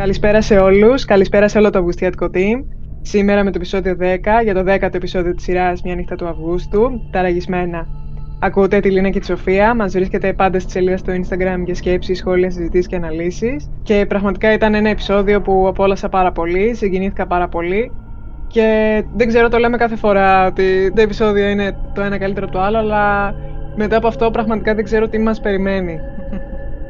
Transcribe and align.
Καλησπέρα 0.00 0.42
σε 0.42 0.56
όλους, 0.56 1.04
καλησπέρα 1.04 1.48
σε 1.48 1.58
όλο 1.58 1.70
το 1.70 1.78
Αυγουστιατικό 1.78 2.30
team. 2.34 2.64
Σήμερα 3.02 3.44
με 3.44 3.50
το 3.50 3.56
επεισόδιο 3.56 3.96
10, 4.00 4.42
για 4.42 4.54
το 4.54 4.64
10ο 4.66 4.94
επεισόδιο 4.94 5.34
της 5.34 5.44
σειράς 5.44 5.82
Μια 5.82 5.94
νύχτα 5.94 6.16
του 6.16 6.26
Αυγούστου, 6.26 6.90
ταραγισμένα. 7.10 7.86
Ακούτε 8.40 8.80
τη 8.80 8.90
Λίνα 8.90 9.10
και 9.10 9.18
τη 9.18 9.26
Σοφία, 9.26 9.74
μας 9.74 9.92
βρίσκεται 9.92 10.32
πάντα 10.32 10.58
στη 10.58 10.70
σελίδα 10.70 10.96
στο 10.96 11.12
Instagram 11.12 11.62
για 11.64 11.74
σκέψεις, 11.74 12.18
σχόλια, 12.18 12.50
συζητήσεις 12.50 12.86
και 12.86 12.96
αναλύσεις. 12.96 13.70
Και 13.82 14.04
πραγματικά 14.08 14.52
ήταν 14.52 14.74
ένα 14.74 14.88
επεισόδιο 14.88 15.40
που 15.40 15.68
απόλασα 15.68 16.08
πάρα 16.08 16.32
πολύ, 16.32 16.74
συγκινήθηκα 16.74 17.26
πάρα 17.26 17.48
πολύ. 17.48 17.92
Και 18.46 19.02
δεν 19.16 19.28
ξέρω, 19.28 19.48
το 19.48 19.58
λέμε 19.58 19.76
κάθε 19.76 19.96
φορά 19.96 20.46
ότι 20.46 20.92
το 20.94 21.00
επεισόδιο 21.00 21.48
είναι 21.48 21.76
το 21.94 22.02
ένα 22.02 22.18
καλύτερο 22.18 22.46
από 22.46 22.56
το 22.56 22.62
άλλο, 22.62 22.78
αλλά 22.78 23.34
μετά 23.76 23.96
από 23.96 24.06
αυτό 24.06 24.30
πραγματικά 24.30 24.74
δεν 24.74 24.84
ξέρω 24.84 25.08
τι 25.08 25.18
μας 25.18 25.40
περιμένει. 25.40 25.98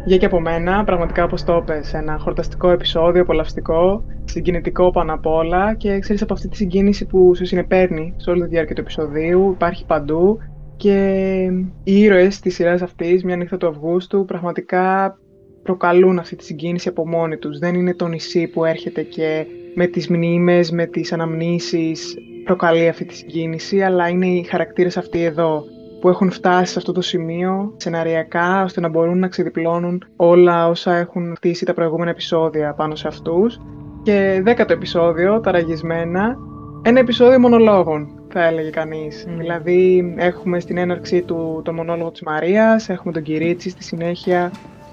Για 0.04 0.16
και 0.16 0.26
από 0.26 0.40
μένα, 0.40 0.84
πραγματικά 0.84 1.24
όπως 1.24 1.44
το 1.44 1.56
είπες, 1.56 1.94
ένα 1.94 2.18
χορταστικό 2.18 2.70
επεισόδιο, 2.70 3.22
απολαυστικό, 3.22 4.04
συγκινητικό 4.24 4.90
πάνω 4.90 5.12
απ' 5.14 5.26
όλα 5.26 5.74
και 5.74 5.98
ξέρεις 5.98 6.22
από 6.22 6.32
αυτή 6.32 6.48
τη 6.48 6.56
συγκίνηση 6.56 7.06
που 7.06 7.34
σου 7.34 7.46
συνεπέρνει 7.46 8.14
σε 8.16 8.30
όλη 8.30 8.42
τη 8.42 8.48
διάρκεια 8.48 8.74
του 8.74 8.80
επεισοδίου, 8.80 9.50
υπάρχει 9.50 9.86
παντού 9.86 10.38
και 10.76 11.48
οι 11.84 12.00
ήρωες 12.00 12.40
της 12.40 12.54
σειράς 12.54 12.82
αυτής, 12.82 13.24
μια 13.24 13.36
νύχτα 13.36 13.56
του 13.56 13.66
Αυγούστου, 13.68 14.24
πραγματικά 14.24 15.18
προκαλούν 15.62 16.18
αυτή 16.18 16.36
τη 16.36 16.44
συγκίνηση 16.44 16.88
από 16.88 17.08
μόνοι 17.08 17.36
τους. 17.36 17.58
Δεν 17.58 17.74
είναι 17.74 17.94
το 17.94 18.06
νησί 18.06 18.46
που 18.46 18.64
έρχεται 18.64 19.02
και 19.02 19.46
με 19.74 19.86
τις 19.86 20.08
μνήμες, 20.08 20.70
με 20.70 20.86
τις 20.86 21.12
αναμνήσεις 21.12 22.14
προκαλεί 22.44 22.88
αυτή 22.88 23.04
τη 23.04 23.14
συγκίνηση, 23.14 23.82
αλλά 23.82 24.08
είναι 24.08 24.26
οι 24.26 24.42
χαρακτήρες 24.42 24.96
αυτοί 24.96 25.22
εδώ 25.22 25.64
που 26.00 26.08
έχουν 26.08 26.30
φτάσει 26.30 26.72
σε 26.72 26.78
αυτό 26.78 26.92
το 26.92 27.00
σημείο 27.00 27.74
σεναριακά 27.76 28.62
ώστε 28.62 28.80
να 28.80 28.88
μπορούν 28.88 29.18
να 29.18 29.28
ξεδιπλώνουν 29.28 30.04
όλα 30.16 30.68
όσα 30.68 30.96
έχουν 30.96 31.34
χτίσει 31.36 31.64
τα 31.64 31.74
προηγούμενα 31.74 32.10
επεισόδια 32.10 32.74
πάνω 32.74 32.94
σε 32.94 33.08
αυτούς. 33.08 33.60
Και 34.02 34.40
δέκατο 34.44 34.72
επεισόδιο, 34.72 35.40
ταραγισμένα, 35.40 36.36
ένα 36.82 36.98
επεισόδιο 36.98 37.38
μονολόγων, 37.38 38.20
θα 38.28 38.44
έλεγε 38.44 38.70
κανείς. 38.70 39.26
Δηλαδή, 39.38 40.14
έχουμε 40.16 40.60
στην 40.60 40.78
έναρξή 40.78 41.22
του 41.22 41.60
το 41.64 41.72
μονόλογο 41.72 42.10
της 42.10 42.22
Μαρίας, 42.22 42.88
έχουμε 42.88 43.12
τον 43.12 43.22
Κυρίτσι 43.22 43.70
στη 43.70 43.82
συνέχεια, 43.82 44.50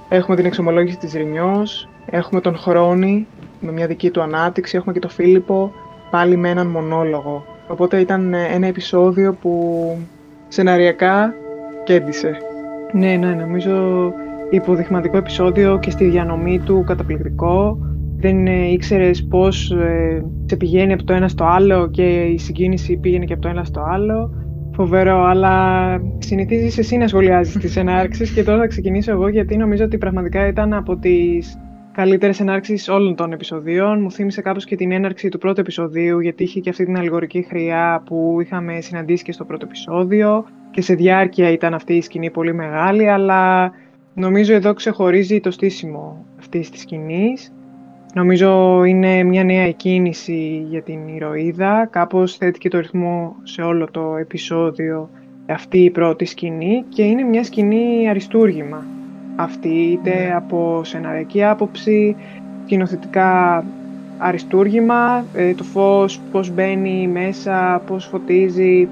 έχουμε 0.10 0.36
την 0.36 0.46
εξομολόγηση 0.46 0.98
της 0.98 1.14
Ρινιός, 1.14 1.90
έχουμε 2.06 2.42
τον 2.42 2.58
Χρόνη 2.58 3.28
με 3.60 3.72
μια 3.72 3.88
δική 3.88 4.10
του 4.10 4.22
ανάπτυξη, 4.22 4.78
έχουμε 4.78 4.94
και 4.94 5.00
τον 5.00 5.10
Φίλιππο 5.10 5.72
πάλι 6.10 6.38
με 6.38 6.50
έναν 6.50 6.68
μονόλογο. 6.68 7.46
Οπότε 7.68 8.00
ήταν 8.00 8.34
ένα 8.34 8.68
επεισόδιο 8.68 9.34
που 9.34 9.52
σεναριακά 10.48 11.34
κέντησε. 11.84 12.38
Ναι, 12.94 13.16
ναι, 13.16 13.34
νομίζω 13.34 14.14
υποδειγματικό 14.50 15.18
επεισόδιο 15.18 15.80
και 15.80 15.90
στη 15.90 16.06
διανομή 16.06 16.60
του 16.60 16.84
καταπληκτικό. 16.86 17.78
Δεν 18.20 18.48
ε, 18.48 18.72
ήξερες 18.72 19.28
πώς 19.30 19.72
ε, 19.72 20.26
σε 20.46 20.56
πηγαίνει 20.56 20.94
από 20.94 21.04
το 21.04 21.14
ένα 21.14 21.28
στο 21.28 21.46
άλλο 21.46 21.90
και 21.90 22.22
η 22.22 22.38
συγκίνηση 22.38 22.98
πήγαινε 22.98 23.26
και 23.26 23.34
από 23.34 23.42
το 23.42 23.48
ένα 23.48 23.64
στο 23.64 23.82
άλλο. 23.82 24.32
Φοβερό, 24.72 25.24
αλλά 25.24 25.98
συνηθίζεις 26.18 26.78
εσύ 26.78 26.98
να 26.98 27.08
σχολιάζεις 27.08 27.58
τις 27.58 27.76
ενάρξεις 27.82 28.32
και 28.32 28.44
τώρα 28.44 28.58
θα 28.58 28.68
ξεκινήσω 28.68 29.12
εγώ 29.12 29.28
γιατί 29.28 29.58
νομίζω 29.58 29.84
ότι 29.84 29.98
πραγματικά 29.98 30.48
ήταν 30.48 30.74
από 30.74 30.98
τις 30.98 31.58
καλύτερες 31.98 32.40
ενάρξεις 32.40 32.90
όλων 32.90 33.16
των 33.16 33.32
επεισοδίων. 33.32 34.02
Μου 34.02 34.12
θύμισε 34.12 34.42
κάπως 34.42 34.66
και 34.66 34.76
την 34.76 34.92
έναρξη 34.92 35.30
του 35.30 35.38
πρώτου 35.38 35.60
επεισοδίου, 35.60 36.20
γιατί 36.20 36.44
είχε 36.44 36.60
και 36.60 36.70
αυτή 36.70 36.86
την 36.86 36.98
αλληγορική 36.98 37.42
χρειά 37.42 38.04
που 38.06 38.38
είχαμε 38.42 38.82
συναντήσει 38.82 39.24
και 39.24 39.32
στο 39.32 39.46
πρώτο 39.46 39.66
επεισόδιο. 39.66 40.46
Και 40.72 40.82
σε 40.82 40.94
διάρκεια 40.94 41.52
ήταν 41.52 41.74
αυτή 41.74 41.94
η 41.94 42.02
σκηνή 42.02 42.32
πολύ 42.32 42.54
μεγάλη, 42.54 43.10
αλλά 43.10 43.72
νομίζω 44.14 44.54
εδώ 44.54 44.74
ξεχωρίζει 44.74 45.40
το 45.40 45.52
στήσιμο 45.52 46.26
αυτής 46.40 46.70
της 46.70 46.82
σκηνής. 46.82 47.54
Νομίζω 48.14 48.84
είναι 48.84 49.24
μια 49.24 49.44
νέα 49.44 49.64
εκκίνηση 49.64 50.66
για 50.70 50.82
την 50.82 51.08
ηρωίδα. 51.08 51.88
Κάπως 51.92 52.38
θέτει 52.38 52.60
και 52.60 52.70
το 52.70 52.80
ρυθμό 52.80 53.36
σε 53.44 53.62
όλο 53.62 53.92
το 53.92 54.16
επεισόδιο 54.16 55.10
αυτή 55.48 55.78
η 55.78 55.90
πρώτη 55.90 56.26
σκηνή 56.26 56.84
και 56.90 57.04
είναι 57.04 57.24
μια 57.24 57.44
σκηνή 57.44 58.10
αριστούργημα 58.10 58.86
αυτή, 59.38 59.70
είτε 59.70 60.10
ναι. 60.10 60.34
από 60.36 60.82
σεναριακή 60.84 61.44
άποψη, 61.44 62.16
κοινοθετικά 62.66 63.64
αριστούργημα, 64.18 65.26
ε, 65.34 65.54
το 65.54 65.64
φως 65.64 66.22
πώς 66.32 66.52
μπαίνει 66.52 67.08
μέσα, 67.08 67.82
πώς 67.88 68.06
φωτίζει, 68.06 68.88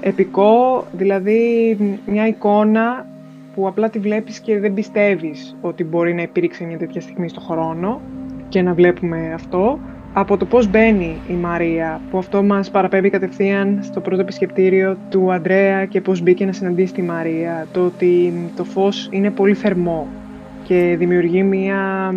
επικό, 0.00 0.84
δηλαδή 0.92 1.76
μια 2.06 2.26
εικόνα 2.26 3.06
που 3.54 3.68
απλά 3.68 3.90
τη 3.90 3.98
βλέπεις 3.98 4.40
και 4.40 4.58
δεν 4.58 4.74
πιστεύεις 4.74 5.56
ότι 5.60 5.84
μπορεί 5.84 6.14
να 6.14 6.22
υπήρξε 6.22 6.64
μια 6.64 6.78
τέτοια 6.78 7.00
στιγμή 7.00 7.28
στο 7.28 7.40
χρόνο 7.40 8.00
και 8.48 8.62
να 8.62 8.74
βλέπουμε 8.74 9.32
αυτό 9.34 9.78
από 10.20 10.36
το 10.36 10.44
πώς 10.44 10.70
μπαίνει 10.70 11.16
η 11.28 11.32
Μαρία, 11.32 12.00
που 12.10 12.18
αυτό 12.18 12.42
μας 12.42 12.70
παραπέμπει 12.70 13.10
κατευθείαν 13.10 13.78
στο 13.82 14.00
πρώτο 14.00 14.20
επισκεπτήριο 14.20 14.96
του 15.08 15.32
Αντρέα 15.32 15.84
και 15.84 16.00
πώς 16.00 16.22
μπήκε 16.22 16.44
να 16.44 16.52
συναντήσει 16.52 16.92
τη 16.92 17.02
Μαρία, 17.02 17.66
το 17.72 17.84
ότι 17.84 18.32
το 18.56 18.64
φως 18.64 19.08
είναι 19.10 19.30
πολύ 19.30 19.54
θερμό 19.54 20.06
και 20.64 20.94
δημιουργεί 20.98 21.42
μια 21.42 22.14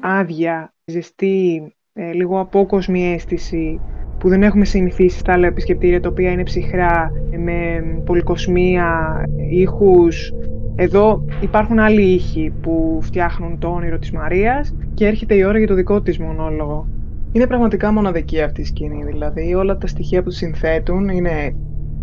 άδεια, 0.00 0.72
ζεστή, 0.84 1.72
ε, 1.92 2.12
λίγο 2.12 2.40
απόκοσμη 2.40 3.12
αίσθηση 3.12 3.80
που 4.18 4.28
δεν 4.28 4.42
έχουμε 4.42 4.64
συνηθίσει 4.64 5.18
στα 5.18 5.32
άλλα 5.32 5.46
επισκεπτήρια, 5.46 6.00
τα 6.00 6.08
οποία 6.08 6.30
είναι 6.30 6.42
ψυχρά, 6.42 7.10
με 7.38 7.84
πολυκοσμία, 8.04 9.22
ήχους. 9.50 10.32
Εδώ 10.76 11.24
υπάρχουν 11.40 11.78
άλλοι 11.78 12.02
ήχοι 12.02 12.52
που 12.62 12.98
φτιάχνουν 13.02 13.58
το 13.58 13.68
όνειρο 13.68 13.98
της 13.98 14.12
Μαρίας 14.12 14.74
και 14.94 15.06
έρχεται 15.06 15.34
η 15.34 15.44
ώρα 15.44 15.58
για 15.58 15.66
το 15.66 15.74
δικό 15.74 16.00
της 16.00 16.18
μονόλογο. 16.18 16.86
Είναι 17.34 17.46
πραγματικά 17.46 17.92
μοναδική 17.92 18.40
αυτή 18.42 18.60
η 18.60 18.64
σκηνή, 18.64 19.04
δηλαδή 19.04 19.54
όλα 19.54 19.78
τα 19.78 19.86
στοιχεία 19.86 20.22
που 20.22 20.30
συνθέτουν 20.30 21.08
είναι 21.08 21.56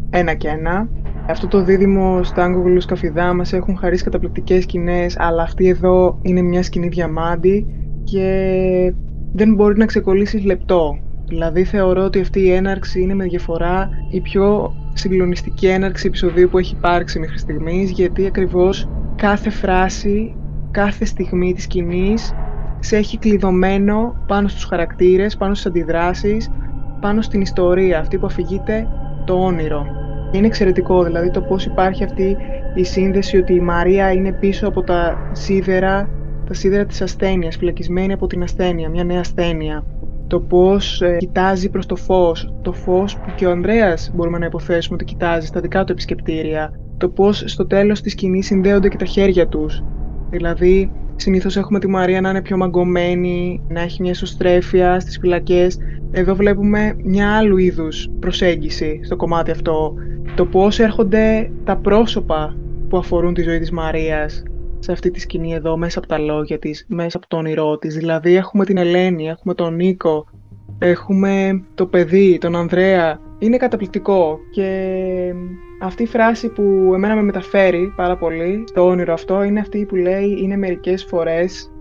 ένα 0.09 0.33
και 0.33 0.47
ένα. 0.47 0.89
Αυτό 1.27 1.47
το 1.47 1.63
δίδυμο 1.63 2.23
Στάγκογλου 2.23 2.81
Σκαφιδά 2.81 3.33
μας 3.33 3.53
έχουν 3.53 3.77
χαρίσει 3.77 4.03
καταπληκτικές 4.03 4.63
σκηνές, 4.63 5.19
αλλά 5.19 5.43
αυτή 5.43 5.67
εδώ 5.67 6.19
είναι 6.21 6.41
μια 6.41 6.63
σκηνή 6.63 6.87
διαμάντη 6.87 7.65
και 8.03 8.93
δεν 9.33 9.53
μπορεί 9.53 9.77
να 9.77 9.85
ξεκολλήσεις 9.85 10.43
λεπτό. 10.45 10.97
Δηλαδή 11.27 11.63
θεωρώ 11.63 12.03
ότι 12.03 12.19
αυτή 12.19 12.39
η 12.39 12.51
έναρξη 12.51 13.01
είναι 13.01 13.13
με 13.13 13.25
διαφορά 13.25 13.89
η 14.11 14.21
πιο 14.21 14.73
συγκλονιστική 14.93 15.67
έναρξη 15.67 16.07
επεισοδίου 16.07 16.49
που 16.49 16.57
έχει 16.57 16.75
υπάρξει 16.75 17.19
μέχρι 17.19 17.37
στιγμής, 17.37 17.91
γιατί 17.91 18.25
ακριβώς 18.25 18.89
κάθε 19.15 19.49
φράση, 19.49 20.35
κάθε 20.71 21.05
στιγμή 21.05 21.53
της 21.53 21.63
σκηνής 21.63 22.33
σε 22.83 22.97
έχει 22.97 23.17
κλειδωμένο 23.17 24.15
πάνω 24.27 24.47
στους 24.47 24.63
χαρακτήρες, 24.63 25.37
πάνω 25.37 25.53
στις 25.53 25.65
αντιδράσεις, 25.65 26.51
πάνω 26.99 27.21
στην 27.21 27.41
ιστορία, 27.41 27.99
αυτή 27.99 28.17
που 28.17 28.25
αφηγείται 28.25 28.87
το 29.25 29.33
όνειρο. 29.33 29.85
Είναι 30.31 30.47
εξαιρετικό 30.47 31.03
δηλαδή 31.03 31.31
το 31.31 31.41
πώς 31.41 31.65
υπάρχει 31.65 32.03
αυτή 32.03 32.37
η 32.75 32.83
σύνδεση 32.83 33.37
ότι 33.37 33.53
η 33.53 33.59
Μαρία 33.59 34.11
είναι 34.11 34.31
πίσω 34.31 34.67
από 34.67 34.81
τα 34.81 35.29
σίδερα, 35.31 36.09
τα 36.47 36.53
σίδερα 36.53 36.85
της 36.85 37.01
ασθένειας, 37.01 37.55
φυλακισμένη 37.57 38.13
από 38.13 38.27
την 38.27 38.43
ασθένεια, 38.43 38.89
μια 38.89 39.03
νέα 39.03 39.19
ασθένεια. 39.19 39.85
Το 40.27 40.39
πώς 40.39 41.01
ε, 41.01 41.17
κοιτάζει 41.17 41.69
προς 41.69 41.85
το 41.85 41.95
φως, 41.95 42.53
το 42.61 42.73
φως 42.73 43.17
που 43.17 43.31
και 43.35 43.45
ο 43.45 43.51
Ανδρέας 43.51 44.11
μπορούμε 44.15 44.37
να 44.37 44.45
υποθέσουμε 44.45 44.95
ότι 44.95 45.05
κοιτάζει 45.05 45.47
στα 45.47 45.59
δικά 45.59 45.83
του 45.83 45.91
επισκεπτήρια. 45.91 46.71
Το 46.97 47.09
πώς 47.09 47.43
στο 47.45 47.67
τέλος 47.67 48.01
της 48.01 48.11
σκηνής 48.11 48.45
συνδέονται 48.45 48.87
και 48.87 48.97
τα 48.97 49.05
χέρια 49.05 49.47
τους. 49.47 49.83
Δηλαδή 50.29 50.91
Συνήθως 51.21 51.57
έχουμε 51.57 51.79
τη 51.79 51.87
Μαρία 51.87 52.21
να 52.21 52.29
είναι 52.29 52.41
πιο 52.41 52.57
μαγκωμένη, 52.57 53.61
να 53.67 53.81
έχει 53.81 54.01
μια 54.01 54.11
ισοστρέφεια 54.11 54.99
στις 54.99 55.17
φυλακές. 55.17 55.77
Εδώ 56.11 56.35
βλέπουμε 56.35 56.95
μια 57.03 57.37
άλλου 57.37 57.57
είδους 57.57 58.09
προσέγγιση 58.19 58.99
στο 59.03 59.15
κομμάτι 59.15 59.51
αυτό. 59.51 59.93
Το 60.35 60.45
πώς 60.45 60.79
έρχονται 60.79 61.51
τα 61.63 61.77
πρόσωπα 61.77 62.57
που 62.89 62.97
αφορούν 62.97 63.33
τη 63.33 63.41
ζωή 63.41 63.59
της 63.59 63.71
Μαρίας 63.71 64.43
σε 64.79 64.91
αυτή 64.91 65.11
τη 65.11 65.19
σκηνή 65.19 65.53
εδώ, 65.53 65.77
μέσα 65.77 65.99
από 65.99 66.07
τα 66.07 66.17
λόγια 66.17 66.59
της, 66.59 66.85
μέσα 66.89 67.17
από 67.17 67.27
το 67.27 67.37
όνειρό 67.37 67.77
της. 67.77 67.95
Δηλαδή 67.95 68.35
έχουμε 68.35 68.65
την 68.65 68.77
Ελένη, 68.77 69.27
έχουμε 69.27 69.53
τον 69.53 69.75
Νίκο, 69.75 70.25
έχουμε 70.79 71.63
το 71.75 71.85
παιδί, 71.85 72.37
τον 72.37 72.55
Ανδρέα. 72.55 73.19
Είναι 73.39 73.57
καταπληκτικό 73.57 74.39
και 74.51 74.67
αυτή 75.81 76.03
η 76.03 76.07
φράση 76.07 76.49
που 76.49 76.91
εμένα 76.93 77.15
με 77.15 77.21
μεταφέρει 77.21 77.93
πάρα 77.95 78.17
πολύ 78.17 78.63
το 78.73 78.85
όνειρο 78.85 79.13
αυτό 79.13 79.43
είναι 79.43 79.59
αυτή 79.59 79.85
που 79.85 79.95
λέει 79.95 80.37
είναι 80.41 80.57
μερικές 80.57 81.03
φορές 81.03 81.71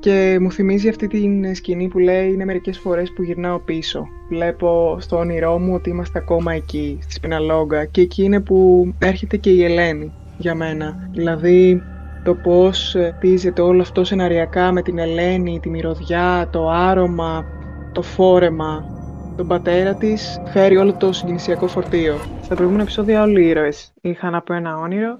και 0.00 0.38
μου 0.40 0.52
θυμίζει 0.52 0.88
αυτή 0.88 1.06
την 1.06 1.54
σκηνή 1.54 1.88
που 1.88 1.98
λέει 1.98 2.32
είναι 2.32 2.44
μερικές 2.44 2.78
φορές 2.78 3.12
που 3.12 3.22
γυρνάω 3.22 3.58
πίσω. 3.58 4.06
Βλέπω 4.28 4.96
στο 5.00 5.16
όνειρό 5.16 5.58
μου 5.58 5.74
ότι 5.74 5.90
είμαστε 5.90 6.18
ακόμα 6.18 6.52
εκεί, 6.52 6.98
στη 7.02 7.12
Σπιναλόγκα 7.12 7.84
και 7.84 8.00
εκεί 8.00 8.22
είναι 8.22 8.40
που 8.40 8.88
έρχεται 8.98 9.36
και 9.36 9.50
η 9.50 9.64
Ελένη 9.64 10.12
για 10.38 10.54
μένα. 10.54 11.08
Δηλαδή 11.12 11.82
το 12.24 12.34
πώς 12.34 12.96
πίζεται 13.20 13.62
όλο 13.62 13.80
αυτό 13.80 14.04
σεναριακά 14.04 14.72
με 14.72 14.82
την 14.82 14.98
Ελένη, 14.98 15.60
τη 15.60 15.68
μυρωδιά, 15.68 16.48
το 16.50 16.70
άρωμα, 16.70 17.44
το 17.92 18.02
φόρεμα, 18.02 18.99
τον 19.40 19.48
πατέρα 19.48 19.94
της 19.94 20.40
φέρει 20.44 20.76
όλο 20.76 20.92
το 20.92 21.12
συγκινησιακό 21.12 21.66
φορτίο. 21.66 22.16
Στα 22.42 22.54
προηγούμενα 22.54 22.82
επεισόδια 22.82 23.22
όλοι 23.22 23.42
οι 23.42 23.48
ήρωες 23.48 23.92
είχαν 24.00 24.34
από 24.34 24.52
ένα 24.52 24.76
όνειρο 24.76 25.18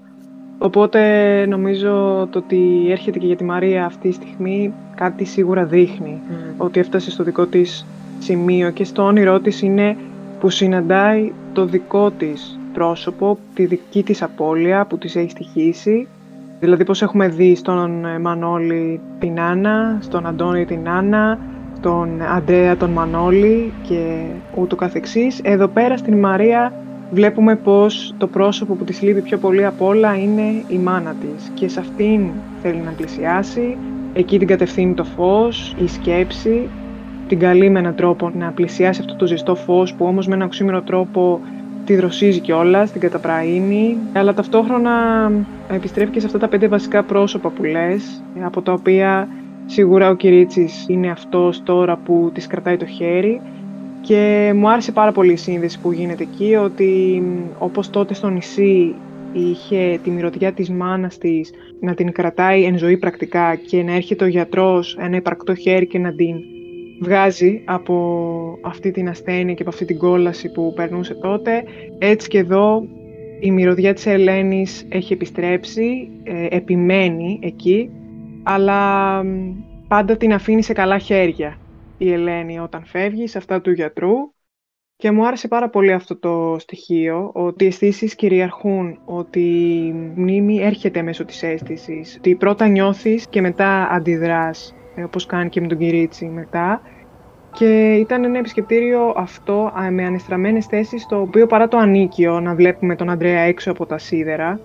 Οπότε 0.57 1.01
νομίζω 1.45 1.89
το 2.31 2.39
ότι 2.39 2.87
έρχεται 2.91 3.19
και 3.19 3.25
για 3.25 3.35
τη 3.35 3.43
Μαρία 3.43 3.85
αυτή 3.85 4.09
τη 4.09 4.13
στιγμή 4.13 4.73
κάτι 4.95 5.25
σίγουρα 5.25 5.65
δείχνει. 5.65 6.21
Ότι 6.57 6.79
έφτασε 6.79 7.11
στο 7.11 7.23
δικό 7.23 7.45
της 7.45 7.85
σημείο 8.19 8.69
και 8.71 8.83
στο 8.83 9.03
όνειρό 9.03 9.39
της 9.39 9.61
είναι 9.61 9.97
που 10.39 10.49
συναντάει 10.49 11.33
το 11.53 11.65
δικό 11.65 12.11
της 12.11 12.59
πρόσωπο, 12.73 13.37
τη 13.53 13.65
δική 13.65 14.03
της 14.03 14.21
απώλεια 14.21 14.85
που 14.85 14.97
της 14.97 15.15
έχει 15.15 15.29
στοιχήσει. 15.29 16.07
Δηλαδή 16.59 16.83
πώς 16.83 17.01
έχουμε 17.01 17.27
δει 17.27 17.55
στον 17.55 18.05
Μανώλη 18.21 18.99
την 19.19 19.39
Άννα, 19.39 19.97
στον 20.01 20.25
Αντώνη 20.25 20.65
την 20.65 20.89
Άννα, 20.89 21.39
τον 21.81 22.21
Αντρέα 22.35 22.77
τον 22.77 22.89
Μανώλη 22.89 23.73
και 23.81 24.23
ούτω 24.55 24.75
καθεξής. 24.75 25.39
Εδώ 25.43 25.67
πέρα 25.67 25.97
στην 25.97 26.19
Μαρία 26.19 26.73
βλέπουμε 27.11 27.55
πως 27.55 28.13
το 28.17 28.27
πρόσωπο 28.27 28.73
που 28.73 28.83
της 28.83 29.01
λείπει 29.01 29.21
πιο 29.21 29.37
πολύ 29.37 29.65
απ' 29.65 29.81
όλα 29.81 30.15
είναι 30.17 30.63
η 30.67 30.77
μάνα 30.77 31.15
της. 31.21 31.51
Και 31.53 31.67
σε 31.67 31.79
αυτήν 31.79 32.29
θέλει 32.61 32.79
να 32.79 32.91
πλησιάσει, 32.91 33.77
εκεί 34.13 34.37
την 34.37 34.47
κατευθύνει 34.47 34.93
το 34.93 35.03
φως, 35.03 35.75
η 35.83 35.87
σκέψη, 35.87 36.69
την 37.27 37.39
καλεί 37.39 37.69
με 37.69 37.79
έναν 37.79 37.95
τρόπο 37.95 38.31
να 38.37 38.51
πλησιάσει 38.51 39.01
αυτό 39.01 39.15
το 39.15 39.25
ζεστό 39.25 39.55
φως 39.55 39.93
που 39.93 40.05
όμως 40.05 40.27
με 40.27 40.35
έναν 40.35 40.47
οξύμενο 40.47 40.81
τρόπο 40.81 41.41
τη 41.85 41.95
δροσίζει 41.95 42.39
κιόλας, 42.39 42.91
την 42.91 43.01
καταπραίνει, 43.01 43.97
αλλά 44.13 44.33
ταυτόχρονα 44.33 44.91
επιστρέφει 45.69 46.11
και 46.11 46.19
σε 46.19 46.25
αυτά 46.25 46.37
τα 46.37 46.47
πέντε 46.47 46.67
βασικά 46.67 47.03
πρόσωπα 47.03 47.49
που 47.49 47.63
λες, 47.63 48.23
από 48.41 48.61
τα 48.61 48.73
οποία 48.73 49.27
σίγουρα 49.71 50.09
ο 50.09 50.15
Κυρίτσης 50.15 50.85
είναι 50.87 51.11
αυτός 51.11 51.63
τώρα 51.63 51.97
που 51.97 52.31
της 52.33 52.47
κρατάει 52.47 52.77
το 52.77 52.85
χέρι 52.85 53.41
και 54.01 54.51
μου 54.55 54.69
άρεσε 54.69 54.91
πάρα 54.91 55.11
πολύ 55.11 55.31
η 55.31 55.35
σύνδεση 55.35 55.79
που 55.79 55.91
γίνεται 55.91 56.23
εκεί, 56.23 56.55
ότι 56.55 57.23
όπως 57.57 57.89
τότε 57.89 58.13
στο 58.13 58.29
νησί 58.29 58.95
είχε 59.33 59.99
τη 60.03 60.09
μυρωδιά 60.09 60.51
της 60.51 60.69
μάνας 60.69 61.17
της 61.17 61.51
να 61.79 61.93
την 61.93 62.11
κρατάει 62.11 62.63
εν 62.63 62.77
ζωή 62.77 62.97
πρακτικά 62.97 63.55
και 63.55 63.83
να 63.83 63.95
έρχεται 63.95 64.23
ο 64.23 64.27
γιατρός 64.27 64.97
ένα 64.99 65.15
υπαρκτό 65.15 65.55
χέρι 65.55 65.87
και 65.87 65.99
να 65.99 66.13
την 66.13 66.35
βγάζει 67.01 67.61
από 67.65 68.57
αυτή 68.61 68.91
την 68.91 69.09
ασθένεια 69.09 69.53
και 69.53 69.61
από 69.61 69.71
αυτή 69.71 69.85
την 69.85 69.97
κόλαση 69.97 70.51
που 70.51 70.73
περνούσε 70.75 71.13
τότε. 71.13 71.63
Έτσι 71.97 72.27
και 72.27 72.37
εδώ 72.37 72.83
η 73.39 73.51
μυρωδιά 73.51 73.93
της 73.93 74.05
Ελένης 74.05 74.85
έχει 74.89 75.13
επιστρέψει, 75.13 76.09
ε, 76.23 76.55
επιμένει 76.55 77.39
εκεί, 77.41 77.89
αλλά 78.43 79.21
πάντα 79.87 80.17
την 80.17 80.33
αφήνει 80.33 80.63
σε 80.63 80.73
καλά 80.73 80.97
χέρια 80.97 81.57
η 81.97 82.13
Ελένη 82.13 82.59
όταν 82.59 82.85
φεύγεις, 82.85 83.31
σε 83.31 83.37
αυτά 83.37 83.61
του 83.61 83.71
γιατρού. 83.71 84.13
Και 84.95 85.11
μου 85.11 85.27
άρεσε 85.27 85.47
πάρα 85.47 85.69
πολύ 85.69 85.93
αυτό 85.93 86.15
το 86.17 86.55
στοιχείο, 86.59 87.31
ότι 87.33 87.63
οι 87.63 87.67
αισθήσεις 87.67 88.15
κυριαρχούν, 88.15 88.99
ότι 89.05 89.39
η 89.85 89.91
μνήμη 90.15 90.57
έρχεται 90.61 91.01
μέσω 91.01 91.25
της 91.25 91.43
αίσθησης, 91.43 92.15
ότι 92.17 92.35
πρώτα 92.35 92.67
νιώθεις 92.67 93.27
και 93.27 93.41
μετά 93.41 93.87
αντιδράς, 93.91 94.75
ε, 94.95 95.03
όπως 95.03 95.25
κάνει 95.25 95.49
και 95.49 95.61
με 95.61 95.67
τον 95.67 95.77
Κυρίτσι 95.77 96.25
μετά. 96.25 96.81
Και 97.51 97.93
ήταν 97.93 98.23
ένα 98.23 98.37
επισκεπτήριο 98.37 99.13
αυτό 99.15 99.71
με 99.89 100.05
ανεστραμμένες 100.05 100.65
θέσεις, 100.65 101.05
το 101.05 101.19
οποίο 101.19 101.47
παρά 101.47 101.67
το 101.67 101.77
ανίκιο 101.77 102.39
να 102.39 102.55
βλέπουμε 102.55 102.95
τον 102.95 103.09
Αντρέα 103.09 103.41
έξω 103.41 103.71
από 103.71 103.85
τα 103.85 103.97
σίδερα, 103.97 104.59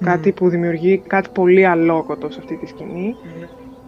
κάτι 0.00 0.32
που 0.32 0.48
δημιουργεί 0.48 1.02
κάτι 1.06 1.28
πολύ 1.32 1.66
αλόκοτο 1.66 2.30
σε 2.30 2.38
αυτή 2.38 2.56
τη 2.56 2.66
σκηνή. 2.66 3.14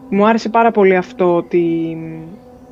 Μου 0.08 0.26
άρεσε 0.26 0.48
πάρα 0.48 0.70
πολύ 0.70 0.96
αυτό 0.96 1.36
ότι 1.36 1.96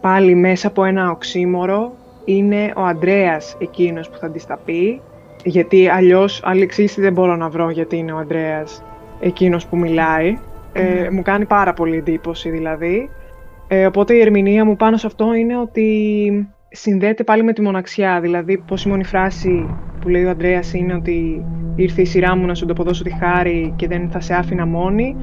πάλι 0.00 0.34
μέσα 0.34 0.68
από 0.68 0.84
ένα 0.84 1.10
οξύμορο 1.10 1.92
είναι 2.24 2.72
ο 2.76 2.82
Αντρέας 2.82 3.56
εκείνος 3.58 4.10
που 4.10 4.18
θα 4.18 4.26
αντισταπεί, 4.26 5.00
γιατί 5.44 5.88
αλλιώς 5.88 6.42
άλλη 6.44 6.62
εξήγηση 6.62 7.00
δεν 7.00 7.12
μπορώ 7.12 7.36
να 7.36 7.48
βρω 7.48 7.70
γιατί 7.70 7.96
είναι 7.96 8.12
ο 8.12 8.18
Αντρέας 8.18 8.82
εκείνος 9.20 9.66
που 9.66 9.76
μιλάει. 9.76 10.38
Ε, 10.72 11.08
μου 11.10 11.22
κάνει 11.22 11.44
πάρα 11.44 11.72
πολύ 11.72 11.96
εντύπωση 11.96 12.50
δηλαδή. 12.50 13.10
Ε, 13.68 13.86
οπότε 13.86 14.14
η 14.14 14.20
ερμηνεία 14.20 14.64
μου 14.64 14.76
πάνω 14.76 14.96
σε 14.96 15.06
αυτό 15.06 15.34
είναι 15.34 15.58
ότι 15.58 16.48
συνδέεται 16.68 17.24
πάλι 17.24 17.42
με 17.42 17.52
τη 17.52 17.62
μοναξιά. 17.62 18.20
Δηλαδή, 18.20 18.58
πώς 18.58 18.84
η 18.84 18.88
μόνη 18.88 19.04
φράση 19.04 19.68
που 20.00 20.08
λέει 20.08 20.24
ο 20.24 20.30
Αντρέας 20.30 20.72
είναι 20.72 20.94
ότι 20.94 21.44
ήρθε 21.74 22.00
η 22.00 22.04
σειρά 22.04 22.36
μου 22.36 22.46
να 22.46 22.54
σου 22.54 22.66
το 22.66 22.72
αποδώσω 22.72 23.02
τη 23.02 23.10
χάρη 23.10 23.72
και 23.76 23.88
δεν 23.88 24.10
θα 24.10 24.20
σε 24.20 24.34
άφηνα 24.34 24.66
μόνη 24.66 25.16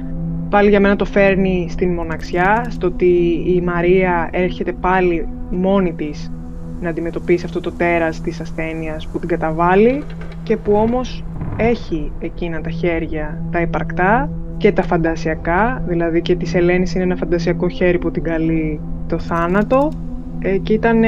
πάλι 0.49 0.69
για 0.69 0.79
μένα 0.79 0.95
το 0.95 1.05
φέρνει 1.05 1.67
στην 1.69 1.93
μοναξιά, 1.93 2.65
στο 2.69 2.87
ότι 2.87 3.43
η 3.55 3.61
Μαρία 3.61 4.29
έρχεται 4.31 4.71
πάλι 4.71 5.27
μόνη 5.49 5.93
της 5.93 6.31
να 6.79 6.89
αντιμετωπίσει 6.89 7.45
αυτό 7.45 7.59
το 7.59 7.71
τέρας 7.71 8.21
της 8.21 8.39
ασθένειας 8.39 9.07
που 9.07 9.19
την 9.19 9.27
καταβάλει 9.27 10.03
και 10.43 10.57
που 10.57 10.73
όμως 10.73 11.23
έχει 11.57 12.11
εκείνα 12.19 12.61
τα 12.61 12.69
χέρια 12.69 13.41
τα 13.51 13.61
υπαρκτά 13.61 14.29
και 14.57 14.71
τα 14.71 14.83
φαντασιακά, 14.83 15.83
δηλαδή 15.87 16.21
και 16.21 16.35
της 16.35 16.55
Ελένης 16.55 16.93
είναι 16.93 17.03
ένα 17.03 17.15
φαντασιακό 17.15 17.69
χέρι 17.69 17.97
που 17.97 18.11
την 18.11 18.23
καλεί 18.23 18.79
το 19.07 19.19
θάνατο 19.19 19.89
ε, 20.45 20.57
και 20.57 20.73
ήταν 20.73 20.99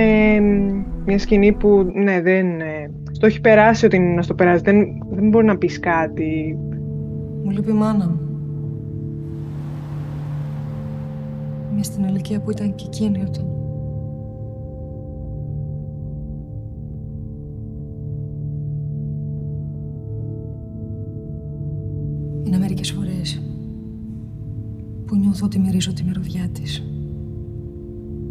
μια 1.05 1.19
σκηνή 1.19 1.51
που 1.53 1.91
ναι, 1.93 2.21
δεν, 2.21 2.61
ε, 2.61 2.91
στο 3.11 3.25
έχει 3.25 3.41
περάσει 3.41 3.85
ότι 3.85 3.99
να 3.99 4.21
στο 4.21 4.33
περάσει, 4.33 4.61
δεν, 4.63 4.77
δεν 5.09 5.29
μπορεί 5.29 5.45
να 5.45 5.57
πεις 5.57 5.79
κάτι. 5.79 6.57
Μου 7.43 7.49
λείπει 7.49 7.69
η 7.69 7.73
μάνα 7.73 8.09
μου. 8.09 8.19
Μια 11.73 11.83
στην 11.83 12.03
ηλικία 12.03 12.41
που 12.41 12.51
ήταν 12.51 12.75
και 12.75 12.83
εκείνη 12.87 13.23
όταν... 13.27 13.45
Είναι 22.43 22.57
μερικές 22.57 22.91
φορές 22.91 23.41
που 25.05 25.15
νιώθω 25.15 25.45
ότι 25.45 25.59
μυρίζω 25.59 25.93
τη 25.93 26.03
μυρωδιά 26.03 26.49
της. 26.51 26.96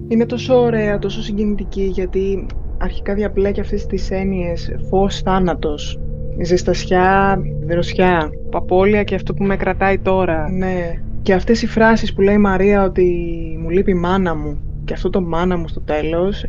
Είναι 0.09 0.27
τόσο 0.27 0.61
ωραία, 0.61 0.99
τόσο 0.99 1.23
συγκινητική, 1.23 1.83
γιατί 1.83 2.47
αρχικά 2.79 3.15
διαπλέκει 3.15 3.61
αυτές 3.61 3.87
τις 3.87 4.11
έννοιες 4.11 4.77
φως, 4.89 5.21
θάνατος, 5.21 6.01
ζεστασιά, 6.43 7.41
δροσιά, 7.67 8.31
παπόλια 8.51 9.03
και 9.03 9.15
αυτό 9.15 9.35
που 9.35 9.45
με 9.45 9.57
κρατάει 9.57 9.99
τώρα. 9.99 10.51
Ναι. 10.51 10.93
Και 11.23 11.33
αυτές 11.33 11.63
οι 11.63 11.67
φράσεις 11.67 12.15
που 12.15 12.21
λέει 12.21 12.35
η 12.35 12.39
Μαρία 12.39 12.85
ότι 12.85 13.29
μου 13.63 13.69
λείπει 13.69 13.91
η 13.91 13.95
μάνα 13.95 14.35
μου 14.35 14.59
και 14.85 14.93
αυτό 14.93 15.11
το 15.11 15.21
μάνα 15.21 15.57
μου 15.57 15.69
στο 15.69 15.81
τέλος 15.81 16.47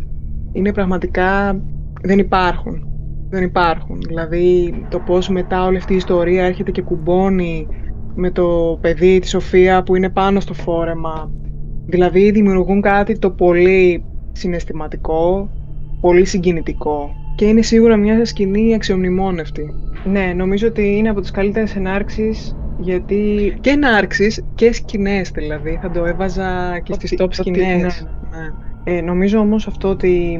είναι 0.52 0.74
πραγματικά 0.74 1.62
δεν 2.02 2.20
υπάρχουν. 2.20 2.88
Δεν 3.30 3.44
υπάρχουν. 3.44 4.00
Δηλαδή 4.08 4.74
το 4.90 5.00
πώς 5.00 5.30
μετά 5.30 5.66
όλη 5.66 5.78
αυτή 5.78 5.94
η 5.94 5.96
ιστορία 5.96 6.46
έρχεται 6.46 6.72
και 6.72 6.82
κουμπώνει 6.82 7.68
με 8.16 8.32
το 8.32 8.78
παιδί, 8.82 9.20
της 9.20 9.30
Σοφία 9.30 9.84
που 9.84 9.96
είναι 9.96 10.10
πάνω 10.10 10.40
στο 10.40 10.54
φόρεμα. 10.54 11.32
Δηλαδή 11.88 12.32
δημιουργούν 12.32 12.82
κάτι 12.82 13.20
το 13.20 13.30
πολύ 13.30 14.04
συναισθηματικό, 14.32 15.50
πολύ 16.02 16.26
συγκινητικό. 16.26 17.12
Και 17.36 17.46
είναι 17.46 17.62
σίγουρα 17.62 17.98
μια 17.98 18.26
σκηνή 18.26 18.74
αξιομνημόνευτη. 18.74 19.74
Ναι, 20.04 20.34
νομίζω 20.36 20.68
ότι 20.68 20.96
είναι 20.96 21.10
από 21.10 21.22
τις 21.22 21.32
καλύτερες 21.32 21.76
ενάρξεις 21.76 22.56
γιατί 22.78 23.54
και 23.62 23.70
ενάρξεις 23.70 24.44
και 24.56 24.74
σκηνές 24.74 25.32
δηλαδή, 25.32 25.80
θα 25.82 25.92
το 25.92 26.06
έβαζα 26.06 26.80
και 26.84 26.94
στις 26.94 27.14
top 27.18 27.28
σκηνές. 27.30 28.08
Ναι, 28.32 28.40
ναι. 28.40 28.98
Ε, 28.98 29.02
νομίζω 29.02 29.40
όμως 29.40 29.68
αυτό 29.68 29.90
ότι 29.90 30.40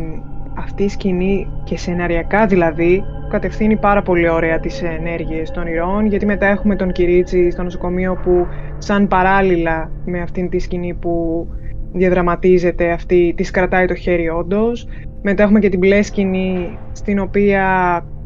αυτή 0.58 0.84
η 0.84 0.90
σκηνή 0.90 1.48
και 1.64 1.78
σεναριακά 1.78 2.46
δηλαδή 2.46 3.04
κατευθύνει 3.30 3.78
πάρα 3.78 4.02
πολύ 4.02 4.30
ωραία 4.30 4.60
τις 4.60 4.82
ενέργειες 4.82 5.52
των 5.52 5.68
ηρώων 5.68 6.06
γιατί 6.06 6.26
μετά 6.26 6.46
έχουμε 6.46 6.76
τον 6.76 6.92
Κυρίτσι 6.92 7.52
στο 7.52 7.64
νοσοκομείο 7.64 8.20
που 8.24 8.48
σαν 8.78 9.08
παράλληλα 9.08 9.92
με 10.06 10.22
αυτήν 10.22 10.50
τη 10.50 10.60
σκηνή 10.60 10.94
που 10.94 11.48
διαδραματίζεται 11.94 12.92
αυτή, 12.92 13.34
της 13.38 13.52
κρατάει 13.52 13.86
το 13.86 13.96
χέρι 13.96 14.30
όντως. 14.30 14.88
Μετά 15.22 15.44
έχουμε 15.44 15.60
και 15.60 15.70
την 15.70 15.80
μπλε 15.80 16.02
σκηνή 16.02 16.78
στην 16.92 17.20
οποία 17.20 17.66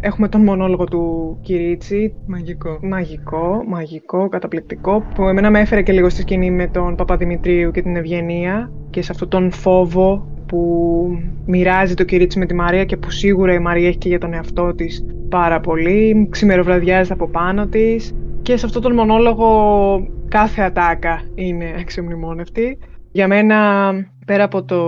Έχουμε 0.03 0.27
τον 0.27 0.41
μονόλογο 0.41 0.83
του 0.83 1.37
Κυρίτσι. 1.41 2.13
Μαγικό. 2.25 2.79
Μαγικό, 2.81 3.63
μαγικό, 3.67 4.29
καταπληκτικό. 4.29 5.03
Που 5.15 5.27
εμένα 5.27 5.49
με 5.49 5.59
έφερε 5.59 5.81
και 5.81 5.91
λίγο 5.91 6.09
στη 6.09 6.21
σκηνή 6.21 6.51
με 6.51 6.67
τον 6.67 6.95
Παπαδημητρίου 6.95 7.71
και 7.71 7.81
την 7.81 7.95
Ευγενία 7.95 8.71
και 8.89 9.01
σε 9.01 9.11
αυτόν 9.11 9.29
τον 9.29 9.51
φόβο 9.51 10.27
που 10.51 11.17
μοιράζει 11.45 11.93
το 11.93 12.03
Κυρίτσι 12.03 12.39
με 12.39 12.45
τη 12.45 12.53
Μαρία 12.53 12.85
και 12.85 12.97
που 12.97 13.11
σίγουρα 13.11 13.53
η 13.53 13.59
Μαρία 13.59 13.87
έχει 13.87 13.97
και 13.97 14.09
για 14.09 14.19
τον 14.19 14.33
εαυτό 14.33 14.73
της 14.75 15.05
πάρα 15.29 15.59
πολύ. 15.59 16.27
Ξημεροβραδιάζεται 16.29 17.13
από 17.13 17.27
πάνω 17.27 17.67
της. 17.67 18.15
Και 18.41 18.57
σε 18.57 18.65
αυτόν 18.65 18.81
τον 18.81 18.93
μονόλογο 18.93 20.07
κάθε 20.27 20.61
ατάκα 20.61 21.21
είναι 21.35 21.75
αξιομνημόνευτη. 21.79 22.77
Για 23.11 23.27
μένα, 23.27 23.91
πέρα 24.25 24.43
από 24.43 24.63
το 24.63 24.81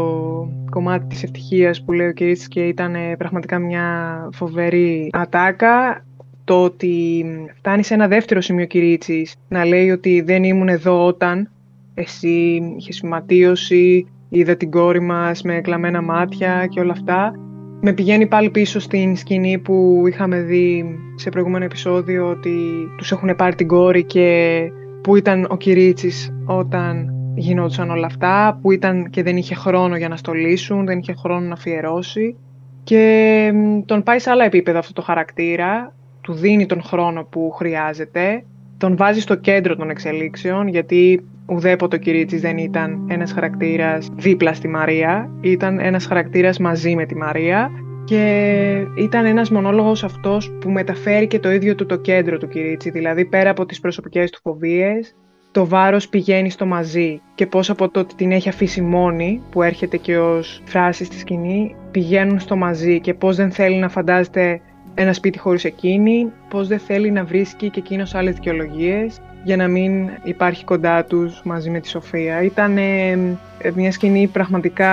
κομμάτι 0.70 1.06
της 1.08 1.24
ευτυχίας 1.24 1.84
που 1.84 1.92
λέει 1.92 2.08
ο 2.08 2.14
Κυρίτσης 2.14 2.48
και 2.48 2.68
ήταν 2.68 2.96
πραγματικά 3.18 3.60
μια 3.60 4.18
φοβερή 4.34 5.10
ατάκα, 5.12 6.06
το 6.44 6.64
ότι 6.64 7.26
φτάνει 7.56 7.84
σε 7.84 7.94
ένα 7.94 8.08
δεύτερο 8.08 8.42
σημείο 8.42 8.66
Κυρίτσης 8.66 9.36
να 9.48 9.66
λέει 9.66 9.90
ότι 9.90 10.22
δεν 10.22 10.44
ήμουν 10.44 10.68
εδώ 10.68 11.06
όταν 11.06 11.50
εσύ 11.94 12.62
είχες 12.78 12.96
σηματίωση, 12.96 14.08
είδα 14.34 14.56
την 14.56 14.72
κόρη 14.72 15.02
μας 15.02 15.42
με 15.42 15.62
κλαμμένα 15.62 16.02
μάτια 16.02 16.68
και 16.68 16.80
όλα 16.80 16.92
αυτά. 16.92 17.34
Με 17.82 17.94
πηγαίνει 17.94 18.28
πάλι 18.28 18.50
πίσω 18.50 18.80
στην 18.80 19.16
σκηνή 19.16 19.58
που 19.58 20.04
είχαμε 20.08 20.42
δει 20.42 20.86
σε 21.16 21.30
προηγούμενο 21.30 21.66
επεισόδιο 21.66 22.30
ότι 22.30 22.56
τους 22.98 23.12
έχουν 23.12 23.36
πάρει 23.36 23.56
την 23.56 23.68
κόρη 23.68 24.04
και 24.04 24.58
που 25.02 25.16
ήταν 25.16 25.48
ο 25.50 25.58
Κυρίτσης 25.58 26.34
όταν 26.46 27.14
γινόντουσαν 27.36 27.90
όλα 27.90 28.06
αυτά, 28.06 28.60
που 28.62 28.72
ήταν 28.72 29.10
και 29.10 29.24
δεν 29.24 29.38
είχε 29.38 29.56
χρόνο 29.56 29.98
για 29.98 30.08
να 30.08 30.16
στολίσουν, 30.16 30.86
δεν 30.86 31.00
είχε 31.00 31.14
χρόνο 31.14 31.48
να 31.48 31.54
αφιερώσει 31.54 32.36
και 32.84 33.54
τον 33.86 34.04
πάει 34.04 34.20
σε 34.20 34.30
άλλα 34.30 34.46
επίπεδα 34.46 34.80
αυτό 34.80 34.94
το 34.94 35.02
χαρακτήρα, 35.02 35.96
του 36.22 36.34
δίνει 36.34 36.66
τον 36.66 36.82
χρόνο 36.82 37.24
που 37.24 37.52
χρειάζεται, 37.52 38.44
τον 38.84 38.96
βάζει 38.96 39.20
στο 39.20 39.36
κέντρο 39.36 39.76
των 39.76 39.90
εξελίξεων 39.90 40.68
γιατί 40.68 41.26
ουδέποτε 41.46 41.96
ο 41.96 42.00
Κυρίτσης 42.00 42.42
δεν 42.42 42.58
ήταν 42.58 43.08
ένας 43.10 43.32
χαρακτήρας 43.32 44.10
δίπλα 44.16 44.54
στη 44.54 44.68
Μαρία, 44.68 45.30
ήταν 45.42 45.80
ένας 45.80 46.06
χαρακτήρας 46.06 46.58
μαζί 46.58 46.96
με 46.96 47.06
τη 47.06 47.16
Μαρία 47.16 47.72
και 48.06 48.86
ήταν 48.98 49.26
ένας 49.26 49.50
μονόλογος 49.50 50.04
αυτός 50.04 50.52
που 50.60 50.70
μεταφέρει 50.70 51.28
και 51.28 51.40
το 51.40 51.52
ίδιο 51.52 51.76
του 51.76 51.86
το 51.86 51.96
κέντρο 51.96 52.38
του 52.38 52.48
Κυρίτσι, 52.48 52.90
δηλαδή 52.90 53.26
πέρα 53.26 53.50
από 53.50 53.66
τις 53.66 53.80
προσωπικές 53.80 54.30
του 54.30 54.40
φοβίες, 54.44 55.16
το 55.52 55.68
βάρος 55.68 56.10
πηγαίνει 56.10 56.50
στο 56.50 56.66
μαζί 56.66 57.22
και 57.36 57.48
πώς 57.48 57.70
από 57.70 57.90
το 57.90 58.00
ότι 58.00 58.16
την 58.16 58.32
έχει 58.32 58.50
αφήσει 58.50 58.82
μόνη, 58.82 59.42
που 59.52 59.62
έρχεται 59.62 59.98
και 59.98 60.18
ως 60.18 60.62
φράση 60.66 61.04
στη 61.04 61.20
σκηνή, 61.20 61.76
πηγαίνουν 61.92 62.40
στο 62.40 62.56
μαζί 62.56 63.00
και 63.00 63.14
πώς 63.14 63.36
δεν 63.36 63.52
θέλει 63.52 63.78
να 63.78 63.90
φαντάζεται 63.90 64.62
ένα 64.96 65.14
σπίτι 65.14 65.38
χωρίς 65.38 65.64
εκείνη, 65.64 66.32
πώς 66.50 66.68
δεν 66.68 66.80
θέλει 66.80 67.12
να 67.12 67.24
βρίσκει 67.24 67.70
και 67.70 67.80
εκείνος 67.80 68.16
άλλες 68.16 68.36
δικαιολογίες 68.36 69.20
για 69.44 69.56
να 69.56 69.68
μην 69.68 70.10
υπάρχει 70.24 70.64
κοντά 70.64 71.04
τους 71.04 71.42
μαζί 71.44 71.70
με 71.70 71.80
τη 71.80 71.88
Σοφία. 71.88 72.42
Ήταν 72.42 72.78
ε, 72.78 73.72
μια 73.76 73.92
σκηνή 73.92 74.28
πραγματικά 74.28 74.92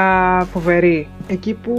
φοβερή. 0.53 1.09
Εκεί 1.27 1.55
που 1.55 1.75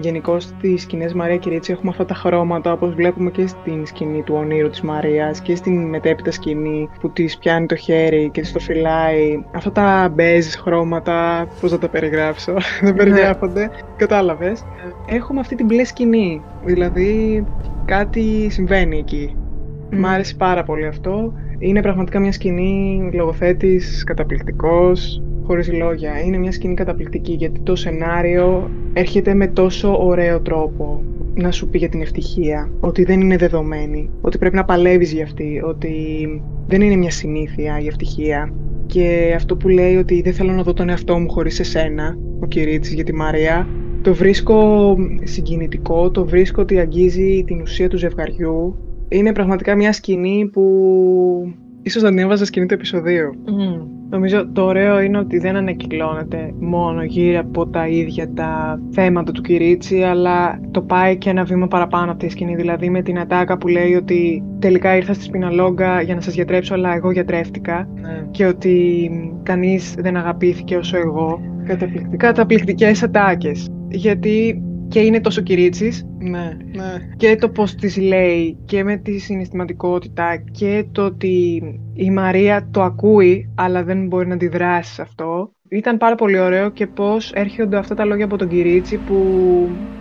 γενικώ 0.00 0.40
στις 0.40 0.82
σκηνές 0.82 1.14
Μαρία 1.14 1.36
και 1.36 1.50
Ρίτσι 1.50 1.72
έχουμε 1.72 1.90
αυτά 1.90 2.04
τα 2.04 2.14
χρώματα, 2.14 2.72
όπως 2.72 2.94
βλέπουμε 2.94 3.30
και 3.30 3.46
στην 3.46 3.86
σκηνή 3.86 4.22
του 4.22 4.34
ονείρου 4.34 4.70
της 4.70 4.80
Μαρίας 4.80 5.40
και 5.40 5.56
στην 5.56 5.88
μετέπειτα 5.88 6.30
σκηνή 6.30 6.88
που 7.00 7.10
της 7.10 7.38
πιάνει 7.38 7.66
το 7.66 7.76
χέρι 7.76 8.30
και 8.32 8.40
της 8.40 8.52
το 8.52 8.58
φυλάει. 8.58 9.44
Αυτά 9.54 9.72
τα 9.72 10.12
μπέζ 10.14 10.54
χρώματα, 10.54 11.46
πώς 11.60 11.70
να 11.70 11.78
τα 11.78 11.88
περιγράψω, 11.88 12.54
δεν 12.82 12.94
περιγράφονται, 12.94 13.60
ναι. 13.60 13.68
κατάλαβες. 13.96 14.64
Έχουμε 15.06 15.40
αυτή 15.40 15.54
την 15.54 15.66
μπλε 15.66 15.84
σκηνή, 15.84 16.42
δηλαδή 16.64 17.44
κάτι 17.84 18.48
συμβαίνει 18.50 18.98
εκεί. 18.98 19.36
Mm. 19.90 19.96
Μ' 19.96 20.06
άρεσε 20.06 20.34
πάρα 20.34 20.62
πολύ 20.64 20.86
αυτό. 20.86 21.32
Είναι 21.58 21.82
πραγματικά 21.82 22.20
μια 22.20 22.32
σκηνή 22.32 23.10
λογοθέτης 23.12 24.04
καταπληκτικός, 24.04 25.22
χωρίς 25.42 25.72
λόγια. 25.72 26.20
Είναι 26.20 26.38
μια 26.38 26.52
σκηνή 26.52 26.74
καταπληκτική 26.74 27.32
γιατί 27.32 27.60
το 27.60 27.76
σενάριο 27.76 28.70
έρχεται 28.92 29.34
με 29.34 29.46
τόσο 29.46 30.06
ωραίο 30.06 30.40
τρόπο 30.40 31.02
να 31.34 31.50
σου 31.50 31.68
πει 31.68 31.78
για 31.78 31.88
την 31.88 32.02
ευτυχία, 32.02 32.70
ότι 32.80 33.04
δεν 33.04 33.20
είναι 33.20 33.36
δεδομένη, 33.36 34.10
ότι 34.20 34.38
πρέπει 34.38 34.56
να 34.56 34.64
παλεύεις 34.64 35.12
για 35.12 35.24
αυτή, 35.24 35.62
ότι 35.64 35.92
δεν 36.66 36.80
είναι 36.80 36.96
μια 36.96 37.10
συνήθεια 37.10 37.80
η 37.80 37.86
ευτυχία. 37.86 38.52
Και 38.86 39.32
αυτό 39.36 39.56
που 39.56 39.68
λέει 39.68 39.96
ότι 39.96 40.22
δεν 40.22 40.32
θέλω 40.32 40.52
να 40.52 40.62
δω 40.62 40.72
τον 40.72 40.88
εαυτό 40.88 41.18
μου 41.18 41.30
χωρίς 41.30 41.60
εσένα, 41.60 42.18
ο 42.40 42.46
Κυρίτσης 42.46 42.94
για 42.94 43.04
τη 43.04 43.14
Μαρία, 43.14 43.68
το 44.02 44.14
βρίσκω 44.14 44.96
συγκινητικό, 45.22 46.10
το 46.10 46.24
βρίσκω 46.26 46.62
ότι 46.62 46.78
αγγίζει 46.78 47.44
την 47.46 47.60
ουσία 47.60 47.88
του 47.88 47.98
ζευγαριού 47.98 48.76
είναι 49.08 49.32
πραγματικά 49.32 49.74
μια 49.74 49.92
σκηνή 49.92 50.50
που 50.52 50.62
ίσως 51.82 52.02
δεν 52.02 52.18
έβαζα 52.18 52.44
σκηνή 52.44 52.66
του 52.66 52.74
επεισοδίου. 52.74 53.30
Mm. 53.46 53.86
Νομίζω 54.10 54.48
το 54.52 54.62
ωραίο 54.62 55.00
είναι 55.00 55.18
ότι 55.18 55.38
δεν 55.38 55.56
ανακυκλώνεται 55.56 56.54
μόνο 56.60 57.04
γύρω 57.04 57.38
από 57.38 57.66
τα 57.66 57.88
ίδια 57.88 58.32
τα 58.32 58.80
θέματα 58.90 59.32
του 59.32 59.40
Κυρίτσι, 59.40 60.02
αλλά 60.02 60.60
το 60.70 60.82
πάει 60.82 61.16
και 61.16 61.30
ένα 61.30 61.44
βήμα 61.44 61.68
παραπάνω 61.68 62.10
από 62.10 62.20
τη 62.20 62.28
σκηνή. 62.28 62.54
Δηλαδή 62.54 62.90
με 62.90 63.02
την 63.02 63.18
ατάκα 63.18 63.58
που 63.58 63.68
λέει 63.68 63.94
ότι 63.94 64.42
τελικά 64.58 64.96
ήρθα 64.96 65.12
στη 65.12 65.22
Σπιναλόγκα 65.22 66.00
για 66.00 66.14
να 66.14 66.20
σας 66.20 66.34
γιατρέψω, 66.34 66.74
αλλά 66.74 66.94
εγώ 66.94 67.10
γιατρεύτηκα 67.10 67.88
ναι. 68.00 68.26
και 68.30 68.46
ότι 68.46 69.10
κανείς 69.42 69.94
δεν 69.98 70.16
αγαπήθηκε 70.16 70.76
όσο 70.76 70.96
εγώ. 70.96 71.40
Καταπληκτικές, 71.64 72.16
Καταπληκτικές 72.16 73.02
ατάκες. 73.02 73.68
Γιατί 73.88 74.62
και 74.88 75.00
είναι 75.00 75.20
τόσο 75.20 75.40
κυρίτσης. 75.40 76.06
Ναι, 76.18 76.56
ναι. 76.72 76.94
Και 77.16 77.36
το 77.36 77.48
πώς 77.48 77.74
της 77.74 77.96
λέει 77.96 78.58
και 78.64 78.84
με 78.84 78.96
τη 78.96 79.18
συναισθηματικότητα 79.18 80.36
και 80.50 80.84
το 80.92 81.04
ότι 81.04 81.62
η 81.94 82.10
Μαρία 82.10 82.68
το 82.70 82.82
ακούει 82.82 83.52
αλλά 83.54 83.82
δεν 83.82 84.06
μπορεί 84.06 84.26
να 84.26 84.34
αντιδράσει 84.34 84.94
σε 84.94 85.02
αυτό. 85.02 85.52
Ήταν 85.70 85.96
πάρα 85.96 86.14
πολύ 86.14 86.38
ωραίο 86.38 86.70
και 86.70 86.86
πώς 86.86 87.32
έρχονται 87.32 87.76
αυτά 87.76 87.94
τα 87.94 88.04
λόγια 88.04 88.24
από 88.24 88.36
τον 88.36 88.48
Κυρίτσι 88.48 88.96
που 88.96 89.16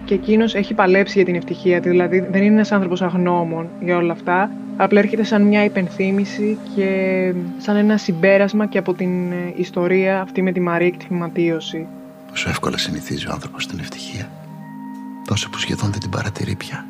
και 0.06 0.14
εκείνος 0.14 0.56
έχει 0.56 0.74
παλέψει 0.74 1.14
για 1.16 1.26
την 1.26 1.36
ευτυχία 1.36 1.82
του. 1.82 1.90
Δηλαδή 1.90 2.20
δεν 2.20 2.44
είναι 2.44 2.54
ένας 2.54 2.72
άνθρωπος 2.72 3.02
αγνώμων 3.02 3.70
για 3.84 3.98
όλα 3.98 4.12
αυτά. 4.12 4.52
Απλά 4.78 5.00
έρχεται 5.00 5.24
σαν 5.24 5.42
μια 5.42 5.64
υπενθύμηση 5.64 6.58
και 6.76 7.34
σαν 7.58 7.76
ένα 7.76 7.98
συμπέρασμα 7.98 8.68
και 8.68 8.78
από 8.78 8.94
την 8.94 9.32
ιστορία 9.56 10.22
αυτή 10.22 10.42
με 10.42 10.52
τη 10.52 10.60
Μαρία 10.60 10.90
και 10.90 10.98
τη 10.98 11.06
θυματίωση. 11.06 11.88
Πόσο 12.30 12.50
εύκολα 12.50 12.78
συνηθίζει 12.78 13.28
ο 13.28 13.32
άνθρωπος 13.32 13.68
την 13.68 13.80
ευτυχία 13.80 14.30
τόσο 15.28 15.50
που 15.50 15.60
σχεδόν 15.60 15.92
δεν 15.92 16.00
την 16.00 16.10
παρατηρεί 16.10 16.56
πια. 16.56 16.86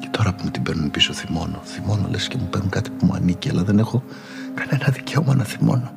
Και 0.00 0.08
τώρα 0.10 0.34
που 0.34 0.44
μου 0.44 0.50
την 0.50 0.62
παίρνουν 0.62 0.90
πίσω 0.90 1.12
θυμώνω. 1.12 1.60
Θυμώνω 1.64 2.08
λες 2.10 2.28
και 2.28 2.36
μου 2.36 2.48
παίρνουν 2.50 2.70
κάτι 2.70 2.90
που 2.90 3.06
μου 3.06 3.14
ανήκει, 3.14 3.48
αλλά 3.50 3.62
δεν 3.64 3.78
έχω 3.78 4.02
κανένα 4.54 4.88
δικαίωμα 4.92 5.34
να 5.34 5.44
θυμώνω. 5.44 5.92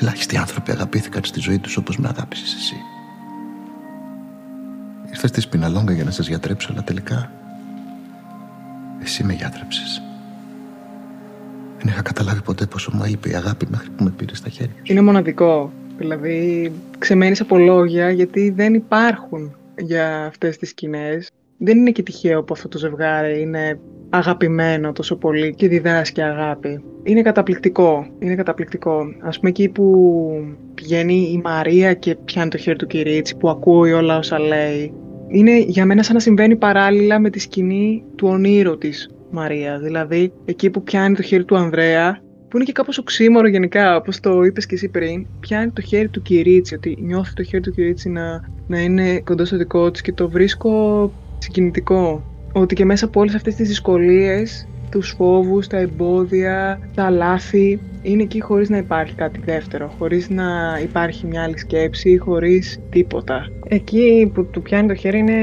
Ελάχιστοι 0.00 0.36
άνθρωποι 0.36 0.70
αγαπήθηκαν 0.70 1.24
στη 1.24 1.40
ζωή 1.40 1.58
τους 1.58 1.76
όπως 1.76 1.98
με 1.98 2.08
αγάπησες 2.08 2.54
εσύ. 2.54 2.76
Ήρθα 5.10 5.26
στη 5.26 5.40
Σπιναλόγκα 5.40 5.92
για 5.92 6.04
να 6.04 6.10
σας 6.10 6.28
γιατρέψω, 6.28 6.68
αλλά 6.72 6.82
τελικά 6.82 7.30
εσύ 9.02 9.24
με 9.24 9.32
γιατρέψες. 9.32 10.02
Δεν 11.78 11.88
είχα 11.88 12.02
καταλάβει 12.02 12.42
ποτέ 12.42 12.66
πόσο 12.66 12.90
μου 12.94 13.04
έλειπε 13.04 13.28
η 13.28 13.34
αγάπη 13.34 13.66
μέχρι 13.70 13.90
που 13.90 14.04
με 14.04 14.10
πήρε 14.10 14.34
στα 14.34 14.48
χέρια 14.48 14.74
Είναι 14.82 15.00
μοναδικό. 15.00 15.72
Δηλαδή, 16.00 16.72
ξεμένεις 16.98 17.40
από 17.40 17.58
λόγια 17.58 18.10
γιατί 18.10 18.50
δεν 18.50 18.74
υπάρχουν 18.74 19.56
για 19.78 20.24
αυτές 20.24 20.56
τις 20.56 20.68
σκηνές. 20.68 21.30
Δεν 21.58 21.78
είναι 21.78 21.90
και 21.90 22.02
τυχαίο 22.02 22.42
που 22.42 22.52
αυτό 22.52 22.68
το 22.68 22.78
ζευγάρι 22.78 23.40
είναι 23.40 23.78
αγαπημένο 24.10 24.92
τόσο 24.92 25.16
πολύ 25.16 25.54
και 25.54 25.68
διδάσκει 25.68 26.22
αγάπη. 26.22 26.84
Είναι 27.02 27.22
καταπληκτικό, 27.22 28.06
είναι 28.18 28.34
καταπληκτικό. 28.34 29.14
Ας 29.20 29.38
πούμε 29.38 29.50
εκεί 29.50 29.68
που 29.68 29.84
πηγαίνει 30.74 31.14
η 31.14 31.40
Μαρία 31.44 31.94
και 31.94 32.16
πιάνει 32.24 32.50
το 32.50 32.56
χέρι 32.56 32.76
του 32.76 32.86
Κυρίτσι, 32.86 33.36
που 33.36 33.48
ακούει 33.48 33.92
όλα 33.92 34.18
όσα 34.18 34.38
λέει. 34.38 34.92
Είναι 35.28 35.58
για 35.58 35.86
μένα 35.86 36.02
σαν 36.02 36.14
να 36.14 36.20
συμβαίνει 36.20 36.56
παράλληλα 36.56 37.18
με 37.18 37.30
τη 37.30 37.38
σκηνή 37.38 38.04
του 38.16 38.28
ονείρου 38.28 38.78
της 38.78 39.10
Μαρίας. 39.30 39.80
Δηλαδή, 39.80 40.32
εκεί 40.44 40.70
που 40.70 40.82
πιάνει 40.82 41.14
το 41.14 41.22
χέρι 41.22 41.44
του 41.44 41.56
Ανδρέα 41.56 42.20
που 42.50 42.56
είναι 42.56 42.64
και 42.64 42.72
κάπως 42.72 42.98
οξύμορο 42.98 43.48
γενικά, 43.48 43.96
όπως 43.96 44.20
το 44.20 44.42
είπες 44.42 44.66
και 44.66 44.74
εσύ 44.74 44.88
πριν, 44.88 45.26
πιάνει 45.40 45.70
το 45.70 45.80
χέρι 45.80 46.08
του 46.08 46.22
Κυρίτσι, 46.22 46.74
ότι 46.74 46.98
νιώθει 47.00 47.34
το 47.34 47.42
χέρι 47.42 47.62
του 47.62 47.70
Κυρίτσι 47.70 48.08
να, 48.08 48.44
να 48.66 48.80
είναι 48.80 49.20
κοντά 49.20 49.44
στο 49.44 49.56
δικό 49.56 49.90
της 49.90 50.00
και 50.00 50.12
το 50.12 50.28
βρίσκω 50.28 51.12
συγκινητικό. 51.38 52.24
Ότι 52.52 52.74
και 52.74 52.84
μέσα 52.84 53.04
από 53.04 53.20
όλες 53.20 53.34
αυτές 53.34 53.54
τις 53.54 53.68
δυσκολίες, 53.68 54.68
τους 54.90 55.14
φόβους, 55.16 55.66
τα 55.66 55.76
εμπόδια, 55.76 56.80
τα 56.94 57.10
λάθη, 57.10 57.80
είναι 58.02 58.22
εκεί 58.22 58.40
χωρίς 58.40 58.68
να 58.68 58.76
υπάρχει 58.76 59.14
κάτι 59.14 59.40
δεύτερο, 59.44 59.94
χωρίς 59.98 60.30
να 60.30 60.78
υπάρχει 60.82 61.26
μια 61.26 61.42
άλλη 61.42 61.58
σκέψη, 61.58 62.16
χωρίς 62.16 62.80
τίποτα. 62.90 63.48
Εκεί 63.68 64.30
που 64.34 64.46
του 64.46 64.62
πιάνει 64.62 64.88
το 64.88 64.94
χέρι 64.94 65.18
είναι 65.18 65.38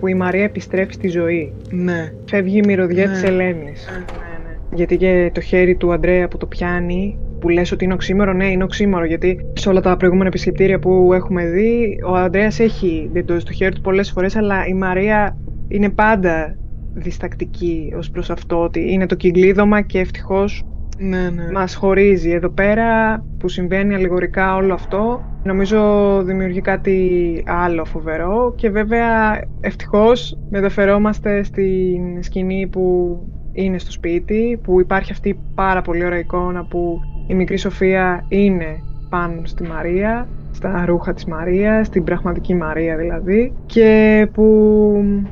που 0.00 0.06
η 0.06 0.14
Μαρία 0.14 0.44
επιστρέφει 0.44 0.92
στη 0.92 1.08
ζωή. 1.08 1.52
Ναι. 1.70 2.12
Φεύγει 2.24 2.58
η 2.58 2.66
μυρωδιά 2.66 3.06
ναι. 3.06 3.12
της 3.12 3.22
Ελένης. 3.22 3.88
Ναι, 3.90 3.96
ναι. 3.98 4.33
Γιατί 4.74 4.96
και 4.96 5.30
το 5.34 5.40
χέρι 5.40 5.74
του 5.76 5.92
Αντρέα 5.92 6.28
που 6.28 6.36
το 6.36 6.46
πιάνει, 6.46 7.18
που 7.40 7.48
λες 7.48 7.72
ότι 7.72 7.84
είναι 7.84 7.94
οξύμορο, 7.94 8.32
ναι, 8.32 8.46
είναι 8.46 8.64
οξύμορο. 8.64 9.04
Γιατί 9.04 9.46
σε 9.52 9.68
όλα 9.68 9.80
τα 9.80 9.96
προηγούμενα 9.96 10.28
επισκεπτήρια 10.28 10.78
που 10.78 11.10
έχουμε 11.12 11.46
δει, 11.46 11.98
ο 12.06 12.14
Αντρέας 12.14 12.60
έχει 12.60 13.10
το 13.24 13.52
χέρι 13.52 13.74
του 13.74 13.80
πολλές 13.80 14.10
φορές, 14.10 14.36
αλλά 14.36 14.66
η 14.66 14.74
Μαρία 14.74 15.36
είναι 15.68 15.90
πάντα 15.90 16.56
διστακτική 16.94 17.94
ως 17.96 18.10
προς 18.10 18.30
αυτό. 18.30 18.62
Ότι 18.62 18.92
είναι 18.92 19.06
το 19.06 19.14
κυκλίδωμα 19.14 19.80
και 19.80 19.98
ευτυχώς 19.98 20.64
ναι, 20.98 21.30
ναι. 21.30 21.50
μας 21.52 21.74
χωρίζει. 21.74 22.30
Εδώ 22.30 22.48
πέρα 22.48 23.18
που 23.38 23.48
συμβαίνει 23.48 23.94
αλληγορικά 23.94 24.54
όλο 24.56 24.74
αυτό, 24.74 25.24
νομίζω 25.42 26.22
δημιουργεί 26.24 26.60
κάτι 26.60 27.42
άλλο 27.46 27.84
φοβερό 27.84 28.54
και 28.56 28.70
βέβαια 28.70 29.40
ευτυχώς 29.60 30.38
μεταφερόμαστε 30.50 31.42
στην 31.42 32.22
σκηνή 32.22 32.66
που 32.66 33.18
είναι 33.54 33.78
στο 33.78 33.90
σπίτι, 33.90 34.60
που 34.62 34.80
υπάρχει 34.80 35.12
αυτή 35.12 35.28
η 35.28 35.38
πάρα 35.54 35.82
πολύ 35.82 36.04
ωραία 36.04 36.18
εικόνα 36.18 36.64
που 36.64 37.00
η 37.26 37.34
μικρή 37.34 37.56
Σοφία 37.56 38.24
είναι 38.28 38.82
πάνω 39.08 39.40
στη 39.44 39.62
Μαρία, 39.62 40.28
στα 40.52 40.84
ρούχα 40.86 41.14
της 41.14 41.24
Μαρίας, 41.24 41.86
στην 41.86 42.04
πραγματική 42.04 42.54
Μαρία 42.54 42.96
δηλαδή, 42.96 43.52
και 43.66 44.28
που 44.32 44.44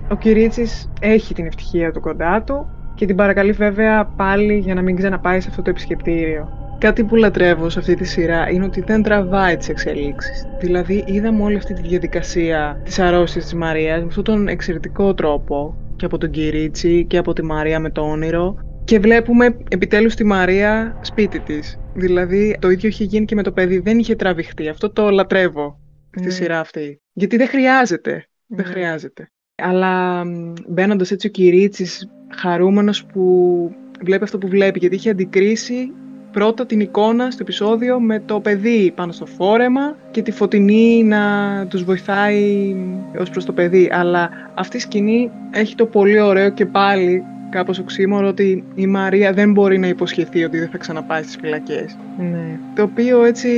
ο 0.08 0.16
Κυρίτσης 0.16 0.90
έχει 1.00 1.34
την 1.34 1.46
ευτυχία 1.46 1.92
του 1.92 2.00
κοντά 2.00 2.42
του 2.42 2.66
και 2.94 3.06
την 3.06 3.16
παρακαλεί 3.16 3.52
βέβαια 3.52 4.04
πάλι 4.04 4.58
για 4.58 4.74
να 4.74 4.82
μην 4.82 4.96
ξαναπάει 4.96 5.40
σε 5.40 5.48
αυτό 5.50 5.62
το 5.62 5.70
επισκεπτήριο. 5.70 6.48
Κάτι 6.78 7.04
που 7.04 7.16
λατρεύω 7.16 7.68
σε 7.68 7.78
αυτή 7.78 7.94
τη 7.94 8.04
σειρά 8.04 8.50
είναι 8.50 8.64
ότι 8.64 8.80
δεν 8.80 9.02
τραβάει 9.02 9.56
τις 9.56 9.68
εξελίξεις. 9.68 10.46
Δηλαδή, 10.60 11.04
είδαμε 11.06 11.42
όλη 11.42 11.56
αυτή 11.56 11.74
τη 11.74 11.82
διαδικασία 11.88 12.80
της 12.84 12.98
αρρώστιας 12.98 13.44
της 13.44 13.54
Μαρίας 13.54 14.00
με 14.00 14.06
αυτόν 14.08 14.24
τον 14.24 14.48
εξαιρετικό 14.48 15.14
τρόπο 15.14 15.76
και 16.02 16.08
από 16.08 16.18
τον 16.18 16.30
Κυρίτσι 16.30 17.04
και 17.04 17.18
από 17.18 17.32
τη 17.32 17.42
Μαρία 17.42 17.80
με 17.80 17.90
το 17.90 18.00
όνειρο. 18.00 18.56
Και 18.84 18.98
βλέπουμε 18.98 19.56
επιτέλους 19.68 20.14
τη 20.14 20.24
Μαρία 20.24 20.98
σπίτι 21.02 21.40
της. 21.40 21.78
Δηλαδή 21.94 22.56
το 22.60 22.70
ίδιο 22.70 22.88
είχε 22.88 23.04
γίνει 23.04 23.24
και 23.24 23.34
με 23.34 23.42
το 23.42 23.52
παιδί, 23.52 23.78
δεν 23.78 23.98
είχε 23.98 24.14
τραβηχτεί. 24.14 24.68
Αυτό 24.68 24.90
το 24.90 25.10
λατρεύω 25.10 25.80
στη 26.10 26.24
ναι. 26.24 26.30
σειρά 26.30 26.60
αυτή. 26.60 27.00
Γιατί 27.12 27.36
δεν 27.36 27.46
χρειάζεται. 27.46 28.26
Δεν 28.46 28.66
ναι. 28.66 28.72
χρειάζεται. 28.72 29.30
Αλλά 29.54 30.24
μπαίνοντας 30.68 31.10
έτσι 31.10 31.26
ο 31.26 31.30
Κυρίτσης 31.30 32.08
χαρούμενος 32.36 33.04
που 33.04 33.74
βλέπει 34.04 34.24
αυτό 34.24 34.38
που 34.38 34.48
βλέπει, 34.48 34.78
γιατί 34.78 34.94
είχε 34.94 35.10
αντικρίσει 35.10 35.92
πρώτα 36.32 36.66
την 36.66 36.80
εικόνα 36.80 37.30
στο 37.30 37.42
επεισόδιο 37.42 38.00
με 38.00 38.22
το 38.26 38.40
παιδί 38.40 38.92
πάνω 38.94 39.12
στο 39.12 39.26
φόρεμα 39.26 39.96
και 40.10 40.22
τη 40.22 40.30
φωτεινή 40.30 41.02
να 41.04 41.22
τους 41.68 41.84
βοηθάει 41.84 42.74
ως 43.18 43.30
προς 43.30 43.44
το 43.44 43.52
παιδί. 43.52 43.90
Αλλά 43.92 44.30
αυτή 44.54 44.76
η 44.76 44.80
σκηνή 44.80 45.30
έχει 45.50 45.74
το 45.74 45.86
πολύ 45.86 46.20
ωραίο 46.20 46.50
και 46.50 46.66
πάλι 46.66 47.24
κάπως 47.50 47.78
οξύμορο 47.78 48.28
ότι 48.28 48.64
η 48.74 48.86
Μαρία 48.86 49.32
δεν 49.32 49.52
μπορεί 49.52 49.78
να 49.78 49.86
υποσχεθεί 49.86 50.44
ότι 50.44 50.58
δεν 50.58 50.68
θα 50.68 50.78
ξαναπάει 50.78 51.22
στις 51.22 51.36
φυλακές. 51.36 51.96
Ναι. 52.18 52.58
Το 52.74 52.82
οποίο 52.82 53.24
έτσι 53.24 53.48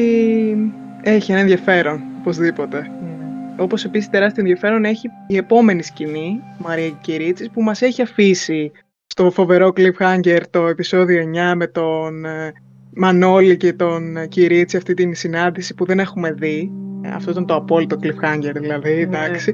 έχει 1.03 1.33
ένα 1.33 1.41
ενδιαφέρον, 1.41 2.03
οπωσδήποτε. 2.19 2.79
Ναι. 2.79 3.15
Όπως 3.57 3.85
επίσης 3.85 4.11
τεράστιο 4.11 4.43
ενδιαφέρον 4.43 4.85
έχει 4.85 5.09
η 5.27 5.37
επόμενη 5.37 5.83
σκηνή, 5.83 6.41
Μαρία 6.59 6.89
Κυρίτσης, 7.01 7.51
που 7.51 7.63
μας 7.63 7.83
έχει 7.83 8.03
αφήσει 8.03 8.73
στο 9.07 9.31
φοβερό 9.31 9.73
cliffhanger 9.77 10.41
το 10.51 10.67
επεισόδιο 10.67 11.25
9 11.51 11.55
με 11.55 11.67
τον 11.67 12.25
ε, 12.25 12.53
Μανώλη 12.97 13.57
και 13.57 13.73
τον 13.73 14.29
Κυρίτσι 14.29 14.77
αυτή 14.77 14.95
την 14.95 15.15
συνάντηση 15.15 15.75
που 15.75 15.85
δεν 15.85 15.99
έχουμε 15.99 16.33
δει. 16.33 16.73
Αυτό 17.15 17.31
ήταν 17.31 17.47
το 17.47 17.55
απόλυτο 17.55 17.97
cliffhanger 18.03 18.53
δηλαδή, 18.55 18.95
ναι. 18.95 19.01
εντάξει. 19.01 19.53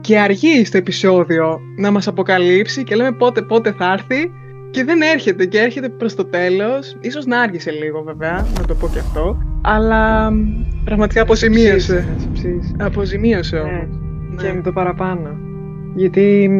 Και 0.00 0.18
αργεί 0.18 0.64
στο 0.64 0.76
επεισόδιο 0.76 1.60
να 1.76 1.90
μας 1.90 2.08
αποκαλύψει 2.08 2.84
και 2.84 2.94
λέμε 2.94 3.12
πότε 3.12 3.42
πότε 3.42 3.72
θα 3.72 3.92
έρθει 3.92 4.32
και 4.70 4.84
δεν 4.84 5.00
έρχεται 5.00 5.46
και 5.46 5.58
έρχεται 5.58 5.88
προς 5.88 6.14
το 6.14 6.24
τέλος. 6.24 6.96
Ίσως 7.00 7.26
να 7.26 7.40
άργησε 7.40 7.70
λίγο 7.70 8.02
βέβαια, 8.02 8.46
να 8.58 8.64
το 8.66 8.74
πω 8.74 8.88
και 8.88 8.98
αυτό. 8.98 9.42
Αλλά 9.62 10.32
πραγματικά 10.84 11.22
αποζημίωσε. 11.22 12.08
Αποζημίωσε 12.78 13.58
όμως. 13.58 13.88
Ναι. 14.30 14.42
Και 14.42 14.52
με 14.52 14.62
το 14.62 14.72
παραπάνω. 14.72 15.49
Γιατί 16.00 16.50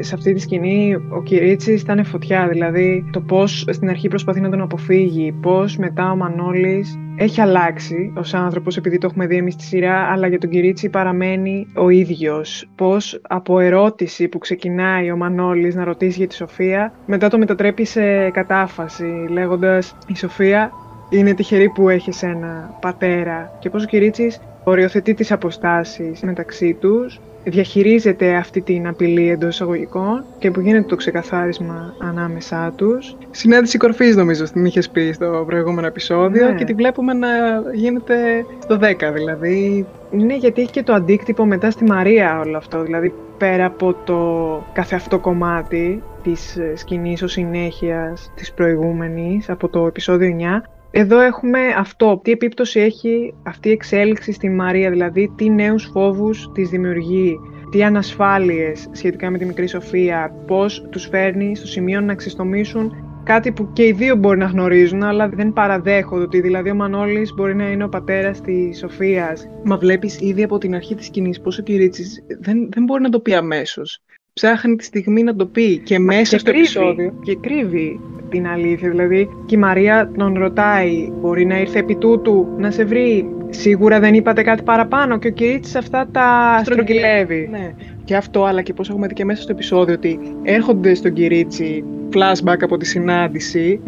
σε 0.00 0.14
αυτή 0.14 0.32
τη 0.32 0.40
σκηνή 0.40 0.94
ο 0.94 1.22
Κυρίτσης 1.22 1.82
ήταν 1.82 2.04
φωτιά, 2.04 2.48
δηλαδή 2.48 3.04
το 3.12 3.20
πώς 3.20 3.64
στην 3.70 3.88
αρχή 3.88 4.08
προσπαθεί 4.08 4.40
να 4.40 4.50
τον 4.50 4.60
αποφύγει, 4.60 5.32
πώς 5.32 5.76
μετά 5.76 6.10
ο 6.10 6.16
Μανώλης 6.16 6.98
έχει 7.16 7.40
αλλάξει 7.40 8.12
ως 8.16 8.34
άνθρωπος 8.34 8.76
επειδή 8.76 8.98
το 8.98 9.06
έχουμε 9.06 9.26
δει 9.26 9.36
εμείς 9.36 9.54
στη 9.54 9.62
σειρά, 9.62 9.96
αλλά 9.96 10.26
για 10.26 10.38
τον 10.38 10.50
Κυρίτσι 10.50 10.88
παραμένει 10.88 11.66
ο 11.74 11.88
ίδιος. 11.88 12.68
Πώς 12.74 13.20
από 13.22 13.58
ερώτηση 13.60 14.28
που 14.28 14.38
ξεκινάει 14.38 15.10
ο 15.10 15.16
Μανώλης 15.16 15.74
να 15.74 15.84
ρωτήσει 15.84 16.18
για 16.18 16.26
τη 16.26 16.34
Σοφία, 16.34 16.92
μετά 17.06 17.28
το 17.28 17.38
μετατρέπει 17.38 17.84
σε 17.84 18.30
κατάφαση 18.30 19.26
λέγοντας 19.30 19.96
«Η 20.06 20.16
Σοφία 20.16 20.70
είναι 21.10 21.34
τυχερή 21.34 21.68
που 21.68 21.88
έχεις 21.88 22.22
ένα 22.22 22.78
πατέρα» 22.80 23.56
και 23.60 23.70
πώς 23.70 23.82
ο 23.82 23.86
Κυρίτσης 23.86 24.40
οριοθετεί 24.64 25.14
τις 25.14 25.32
αποστάσεις 25.32 26.20
μεταξύ 26.22 26.76
τους 26.80 27.20
διαχειρίζεται 27.44 28.34
αυτή 28.34 28.60
την 28.60 28.86
απειλή 28.86 29.30
εντός 29.30 29.54
εισαγωγικών 29.54 30.24
και 30.38 30.50
που 30.50 30.60
γίνεται 30.60 30.86
το 30.88 30.96
ξεκαθάρισμα 30.96 31.94
ανάμεσά 31.98 32.72
τους. 32.76 33.16
Συνάντηση 33.30 33.78
κορφής, 33.78 34.16
νομίζω, 34.16 34.44
την 34.44 34.64
είχες 34.64 34.88
πει 34.88 35.12
στο 35.12 35.44
προηγούμενο 35.46 35.86
επεισόδιο 35.86 36.48
ναι. 36.48 36.54
και 36.54 36.64
τη 36.64 36.74
βλέπουμε 36.74 37.12
να 37.12 37.28
γίνεται 37.74 38.46
στο 38.62 38.78
10 38.82 39.12
δηλαδή. 39.12 39.86
Ναι, 40.10 40.34
γιατί 40.34 40.60
έχει 40.60 40.70
και 40.70 40.82
το 40.82 40.92
αντίκτυπο 40.92 41.44
μετά 41.44 41.70
στη 41.70 41.84
Μαρία 41.84 42.40
όλο 42.40 42.56
αυτό. 42.56 42.82
Δηλαδή, 42.82 43.12
πέρα 43.38 43.64
από 43.64 43.94
το 44.04 44.62
καθεαυτό 44.72 45.18
κομμάτι 45.18 46.02
της 46.22 46.58
σκηνής 46.74 47.22
ως 47.22 47.32
συνέχειας 47.32 48.32
της 48.34 48.52
προηγούμενης, 48.52 49.50
από 49.50 49.68
το 49.68 49.86
επεισόδιο 49.86 50.28
9, 50.28 50.62
εδώ 50.96 51.20
έχουμε 51.20 51.58
αυτό. 51.76 52.20
Τι 52.24 52.30
επίπτωση 52.30 52.80
έχει 52.80 53.34
αυτή 53.42 53.68
η 53.68 53.72
εξέλιξη 53.72 54.32
στη 54.32 54.50
Μαρία, 54.50 54.90
δηλαδή 54.90 55.32
τι 55.36 55.50
νέους 55.50 55.88
φόβους 55.92 56.50
της 56.54 56.68
δημιουργεί, 56.68 57.36
τι 57.70 57.82
ανασφάλειες 57.82 58.88
σχετικά 58.92 59.30
με 59.30 59.38
τη 59.38 59.44
μικρή 59.44 59.66
Σοφία, 59.66 60.34
πώς 60.46 60.86
τους 60.90 61.06
φέρνει 61.06 61.56
στο 61.56 61.66
σημείο 61.66 62.00
να 62.00 62.14
ξεστομίσουν 62.14 62.92
κάτι 63.24 63.52
που 63.52 63.72
και 63.72 63.86
οι 63.86 63.92
δύο 63.92 64.16
μπορεί 64.16 64.38
να 64.38 64.46
γνωρίζουν, 64.46 65.02
αλλά 65.02 65.28
δεν 65.28 65.52
παραδέχονται 65.52 66.22
ότι 66.22 66.40
δηλαδή 66.40 66.70
ο 66.70 66.74
Μανώλης 66.74 67.34
μπορεί 67.34 67.54
να 67.54 67.70
είναι 67.70 67.84
ο 67.84 67.88
πατέρας 67.88 68.40
της 68.40 68.78
Σοφίας. 68.78 69.48
Μα 69.64 69.76
βλέπεις 69.76 70.20
ήδη 70.20 70.42
από 70.42 70.58
την 70.58 70.74
αρχή 70.74 70.94
της 70.94 71.06
σκηνής 71.06 71.40
πόσο 71.40 71.60
ο 71.60 71.64
Κυρίτσης 71.64 72.24
δεν, 72.40 72.68
δεν 72.70 72.84
μπορεί 72.84 73.02
να 73.02 73.10
το 73.10 73.20
πει 73.20 73.34
αμέσως. 73.34 74.00
Ψάχνει 74.32 74.76
τη 74.76 74.84
στιγμή 74.84 75.22
να 75.22 75.36
το 75.36 75.46
πει 75.46 75.78
και 75.78 75.98
μέσα 75.98 76.38
στο 76.38 76.50
επεισόδιο. 76.50 77.18
Και 77.22 77.36
κρύβει 77.36 78.00
την 78.34 78.46
αλήθεια. 78.46 78.90
Δηλαδή, 78.90 79.28
και 79.46 79.54
η 79.54 79.58
Μαρία 79.58 80.10
τον 80.16 80.34
ρωτάει, 80.38 81.12
μπορεί 81.20 81.44
να 81.46 81.60
ήρθε 81.60 81.78
επί 81.78 81.96
τούτου 81.96 82.46
να 82.58 82.70
σε 82.70 82.84
βρει; 82.84 83.28
Σίγουρα 83.50 84.00
δεν 84.00 84.14
είπατε 84.14 84.42
κάτι 84.42 84.62
παραπάνω 84.62 85.18
και 85.18 85.28
ο 85.28 85.30
Κυρίτσι 85.30 85.78
αυτά 85.78 86.08
τα 86.12 86.60
στρογγυλεύει. 86.64 87.48
Ναι. 87.50 87.74
Και 88.04 88.16
αυτό, 88.16 88.44
αλλά 88.44 88.62
και 88.62 88.72
πώς 88.72 88.88
έχουμε 88.88 89.06
δει 89.06 89.14
και 89.14 89.24
μέσα 89.24 89.42
στο 89.42 89.52
επεισόδιο, 89.52 89.94
ότι 89.94 90.18
έρχονται 90.42 90.94
στον 90.94 91.12
Κυρίτσι 91.12 91.84
flashback 92.14 92.58
από 92.60 92.76
τη 92.76 92.86
συνάντηση 92.86 93.80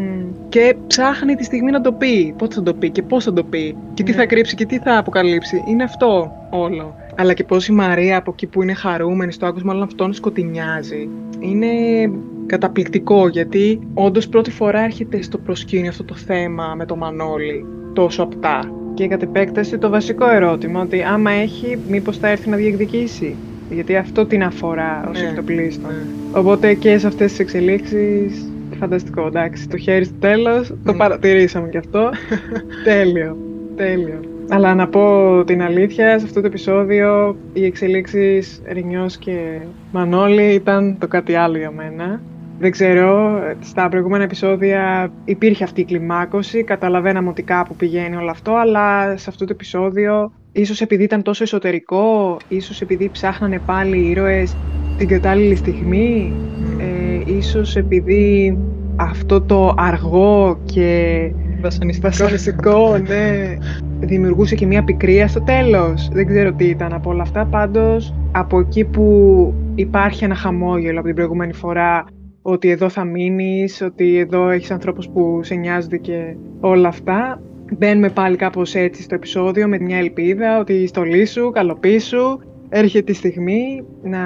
και 0.48 0.76
ψάχνει 0.86 1.34
τη 1.34 1.44
στιγμή 1.44 1.70
να 1.70 1.80
το 1.80 1.92
πει. 1.92 2.34
Πότε 2.38 2.54
θα 2.54 2.62
το 2.62 2.74
πει 2.74 2.90
και 2.90 3.02
πώς 3.02 3.24
θα 3.24 3.32
το 3.32 3.42
πει 3.44 3.76
και 3.94 4.02
τι 4.02 4.10
ναι. 4.10 4.16
θα 4.16 4.26
κρύψει 4.26 4.54
και 4.54 4.66
τι 4.66 4.78
θα 4.78 4.98
αποκαλύψει. 4.98 5.62
Είναι 5.68 5.82
αυτό 5.82 6.32
όλο. 6.50 6.94
Αλλά 7.18 7.32
και 7.32 7.44
πώς 7.44 7.68
η 7.68 7.72
Μαρία 7.72 8.16
από 8.16 8.30
εκεί 8.30 8.46
που 8.46 8.62
είναι 8.62 8.74
χαρούμενη 8.74 9.32
στο 9.32 9.46
άκουσμα 9.46 9.72
όλων 9.72 9.82
αυτών 9.82 10.12
σκοτεινιάζει. 10.12 11.08
Είναι 11.38 11.66
καταπληκτικό 12.46 13.28
γιατί 13.28 13.80
όντως 13.94 14.28
πρώτη 14.28 14.50
φορά 14.50 14.80
έρχεται 14.84 15.22
στο 15.22 15.38
προσκήνιο 15.38 15.90
αυτό 15.90 16.04
το 16.04 16.14
θέμα 16.14 16.74
με 16.76 16.86
το 16.86 16.96
Μανώλη 16.96 17.64
τόσο 17.92 18.22
απτά. 18.22 18.70
Και 18.94 19.08
κατ' 19.08 19.22
επέκταση 19.22 19.78
το 19.78 19.88
βασικό 19.88 20.30
ερώτημα 20.30 20.80
ότι 20.80 21.02
άμα 21.02 21.30
έχει 21.30 21.78
μήπως 21.88 22.18
θα 22.18 22.28
έρθει 22.28 22.48
να 22.48 22.56
διεκδικήσει. 22.56 23.34
Γιατί 23.70 23.96
αυτό 23.96 24.26
την 24.26 24.42
αφορά 24.42 25.08
ως 25.10 25.20
ναι, 25.20 25.28
εκτοπλίστων. 25.28 25.90
Ναι. 25.90 26.38
Οπότε 26.38 26.74
και 26.74 26.98
σε 26.98 27.06
αυτές 27.06 27.30
τις 27.30 27.38
εξελίξεις 27.38 28.50
φανταστικό, 28.78 29.26
εντάξει, 29.26 29.68
το 29.68 29.76
χέρι 29.76 30.04
στο 30.04 30.14
τέλος, 30.20 30.68
το 30.68 30.92
ναι. 30.92 30.98
παρατηρήσαμε 30.98 31.68
κι 31.68 31.76
αυτό. 31.76 32.10
τέλειο, 32.84 33.36
τέλειο. 33.76 34.20
Αλλά 34.48 34.74
να 34.74 34.88
πω 34.88 35.44
την 35.44 35.62
αλήθεια, 35.62 36.18
σε 36.18 36.24
αυτό 36.24 36.40
το 36.40 36.46
επεισόδιο 36.46 37.36
οι 37.52 37.64
εξελίξεις 37.64 38.62
Ρινιός 38.72 39.16
και 39.16 39.60
Μανώλη 39.92 40.54
ήταν 40.54 40.96
το 40.98 41.08
κάτι 41.08 41.34
άλλο 41.34 41.58
για 41.58 41.70
μένα. 41.70 42.20
Δεν 42.58 42.70
ξέρω, 42.70 43.40
στα 43.60 43.88
προηγούμενα 43.88 44.24
επεισόδια 44.24 45.12
υπήρχε 45.24 45.64
αυτή 45.64 45.80
η 45.80 45.84
κλιμάκωση, 45.84 46.62
καταλαβαίναμε 46.64 47.28
ότι 47.28 47.42
κάπου 47.42 47.76
πηγαίνει 47.76 48.16
όλο 48.16 48.30
αυτό, 48.30 48.54
αλλά 48.54 49.16
σε 49.16 49.30
αυτό 49.30 49.44
το 49.44 49.52
επεισόδιο, 49.52 50.32
ίσως 50.52 50.80
επειδή 50.80 51.02
ήταν 51.02 51.22
τόσο 51.22 51.42
εσωτερικό, 51.42 52.36
ίσως 52.48 52.80
επειδή 52.80 53.10
ψάχνανε 53.12 53.60
πάλι 53.66 53.98
οι 53.98 54.10
ήρωες 54.10 54.56
την 54.98 55.08
κατάλληλη 55.08 55.54
στιγμή, 55.54 56.32
ε, 56.78 57.32
ίσως 57.36 57.76
επειδή 57.76 58.58
αυτό 58.96 59.40
το 59.40 59.74
αργό 59.76 60.58
και 60.64 61.30
βασανιστικό, 62.00 62.98
ναι, 62.98 63.56
δημιουργούσε 64.00 64.54
και 64.54 64.66
μια 64.66 64.84
πικρία 64.84 65.28
στο 65.28 65.40
τέλος. 65.42 66.08
Δεν 66.12 66.26
ξέρω 66.26 66.52
τι 66.52 66.64
ήταν 66.64 66.92
από 66.92 67.10
όλα 67.10 67.22
αυτά, 67.22 67.44
πάντως 67.44 68.14
από 68.32 68.58
εκεί 68.58 68.84
που 68.84 69.54
υπάρχει 69.74 70.24
ένα 70.24 70.34
χαμόγελο 70.34 70.98
από 70.98 71.06
την 71.06 71.16
προηγούμενη 71.16 71.52
φορά 71.52 72.04
ότι 72.42 72.70
εδώ 72.70 72.88
θα 72.88 73.04
μείνεις, 73.04 73.80
ότι 73.82 74.18
εδώ 74.18 74.48
έχεις 74.48 74.70
ανθρώπους 74.70 75.08
που 75.08 75.40
σε 75.42 75.54
νοιάζονται 75.54 75.96
και 75.96 76.36
όλα 76.60 76.88
αυτά. 76.88 77.40
Μπαίνουμε 77.78 78.08
πάλι 78.08 78.36
κάπως 78.36 78.74
έτσι 78.74 79.02
στο 79.02 79.14
επεισόδιο 79.14 79.68
με 79.68 79.78
μια 79.80 79.98
ελπίδα 79.98 80.58
ότι 80.58 80.72
η 80.72 80.86
στολή 80.86 81.24
σου, 81.26 81.50
καλοπή 81.50 81.98
σου, 81.98 82.40
έρχεται 82.68 83.12
η 83.12 83.14
στιγμή 83.14 83.84
να 84.02 84.18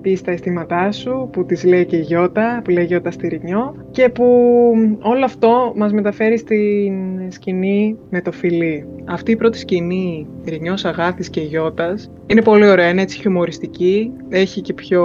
πει 0.00 0.14
στα 0.14 0.30
αισθήματά 0.30 0.92
σου 0.92 1.28
που 1.32 1.44
τις 1.44 1.64
λέει 1.64 1.84
και 1.84 1.96
η 1.96 2.00
Γιώτα, 2.00 2.60
που 2.64 2.70
λέει 2.70 2.84
Γιώτα 2.84 3.10
στη 3.10 3.28
Ρινιό 3.28 3.74
και 3.90 4.08
που 4.08 4.24
όλο 5.00 5.24
αυτό 5.24 5.72
μας 5.76 5.92
μεταφέρει 5.92 6.38
στην 6.38 6.94
σκηνή 7.28 7.96
με 8.10 8.20
το 8.20 8.32
φιλί. 8.32 8.86
Αυτή 9.04 9.30
η 9.30 9.36
πρώτη 9.36 9.58
σκηνή 9.58 10.26
Ρινιός, 10.44 10.84
Αγάθης 10.84 11.30
και 11.30 11.40
Γιώτας 11.40 12.10
είναι 12.26 12.42
πολύ 12.42 12.68
ωραία, 12.68 12.88
είναι 12.88 13.02
έτσι 13.02 13.18
χιουμοριστική, 13.18 14.12
έχει 14.28 14.60
και 14.60 14.72
πιο 14.72 15.04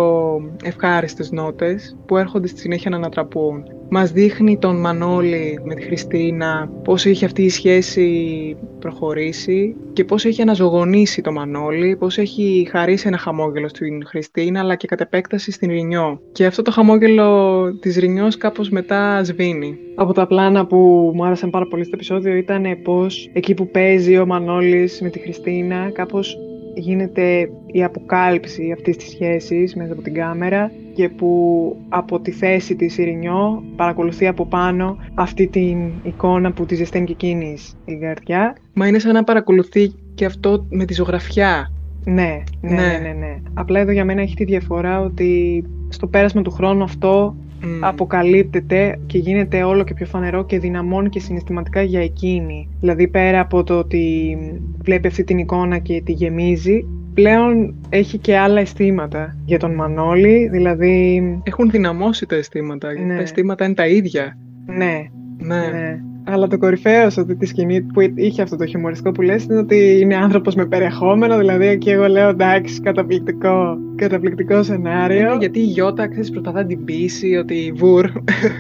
ευχάριστες 0.63 1.32
νότες 1.32 1.97
που 2.06 2.17
έρχονται 2.17 2.47
στη 2.47 2.60
συνέχεια 2.60 2.89
να 2.89 2.95
ανατραπούν. 2.95 3.63
Μας 3.89 4.12
δείχνει 4.12 4.58
τον 4.58 4.80
Μανώλη 4.80 5.60
με 5.63 5.75
τη 5.75 5.82
Χριστίνα, 5.82 6.71
πώς 6.84 7.06
είχε 7.06 7.25
αυτή 7.25 7.43
η 7.43 7.49
σχέση 7.49 8.58
προχωρήσει 8.80 9.75
και 9.93 10.04
πώς 10.04 10.25
έχει 10.25 10.41
αναζωογονήσει 10.41 11.21
το 11.21 11.32
Μανώλη, 11.32 11.95
πώς 11.95 12.17
έχει 12.17 12.67
χαρίσει 12.71 13.08
ένα 13.08 13.17
χαμόγελο 13.17 13.67
στην 13.67 14.06
Χριστίνα 14.06 14.60
αλλά 14.60 14.75
και 14.75 14.88
κατ' 14.88 15.02
επέκταση 15.02 15.52
στην 15.52 15.69
Ρινιό. 15.69 16.21
Και 16.32 16.45
αυτό 16.45 16.62
το 16.62 16.71
χαμόγελο 16.71 17.80
της 17.80 17.97
Ρινιός 17.97 18.38
κάπως 18.38 18.69
μετά 18.69 19.23
σβήνει. 19.23 19.78
Από 19.95 20.13
τα 20.13 20.28
πλάνα 20.28 20.65
που 20.65 21.12
μου 21.15 21.25
άρεσαν 21.25 21.49
πάρα 21.49 21.67
πολύ 21.67 21.84
στο 21.84 21.95
επεισόδιο 21.95 22.36
ήταν 22.36 22.65
πώς 22.84 23.30
εκεί 23.34 23.54
που 23.54 23.71
παίζει 23.71 24.17
ο 24.17 24.25
Μανώλης 24.25 25.02
με 25.02 25.10
τη 25.10 25.19
Χριστίνα 25.19 25.89
κάπως 25.93 26.38
γίνεται 26.80 27.50
η 27.65 27.84
αποκάλυψη 27.84 28.72
αυτής 28.72 28.98
της 28.98 29.10
σχέσης 29.10 29.76
μέσα 29.76 29.94
από 29.94 30.02
την 30.02 30.13
κάμερα 30.13 30.72
και 30.94 31.10
που 31.10 31.76
από 31.89 32.20
τη 32.20 32.32
θέση 32.32 32.76
της 32.76 32.98
Ειρηνιό 32.98 33.63
παρακολουθεί 33.76 34.28
από 34.28 34.46
πάνω 34.46 34.98
αυτή 35.13 35.48
την 35.48 35.92
εικόνα 36.04 36.52
που 36.52 36.65
τη 36.65 36.76
ζεσταίνει 36.76 37.06
και 37.06 37.12
εκείνης 37.12 37.76
η 37.86 37.96
καρδιά. 37.96 38.56
Μα 38.74 38.88
είναι 38.88 39.00
σαν 39.00 39.13
να 39.13 39.24
παρακολουθεί 39.24 39.94
και 40.15 40.26
αυτό 40.26 40.65
με 40.70 40.86
τη 40.86 40.94
ζωγραφιά. 40.94 41.72
Ναι, 42.06 42.44
ναι, 42.62 42.76
ναι, 42.76 43.00
ναι, 43.02 43.13
ναι. 43.20 43.38
Απλά 43.54 43.80
εδώ 43.80 43.92
για 43.92 44.06
μένα 44.06 44.22
έχει 44.22 44.36
τη 44.36 44.44
διαφορά 44.44 45.02
ότι 45.02 45.63
στο 45.89 46.08
πέρασμα 46.08 46.42
του 46.42 46.52
χρόνου 46.52 46.84
αυτό 46.84 47.36
mm. 47.62 47.80
αποκαλύπτεται 47.82 49.00
και 49.06 49.17
γίνεται 49.17 49.63
όλο 49.63 49.84
και 49.84 49.93
πιο 49.93 50.06
φανερό 50.06 50.45
και 50.45 50.60
δυναμώνει 50.60 51.10
και 51.10 51.19
συναισθηματικά 51.19 51.82
για 51.82 52.02
εκείνη. 52.02 52.69
Δηλαδή 52.80 53.08
πέρα 53.08 53.39
από 53.39 53.63
το 53.63 53.78
ότι 53.78 54.38
βλέπει 54.82 55.08
αυτή 55.08 55.24
την 55.24 55.38
εικόνα 55.38 55.78
και 55.78 56.02
τη 56.06 56.12
γεμίζει, 56.12 56.86
πλέον 57.13 57.76
έχει 57.89 58.17
και 58.17 58.38
άλλα 58.38 58.60
αισθήματα 58.60 59.38
για 59.45 59.60
τον 59.60 59.74
Μανώλη, 59.74 60.50
δηλαδή... 60.52 61.24
Έχουν 61.43 61.69
δυναμώσει 61.69 62.26
τα 62.26 62.36
αισθήματα, 62.36 62.93
ναι. 62.93 63.15
τα 63.15 63.22
αισθήματα 63.22 63.65
είναι 63.65 63.74
τα 63.74 63.88
ίδια. 63.88 64.38
Ναι, 64.65 65.10
ναι. 65.39 65.67
ναι. 65.67 65.99
Αλλά 66.23 66.47
το 66.47 66.58
κορυφαίος 66.58 67.13
σε 67.13 67.21
αυτή 67.21 67.36
τη 67.36 67.45
σκηνή 67.45 67.82
που 67.82 68.02
είχε 68.15 68.41
αυτό 68.41 68.56
το 68.56 68.65
χιουμοριστικό 68.65 69.12
που 69.12 69.21
λες 69.21 69.43
είναι 69.43 69.58
ότι 69.58 69.99
είναι 70.02 70.15
άνθρωπος 70.15 70.56
με 70.56 70.65
περιεχόμενο, 70.65 71.38
δηλαδή 71.38 71.67
εκεί 71.67 71.89
εγώ 71.89 72.08
λέω 72.08 72.30
εντάξει, 72.30 72.82
καταπληκτικό, 72.82 73.78
καταπληκτικό 73.95 74.63
σενάριο. 74.63 75.30
Ναι, 75.30 75.36
γιατί 75.39 75.60
η 75.60 75.63
Γιώτα, 75.63 76.08
ξέρεις, 76.08 76.32
προσπαθά 76.32 76.62
να 76.62 76.65
την 76.65 76.84
πείσει 76.84 77.36
ότι 77.36 77.73
βουρ, 77.75 78.06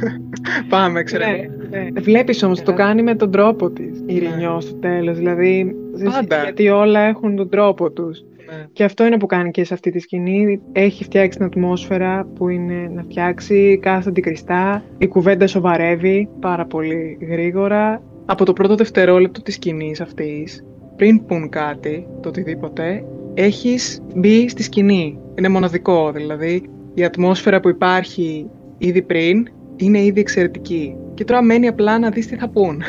πάμε, 0.69 1.03
ξέρω. 1.03 1.25
Ναι, 1.25 1.77
ναι. 1.77 2.01
Βλέπεις 2.01 2.43
όμως, 2.43 2.61
το 2.61 2.73
κάνει 2.73 3.03
με 3.03 3.15
τον 3.15 3.31
τρόπο 3.31 3.69
της, 3.69 4.03
η 4.05 4.13
ναι. 4.13 4.59
στο 4.59 4.75
τέλος, 4.75 5.17
δηλαδή, 5.17 5.75
Πάντα. 6.03 6.43
γιατί 6.43 6.69
όλα 6.69 6.99
έχουν 6.99 7.35
τον 7.35 7.49
τρόπο 7.49 7.91
τους. 7.91 8.23
Ναι. 8.49 8.65
Και 8.73 8.83
αυτό 8.83 9.05
είναι 9.05 9.17
που 9.17 9.25
κάνει 9.25 9.51
και 9.51 9.63
σε 9.63 9.73
αυτή 9.73 9.91
τη 9.91 9.99
σκηνή. 9.99 10.61
Έχει 10.71 11.03
φτιάξει 11.03 11.37
την 11.37 11.47
ατμόσφαιρα 11.47 12.27
που 12.35 12.49
είναι 12.49 12.91
να 12.93 13.03
φτιάξει, 13.03 13.79
κάθε 13.81 14.09
αντικριστά. 14.09 14.83
Η 14.97 15.07
κουβέντα 15.07 15.47
σοβαρεύει 15.47 16.29
πάρα 16.39 16.65
πολύ 16.65 17.17
γρήγορα. 17.21 18.03
Από 18.25 18.45
το 18.45 18.53
πρώτο 18.53 18.75
δευτερόλεπτο 18.75 19.41
της 19.41 19.53
σκηνής 19.53 20.01
αυτής, 20.01 20.63
πριν 20.95 21.25
πούν 21.25 21.49
κάτι, 21.49 22.07
το 22.21 22.29
οτιδήποτε, 22.29 23.05
έχεις 23.33 24.01
μπει 24.15 24.49
στη 24.49 24.63
σκηνή. 24.63 25.19
Είναι 25.35 25.49
μοναδικό, 25.49 26.11
δηλαδή 26.11 26.63
η 26.93 27.03
ατμόσφαιρα 27.03 27.59
που 27.59 27.69
υπάρχει 27.69 28.49
ήδη 28.77 29.01
πριν 29.01 29.47
είναι 29.75 29.99
ήδη 30.03 30.19
εξαιρετική. 30.19 30.95
Και 31.13 31.23
τώρα 31.23 31.41
μένει 31.41 31.67
απλά 31.67 31.99
να 31.99 32.09
δεις 32.09 32.27
τι 32.27 32.35
θα 32.35 32.49
πούν. 32.49 32.81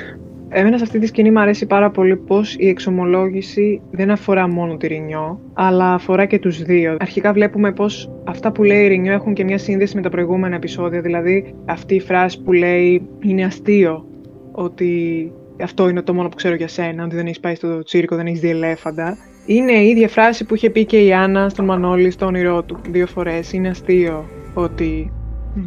Εμένα 0.53 0.77
σε 0.79 0.85
αυτή 0.85 0.99
τη 0.99 1.07
σκηνή 1.07 1.31
μου 1.31 1.41
αρέσει 1.41 1.67
πάρα 1.67 1.91
πολύ 1.91 2.17
πως 2.17 2.57
η 2.59 2.69
εξομολόγηση 2.69 3.81
δεν 3.91 4.11
αφορά 4.11 4.49
μόνο 4.49 4.77
τη 4.77 4.87
Ρινιό, 4.87 5.41
αλλά 5.53 5.95
αφορά 5.95 6.25
και 6.25 6.39
τους 6.39 6.63
δύο. 6.63 6.97
Αρχικά 7.01 7.33
βλέπουμε 7.33 7.73
πως 7.73 8.11
αυτά 8.25 8.53
που 8.53 8.63
λέει 8.63 8.85
η 8.85 8.89
Ρινιό 8.89 9.13
έχουν 9.13 9.35
και 9.35 9.45
μια 9.45 9.59
σύνδεση 9.59 9.97
με 9.97 10.03
τα 10.03 10.09
προηγούμενα 10.09 10.55
επεισόδια, 10.55 11.01
δηλαδή 11.01 11.55
αυτή 11.65 11.95
η 11.95 12.01
φράση 12.01 12.43
που 12.43 12.53
λέει 12.53 13.09
είναι 13.21 13.45
αστείο, 13.45 14.05
ότι 14.53 15.33
αυτό 15.63 15.89
είναι 15.89 16.03
το 16.03 16.15
μόνο 16.15 16.29
που 16.29 16.37
ξέρω 16.37 16.55
για 16.55 16.69
σένα, 16.69 17.05
ότι 17.05 17.17
δεν 17.17 17.27
έχεις 17.27 17.41
πάει 17.41 17.55
στο 17.55 17.83
τσίρκο, 17.83 18.17
δεν 18.17 18.27
έχεις 18.27 18.41
δει 18.41 18.49
ελέφαντα. 18.49 19.17
Είναι 19.47 19.73
η 19.73 19.89
ίδια 19.89 20.09
φράση 20.09 20.45
που 20.45 20.55
είχε 20.55 20.71
πει 20.71 20.85
και 20.85 21.05
η 21.05 21.13
Άννα 21.13 21.49
στον 21.49 21.65
Μανώλη 21.65 22.11
στο 22.11 22.27
όνειρό 22.27 22.63
του 22.63 22.81
δύο 22.91 23.07
φορές. 23.07 23.53
Είναι 23.53 23.69
αστείο 23.69 24.29
ότι 24.55 25.13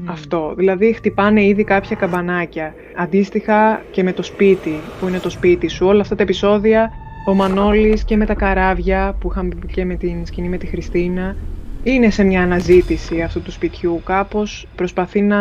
αυτό. 0.05 0.53
Δηλαδή 0.57 0.93
χτυπάνε 0.93 1.45
ήδη 1.45 1.63
κάποια 1.63 1.95
καμπανάκια. 1.95 2.73
Αντίστοιχα 2.95 3.81
και 3.91 4.03
με 4.03 4.13
το 4.13 4.23
σπίτι, 4.23 4.79
που 4.99 5.07
είναι 5.07 5.19
το 5.19 5.29
σπίτι 5.29 5.67
σου. 5.67 5.85
Όλα 5.85 6.01
αυτά 6.01 6.15
τα 6.15 6.23
επεισόδια, 6.23 6.91
ο 7.27 7.33
Μανώλης 7.33 8.03
και 8.03 8.17
με 8.17 8.25
τα 8.25 8.33
καράβια 8.33 9.15
που 9.19 9.29
είχαμε 9.31 9.53
και 9.73 9.85
με 9.85 9.95
την 9.95 10.25
σκηνή 10.25 10.49
με 10.49 10.57
τη 10.57 10.65
Χριστίνα, 10.65 11.35
είναι 11.83 12.09
σε 12.09 12.23
μια 12.23 12.41
αναζήτηση 12.41 13.21
αυτού 13.21 13.41
του 13.41 13.51
σπιτιού 13.51 14.01
κάπως. 14.05 14.67
Προσπαθεί 14.75 15.21
να 15.21 15.39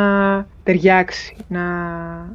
ταιριάξει, 0.62 1.36
να 1.48 1.62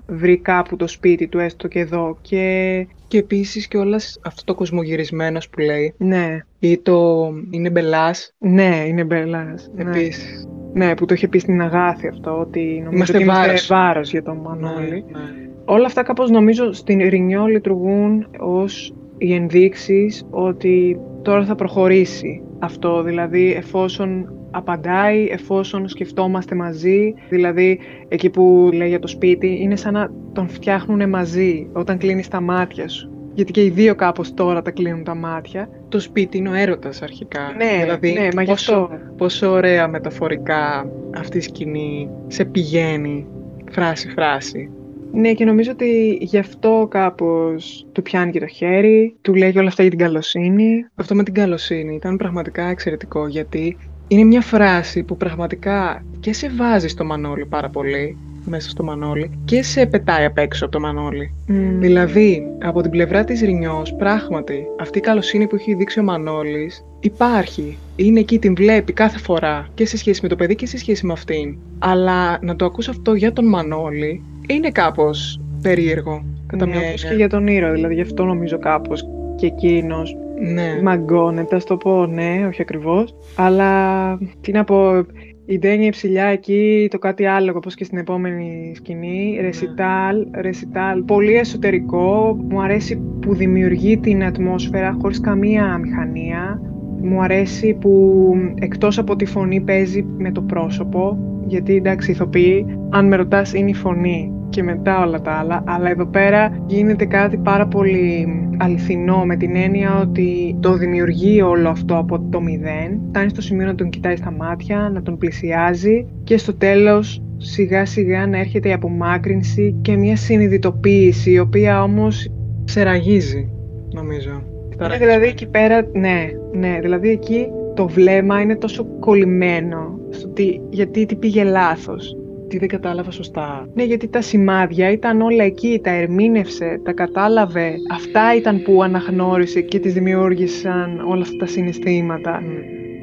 βρει 0.08 0.38
κάπου 0.38 0.76
το 0.76 0.88
σπίτι 0.88 1.28
του 1.28 1.40
έστω 1.40 1.68
και 1.68 1.80
εδώ. 1.80 2.18
Και, 2.22 2.88
και 3.08 3.18
επίσης 3.18 3.68
και 3.68 3.78
όλα 3.78 4.00
αυτό 4.22 4.44
το 4.44 4.56
κοσμογυρισμένος 4.56 5.50
που 5.50 5.60
λέει. 5.60 5.94
Ναι. 5.98 6.40
Ή 6.60 6.78
το 6.78 7.30
είναι 7.50 7.70
μπελάς. 7.70 8.34
Ναι, 8.38 8.84
είναι 8.88 9.04
μπελάς. 9.04 9.72
Ναι. 9.76 9.82
Επίσης. 9.82 10.46
Ναι, 10.46 10.58
που 10.98 11.06
το 11.06 11.14
είχε 11.14 11.28
πει 11.28 11.40
στην 11.40 11.62
Αγάθη 11.62 12.08
αυτό, 12.08 12.40
ότι 12.40 12.60
νομίζω 12.60 12.90
είμαστε 12.94 13.16
ότι 13.16 13.24
είμαστε 13.24 13.74
βάρος. 13.76 14.12
για 14.12 14.24
τον 14.24 14.38
Μανώλη. 14.38 14.90
Ναι, 14.90 15.20
ναι. 15.20 15.50
Όλα 15.66 15.86
αυτά 15.86 16.04
κάπως 16.04 16.30
νομίζω 16.30 16.74
στην 16.74 17.10
Ρινιό 17.10 17.46
λειτουργούν 17.46 18.28
ως 18.40 18.94
οι 19.18 19.34
ενδείξεις 19.34 20.28
ότι 20.30 21.00
τώρα 21.22 21.46
θα 21.46 21.56
προχωρήσει 21.56 22.42
αυτό, 22.60 23.04
δηλαδή 23.04 23.54
εφόσον 23.54 24.32
απαντάει, 24.52 25.28
εφόσον 25.32 25.88
σκεφτόμαστε 25.88 26.56
μαζί, 26.56 27.14
δηλαδή 27.30 27.80
εκεί 28.08 28.30
που 28.30 28.70
λέει 28.74 28.88
για 28.88 29.00
το 29.00 29.08
σπίτι, 29.08 29.58
είναι 29.62 29.76
σαν 29.76 29.94
να 29.94 30.12
τον 30.34 30.48
φτιάχνουν 30.48 31.10
μαζί 31.10 31.70
όταν 31.74 31.98
κλείνεις 31.98 32.28
τα 32.28 32.42
μάτια 32.42 32.88
σου 32.88 33.17
γιατί 33.38 33.52
και 33.52 33.64
οι 33.64 33.70
δύο 33.70 33.96
κάπως 33.96 34.34
τώρα 34.34 34.62
τα 34.62 34.72
κλείνουν 34.72 35.04
τα 35.04 35.16
μάτια. 35.16 35.70
Το 35.90 36.00
σπίτι 36.00 36.38
είναι 36.38 36.50
ο 36.50 36.54
έρωτας 36.54 37.02
αρχικά. 37.02 37.54
Ναι, 37.58 37.82
δηλαδή, 37.82 38.12
ναι, 38.14 38.28
μα 38.36 38.44
πόσο, 38.44 38.90
πόσο 39.18 39.52
ωραία 39.52 39.88
μεταφορικά 39.88 40.90
αυτή 41.18 41.38
η 41.38 41.42
σκηνή 41.42 42.10
σε 42.28 42.46
πηγαίνει 42.46 43.28
φράση-φράση. 43.72 44.70
Ναι, 45.12 45.34
και 45.34 45.46
νομίζω 45.46 45.72
ότι 45.72 46.18
γι' 46.22 46.38
αυτό 46.38 46.88
κάπως 46.90 47.88
του 47.92 48.02
πιάνει 48.02 48.32
και 48.32 48.40
το 48.40 48.48
χέρι, 48.48 49.16
του 49.22 49.34
λέει 49.34 49.54
όλα 49.58 49.68
αυτά 49.68 49.82
για 49.82 49.92
την 49.92 50.00
καλοσύνη. 50.00 50.86
Αυτό 50.96 51.16
με 51.16 51.24
την 51.24 51.34
καλοσύνη 51.34 51.96
ήταν 51.96 52.18
πραγματικά 52.18 52.64
εξαιρετικό, 52.64 53.28
γιατί 53.28 53.78
είναι 54.08 54.24
μια 54.24 54.42
φράση 54.42 55.04
που 55.04 55.18
πραγματικά 55.18 56.06
και 56.20 56.34
σε 56.34 56.50
βάζει 56.50 56.88
στο 56.88 57.06
Μανώλη 57.06 57.46
πάρα 57.46 57.70
πολύ, 57.70 58.18
μέσα 58.50 58.70
στο 58.70 58.84
Μανώλη 58.84 59.32
και 59.46 59.64
σε 59.64 59.86
πετάει 59.86 60.26
απ' 60.26 60.38
έξω 60.38 60.66
από 60.66 60.74
το 60.74 60.80
Μανώλη. 60.80 61.34
Mm. 61.48 61.52
Δηλαδή, 61.80 62.44
από 62.64 62.82
την 62.82 62.92
πλευρά 62.92 63.24
της 63.24 63.42
Ρινιός, 63.42 63.94
πράγματι, 63.94 64.66
αυτή 64.80 64.98
η 64.98 65.02
καλοσύνη 65.02 65.48
που 65.48 65.56
έχει 65.56 65.74
δείξει 65.74 66.00
ο 66.00 66.04
Μανώλης 66.04 66.86
υπάρχει. 67.00 67.78
Είναι 67.96 68.20
εκεί, 68.20 68.40
την 68.40 68.56
βλέπει 68.56 68.94
κάθε 68.94 69.18
φορά 69.18 69.68
και 69.74 69.86
σε 69.86 69.98
σχέση 69.98 70.20
με 70.24 70.28
το 70.28 70.36
παιδί 70.36 70.56
και 70.56 70.66
σε 70.66 70.78
σχέση 70.78 71.06
με 71.06 71.14
αυτήν. 71.14 71.58
Αλλά 71.80 72.40
να 72.42 72.56
το 72.56 72.66
ακούς 72.66 72.88
αυτό 72.88 73.14
για 73.14 73.34
τον 73.34 73.48
Μανώλη 73.48 74.24
είναι 74.48 74.70
κάπως 74.70 75.40
περίεργο. 75.62 76.26
Κατά 76.48 76.66
ναι, 76.66 76.78
μια 76.78 76.94
και 76.94 77.16
για 77.16 77.30
τον 77.30 77.48
ήρωα, 77.48 77.72
δηλαδή 77.72 77.94
γι' 77.94 78.02
αυτό 78.02 78.24
νομίζω 78.24 78.60
κάπως 78.60 79.08
και 79.36 79.46
εκείνος 79.46 80.16
ναι. 80.40 80.80
μαγκώνεται, 80.82 81.56
ας 81.56 81.64
το 81.64 81.78
πω, 81.78 82.06
ναι, 82.06 82.46
όχι 82.48 82.62
ακριβώς. 82.62 83.16
Αλλά 83.36 84.20
τι 84.42 84.52
να 84.52 84.64
πω, 84.64 85.06
η 85.50 85.60
Ντένια 85.60 85.92
ψηλιά 85.92 86.26
εκεί, 86.26 86.88
το 86.92 87.00
κάτι 87.00 87.26
άλλο, 87.26 87.54
όπως 87.56 87.76
και 87.76 87.84
στην 87.84 87.98
επόμενη 87.98 88.74
σκηνή. 88.76 89.38
Ρεσιτάλ, 89.42 90.28
ρεσιτάλ, 90.34 91.04
πολύ 91.04 91.36
εσωτερικό. 91.36 92.38
Μου 92.50 92.62
αρέσει 92.62 93.02
που 93.22 93.36
δημιουργεί 93.36 93.98
την 93.98 94.24
ατμόσφαιρα 94.24 94.98
χωρίς 95.02 95.20
καμία 95.20 95.78
μηχανία. 95.78 96.62
Μου 97.02 97.22
αρέσει 97.22 97.74
που 97.74 98.34
εκτός 98.60 98.98
από 98.98 99.16
τη 99.16 99.26
φωνή 99.26 99.62
παίζει 99.62 100.06
με 100.18 100.32
το 100.32 100.42
πρόσωπο. 100.42 101.18
Γιατί 101.46 101.76
εντάξει, 101.76 102.12
ηθοποιεί, 102.12 102.66
αν 102.90 103.08
με 103.08 103.16
ρωτάς, 103.16 103.54
είναι 103.54 103.70
η 103.70 103.74
φωνή 103.74 104.37
και 104.50 104.64
μετά 104.64 105.02
όλα 105.02 105.22
τα 105.22 105.32
άλλα, 105.32 105.64
αλλά 105.66 105.90
εδώ 105.90 106.06
πέρα 106.06 106.64
γίνεται 106.66 107.06
κάτι 107.06 107.38
πάρα 107.38 107.68
πολύ 107.68 108.28
αληθινό 108.58 109.26
με 109.26 109.36
την 109.36 109.56
έννοια 109.56 110.00
ότι 110.00 110.58
το 110.60 110.74
δημιουργεί 110.74 111.42
όλο 111.42 111.70
αυτό 111.70 111.98
από 111.98 112.20
το 112.30 112.42
μηδέν, 112.42 113.02
φτάνει 113.10 113.30
στο 113.30 113.42
σημείο 113.42 113.66
να 113.66 113.76
τον 113.76 113.90
κοιτάει 113.90 114.16
στα 114.16 114.32
μάτια, 114.32 114.90
να 114.94 115.02
τον 115.02 115.18
πλησιάζει 115.18 116.06
και 116.24 116.38
στο 116.38 116.54
τέλος 116.54 117.22
σιγά 117.38 117.86
σιγά 117.86 118.28
να 118.28 118.38
έρχεται 118.38 118.70
η 118.70 118.74
απομάκρυνση 118.74 119.76
και 119.82 119.98
μια 119.98 120.16
συνειδητοποίηση 120.16 121.32
η 121.32 121.40
οποία 121.40 121.84
όμως 121.84 122.32
ξεραγίζει 122.66 123.50
νομίζω. 123.94 124.44
Είναι 124.84 124.98
δηλαδή 124.98 125.26
εκεί 125.26 125.48
πέρα, 125.48 125.88
ναι, 125.94 126.30
ναι, 126.54 126.80
δηλαδή 126.82 127.10
εκεί 127.10 127.48
το 127.74 127.88
βλέμμα 127.88 128.42
είναι 128.42 128.56
τόσο 128.56 128.86
κολλημένο 129.00 130.00
στο 130.10 130.28
τι, 130.28 130.60
γιατί 130.70 131.06
τι 131.06 131.16
πήγε 131.16 131.44
λάθος 131.44 132.16
τι 132.48 132.58
δεν 132.58 132.68
κατάλαβα 132.68 133.12
σωστά. 133.12 133.68
Ναι, 133.74 133.84
γιατί 133.84 134.08
τα 134.08 134.22
σημάδια 134.22 134.92
ήταν 134.92 135.22
όλα 135.22 135.44
εκεί, 135.44 135.80
τα 135.84 135.90
ερμήνευσε, 135.90 136.82
τα 136.84 136.92
κατάλαβε. 136.92 137.74
Αυτά 137.94 138.36
ήταν 138.36 138.62
που 138.62 138.84
αναγνώρισε 138.84 139.62
και 139.62 139.80
τις 139.80 139.94
δημιούργησαν 139.94 141.00
όλα 141.08 141.22
αυτά 141.22 141.38
τα 141.38 141.46
συναισθήματα. 141.46 142.42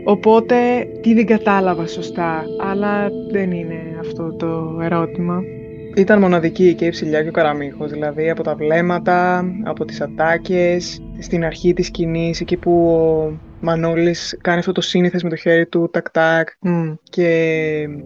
Οπότε, 0.04 0.56
τι 1.00 1.14
δεν 1.14 1.26
κατάλαβα 1.26 1.86
σωστά, 1.86 2.44
αλλά 2.70 3.08
δεν 3.30 3.50
είναι 3.50 3.80
αυτό 4.00 4.34
το 4.36 4.78
ερώτημα. 4.82 5.42
ήταν 5.96 6.20
μοναδική 6.20 6.74
και 6.74 6.84
η 6.84 6.90
ψηλιά 6.90 7.22
και 7.22 7.28
ο 7.28 7.32
καραμίχος, 7.32 7.90
δηλαδή 7.90 8.30
από 8.30 8.42
τα 8.42 8.54
βλέμματα, 8.54 9.44
από 9.64 9.84
τις 9.84 10.00
ατάκες, 10.00 11.02
στην 11.18 11.44
αρχή 11.44 11.72
της 11.72 11.86
σκηνής, 11.86 12.40
εκεί 12.40 12.56
που 12.56 12.88
ο 12.88 13.32
Μανώλης 13.64 14.38
κάνει 14.40 14.58
αυτό 14.58 14.72
το 14.72 14.80
σύνηθες 14.80 15.22
με 15.22 15.28
το 15.28 15.36
χέρι 15.36 15.66
του, 15.66 15.88
τακ 15.92 16.10
τακ, 16.10 16.48
και 17.02 17.28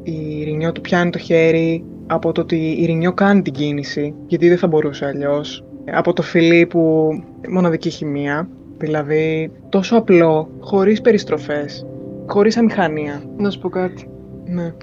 η 0.03 0.44
Ρινιό 0.44 0.73
του 0.73 0.81
πιάνει 0.81 1.11
το 1.11 1.18
χέρι, 1.18 1.85
από 2.07 2.33
το 2.33 2.40
ότι 2.40 2.77
η 2.79 2.85
Ρινιό 2.87 3.12
κάνει 3.12 3.42
την 3.42 3.53
κίνηση, 3.53 4.14
γιατί 4.27 4.49
δεν 4.49 4.59
θα 4.59 4.66
μπορούσε 4.66 5.07
αλλιώς. 5.07 5.64
από 5.92 6.12
το 6.12 6.23
φιλί 6.23 6.66
που 6.66 7.11
μοναδική 7.49 7.90
χημεία, 7.90 8.49
δηλαδή 8.79 9.51
τόσο 9.68 9.97
απλό, 9.97 10.51
χωρίς 10.61 11.01
περιστροφές, 11.01 11.87
χωρίς 12.27 12.57
αμηχανία. 12.57 13.23
Να 13.37 13.51
σου 13.51 13.59
πω 13.59 13.68
κάτι. 13.68 14.09
Ναι. 14.44 14.75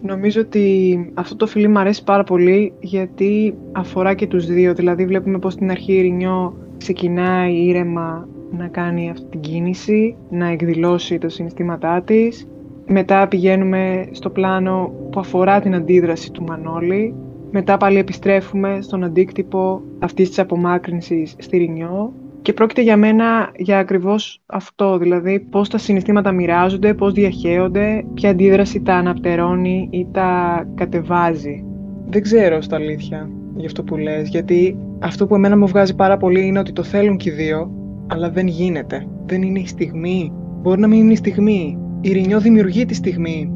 Νομίζω 0.00 0.40
ότι 0.40 0.98
αυτό 1.14 1.36
το 1.36 1.46
φιλί 1.46 1.68
μου 1.68 1.78
αρέσει 1.78 2.04
πάρα 2.04 2.24
πολύ 2.24 2.72
γιατί 2.80 3.54
αφορά 3.72 4.14
και 4.14 4.26
τους 4.26 4.46
δύο. 4.46 4.74
Δηλαδή 4.74 5.04
βλέπουμε 5.06 5.38
πως 5.38 5.52
στην 5.52 5.70
αρχή 5.70 5.92
η 5.92 6.00
Ρινιό 6.00 6.56
ξεκινάει 6.78 7.54
ήρεμα 7.54 8.28
να 8.58 8.68
κάνει 8.68 9.10
αυτή 9.10 9.26
την 9.30 9.40
κίνηση, 9.40 10.16
να 10.30 10.48
εκδηλώσει 10.48 11.18
τα 11.18 11.28
συναισθήματά 11.28 12.02
της. 12.02 12.48
Μετά 12.86 13.28
πηγαίνουμε 13.28 14.08
στο 14.10 14.30
πλάνο 14.30 14.92
που 15.10 15.20
αφορά 15.20 15.60
την 15.60 15.74
αντίδραση 15.74 16.30
του 16.32 16.42
Μανώλη. 16.42 17.14
Μετά 17.50 17.76
πάλι 17.76 17.98
επιστρέφουμε 17.98 18.78
στον 18.80 19.04
αντίκτυπο 19.04 19.82
αυτής 19.98 20.28
της 20.28 20.38
απομάκρυνσης 20.38 21.34
στη 21.38 21.56
Ρινιό 21.56 22.12
και 22.44 22.52
πρόκειται 22.52 22.82
για 22.82 22.96
μένα 22.96 23.50
για 23.56 23.78
ακριβώς 23.78 24.42
αυτό, 24.46 24.98
δηλαδή 24.98 25.40
πώς 25.40 25.68
τα 25.68 25.78
συναισθήματα 25.78 26.32
μοιράζονται, 26.32 26.94
πώς 26.94 27.12
διαχέονται, 27.12 28.04
ποια 28.14 28.30
αντίδραση 28.30 28.80
τα 28.80 28.94
αναπτερώνει 28.94 29.88
ή 29.90 30.06
τα 30.12 30.62
κατεβάζει. 30.74 31.64
Δεν 32.06 32.22
ξέρω 32.22 32.60
στα 32.60 32.76
αλήθεια 32.76 33.30
για 33.56 33.66
αυτό 33.66 33.82
που 33.82 33.96
λες, 33.96 34.28
γιατί 34.28 34.78
αυτό 34.98 35.26
που 35.26 35.34
εμένα 35.34 35.56
μου 35.56 35.66
βγάζει 35.66 35.94
πάρα 35.94 36.16
πολύ 36.16 36.46
είναι 36.46 36.58
ότι 36.58 36.72
το 36.72 36.82
θέλουν 36.82 37.16
και 37.16 37.30
οι 37.30 37.32
δύο, 37.32 37.70
αλλά 38.06 38.30
δεν 38.30 38.46
γίνεται. 38.46 39.06
Δεν 39.26 39.42
είναι 39.42 39.58
η 39.58 39.66
στιγμή. 39.66 40.32
Μπορεί 40.62 40.80
να 40.80 40.86
μην 40.86 41.00
είναι 41.00 41.12
η 41.12 41.16
στιγμή. 41.16 41.78
Η 42.00 42.12
Ρινιό 42.12 42.40
δημιουργεί 42.40 42.84
τη 42.84 42.94
στιγμή, 42.94 43.50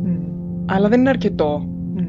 αλλά 0.66 0.88
δεν 0.88 1.00
είναι 1.00 1.08
αρκετό. 1.08 1.68
Mm. 1.96 2.02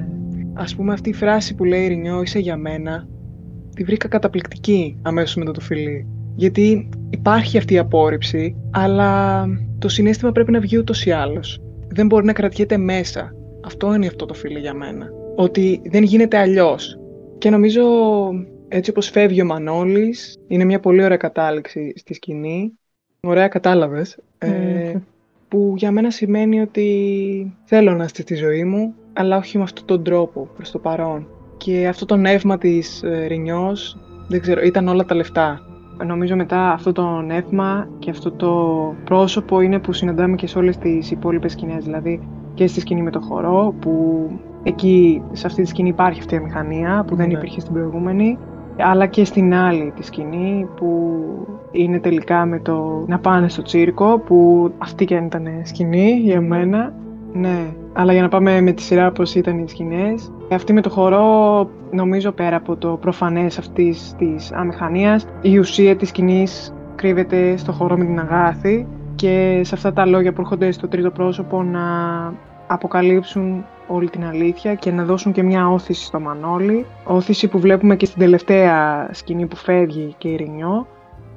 Ας 0.53 0.75
πούμε 0.75 0.93
αυτή 0.93 1.09
η 1.09 1.13
φράση 1.13 1.55
που 1.55 1.63
λέει 1.63 1.83
η 1.83 1.87
Ρινιό 1.87 2.21
«Είσαι 2.21 2.39
για 2.39 2.57
μένα», 2.57 3.07
τη 3.75 3.83
βρήκα 3.83 4.07
καταπληκτική 4.07 4.97
αμέσως 5.01 5.35
μετά 5.35 5.51
το 5.51 5.59
φιλί. 5.59 6.07
Γιατί 6.35 6.89
υπάρχει 7.09 7.57
αυτή 7.57 7.73
η 7.73 7.77
απόρριψη, 7.77 8.55
αλλά 8.71 9.45
το 9.79 9.89
συνέστημα 9.89 10.31
πρέπει 10.31 10.51
να 10.51 10.59
βγει 10.59 10.77
ούτως 10.77 11.05
ή 11.05 11.11
άλλως. 11.11 11.61
Δεν 11.87 12.07
μπορεί 12.07 12.25
να 12.25 12.33
κρατιέται 12.33 12.77
μέσα. 12.77 13.33
Αυτό 13.65 13.95
είναι 13.95 14.07
αυτό 14.07 14.25
το 14.25 14.33
φίλο 14.33 14.59
για 14.59 14.73
μένα. 14.73 15.05
Ότι 15.35 15.81
δεν 15.91 16.03
γίνεται 16.03 16.37
αλλιώς. 16.37 16.99
Και 17.37 17.49
νομίζω 17.49 17.81
έτσι 18.69 18.89
όπως 18.89 19.09
φεύγει 19.09 19.41
ο 19.41 19.45
Μανώλης, 19.45 20.39
είναι 20.47 20.63
μια 20.63 20.79
πολύ 20.79 21.03
ωραία 21.03 21.17
κατάληξη 21.17 21.93
στη 21.95 22.13
σκηνή. 22.13 22.79
Ωραία 23.19 23.47
κατάλαβες. 23.47 24.17
Ε, 24.37 24.93
που 25.47 25.73
για 25.77 25.91
μένα 25.91 26.11
σημαίνει 26.11 26.61
ότι 26.61 27.57
θέλω 27.63 27.93
να 27.93 28.03
είστε 28.03 28.21
στη 28.21 28.35
ζωή 28.35 28.63
μου, 28.63 28.93
αλλά 29.13 29.37
όχι 29.37 29.57
με 29.57 29.63
αυτόν 29.63 29.85
τον 29.85 30.03
τρόπο 30.03 30.49
προς 30.55 30.71
το 30.71 30.79
παρόν. 30.79 31.27
Και 31.57 31.87
αυτό 31.87 32.05
το 32.05 32.15
νεύμα 32.15 32.57
της 32.57 33.03
ε, 33.03 33.25
Ρινιός, 33.25 33.97
δεν 34.27 34.41
ξέρω, 34.41 34.61
ήταν 34.61 34.87
όλα 34.87 35.05
τα 35.05 35.15
λεφτά. 35.15 35.61
Νομίζω 36.05 36.35
μετά 36.35 36.71
αυτό 36.71 36.91
το 36.91 37.21
νεύμα 37.21 37.89
και 37.99 38.09
αυτό 38.09 38.31
το 38.31 38.95
πρόσωπο 39.03 39.61
είναι 39.61 39.79
που 39.79 39.93
συναντάμε 39.93 40.35
και 40.35 40.47
σε 40.47 40.57
όλες 40.57 40.77
τις 40.77 41.11
υπόλοιπες 41.11 41.51
σκηνές, 41.51 41.83
δηλαδή 41.83 42.27
και 42.53 42.67
στη 42.67 42.79
σκηνή 42.79 43.01
με 43.01 43.11
το 43.11 43.19
χορό, 43.19 43.75
που 43.79 44.25
εκεί 44.63 45.23
σε 45.31 45.47
αυτή 45.47 45.61
τη 45.61 45.67
σκηνή 45.67 45.89
υπάρχει 45.89 46.19
αυτή 46.19 46.35
η 46.35 46.39
μηχανία 46.39 47.03
που 47.07 47.15
δεν 47.15 47.27
ναι. 47.27 47.33
υπήρχε 47.33 47.59
στην 47.59 47.73
προηγούμενη, 47.73 48.37
αλλά 48.81 49.05
και 49.05 49.25
στην 49.25 49.53
άλλη 49.53 49.93
τη 49.95 50.05
σκηνή 50.05 50.67
που 50.75 51.19
είναι 51.71 51.99
τελικά 51.99 52.45
με 52.45 52.59
το 52.59 53.03
να 53.07 53.19
πάνε 53.19 53.49
στο 53.49 53.61
τσίρκο, 53.61 54.19
που 54.19 54.71
αυτή 54.77 55.05
και 55.05 55.15
αν 55.15 55.25
ήταν 55.25 55.47
σκηνή 55.63 56.11
για 56.11 56.41
μένα. 56.41 56.93
Ναι, 57.33 57.73
αλλά 57.93 58.13
για 58.13 58.21
να 58.21 58.29
πάμε 58.29 58.61
με 58.61 58.71
τη 58.71 58.81
σειρά 58.81 59.11
πώς 59.11 59.35
ήταν 59.35 59.59
οι 59.59 59.69
σκηνές. 59.69 60.31
Αυτή 60.51 60.73
με 60.73 60.81
το 60.81 60.89
χορό, 60.89 61.69
νομίζω 61.91 62.31
πέρα 62.31 62.55
από 62.55 62.75
το 62.75 62.97
προφανές 63.01 63.57
αυτής 63.57 64.15
της 64.17 64.51
αμηχανίας, 64.51 65.25
η 65.41 65.57
ουσία 65.57 65.95
της 65.95 66.09
σκηνής 66.09 66.73
κρύβεται 66.95 67.57
στο 67.57 67.71
χορό 67.71 67.97
με 67.97 68.05
την 68.05 68.19
αγάθη 68.19 68.87
και 69.15 69.61
σε 69.63 69.75
αυτά 69.75 69.93
τα 69.93 70.05
λόγια 70.05 70.33
που 70.33 70.41
έρχονται 70.41 70.71
στο 70.71 70.87
τρίτο 70.87 71.11
πρόσωπο 71.11 71.63
να 71.63 71.79
αποκαλύψουν 72.67 73.65
όλη 73.89 74.09
την 74.09 74.25
αλήθεια 74.25 74.75
και 74.75 74.91
να 74.91 75.03
δώσουν 75.03 75.31
και 75.31 75.43
μια 75.43 75.69
όθηση 75.69 76.05
στο 76.05 76.19
Μανώλη. 76.19 76.85
Όθηση 77.03 77.47
που 77.47 77.59
βλέπουμε 77.59 77.95
και 77.95 78.05
στην 78.05 78.19
τελευταία 78.19 79.09
σκηνή 79.11 79.45
που 79.45 79.55
φεύγει 79.55 80.15
και 80.17 80.27
η 80.27 80.35
Ρινιό 80.35 80.87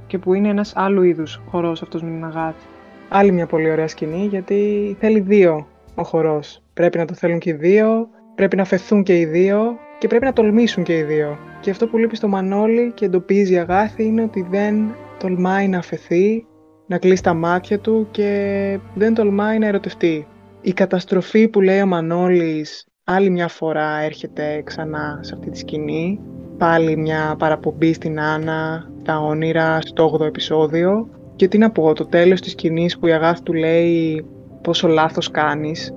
και 0.06 0.18
που 0.18 0.34
είναι 0.34 0.48
ένας 0.48 0.72
άλλου 0.76 1.02
είδους 1.02 1.40
χορός 1.50 1.82
αυτός 1.82 2.02
με 2.02 2.10
την 2.10 2.24
αγάθη. 2.24 2.66
Άλλη 3.08 3.32
μια 3.32 3.46
πολύ 3.46 3.70
ωραία 3.70 3.88
σκηνή 3.88 4.26
γιατί 4.26 4.96
θέλει 5.00 5.20
δύο 5.20 5.66
ο 5.94 6.02
χορός. 6.02 6.62
Πρέπει 6.74 6.98
να 6.98 7.04
το 7.04 7.14
θέλουν 7.14 7.38
και 7.38 7.50
οι 7.50 7.52
δύο, 7.52 8.08
πρέπει 8.34 8.56
να 8.56 8.64
φεθούν 8.64 9.02
και 9.02 9.18
οι 9.18 9.24
δύο 9.24 9.76
και 9.98 10.08
πρέπει 10.08 10.24
να 10.24 10.32
τολμήσουν 10.32 10.82
και 10.84 10.98
οι 10.98 11.02
δύο. 11.02 11.38
Και 11.60 11.70
αυτό 11.70 11.86
που 11.86 11.96
λείπει 11.96 12.16
στο 12.16 12.28
Μανώλη 12.28 12.92
και 12.94 13.04
εντοπίζει 13.04 13.52
η 13.52 13.58
Αγάθη 13.58 14.04
είναι 14.04 14.22
ότι 14.22 14.46
δεν 14.50 14.94
τολμάει 15.18 15.68
να 15.68 15.78
αφαιθεί, 15.78 16.46
να 16.86 16.98
κλείσει 16.98 17.22
τα 17.22 17.34
μάτια 17.34 17.78
του 17.78 18.08
και 18.10 18.78
δεν 18.94 19.14
τολμάει 19.14 19.58
να 19.58 19.66
ερωτευτεί. 19.66 20.26
Η 20.64 20.72
καταστροφή 20.72 21.48
που 21.48 21.60
λέει 21.60 21.80
ο 21.80 21.86
Μανώλης 21.86 22.86
άλλη 23.04 23.30
μια 23.30 23.48
φορά 23.48 24.00
έρχεται 24.00 24.62
ξανά 24.64 25.18
σε 25.22 25.34
αυτή 25.34 25.50
τη 25.50 25.58
σκηνή. 25.58 26.20
Πάλι 26.58 26.96
μια 26.96 27.34
παραπομπή 27.38 27.92
στην 27.92 28.20
Άννα, 28.20 28.90
τα 29.04 29.18
όνειρα 29.18 29.80
στο 29.80 30.18
8ο 30.20 30.24
επεισόδιο. 30.24 31.08
Και 31.36 31.48
τι 31.48 31.58
να 31.58 31.70
πω, 31.70 31.92
το 31.92 32.06
τέλος 32.06 32.40
της 32.40 32.52
σκηνής 32.52 32.98
που 32.98 33.06
η 33.06 33.12
Αγάθη 33.12 33.42
του 33.42 33.52
λέει 33.52 34.24
πόσο 34.62 34.88
λάθος 34.88 35.30
κάνεις. 35.30 35.94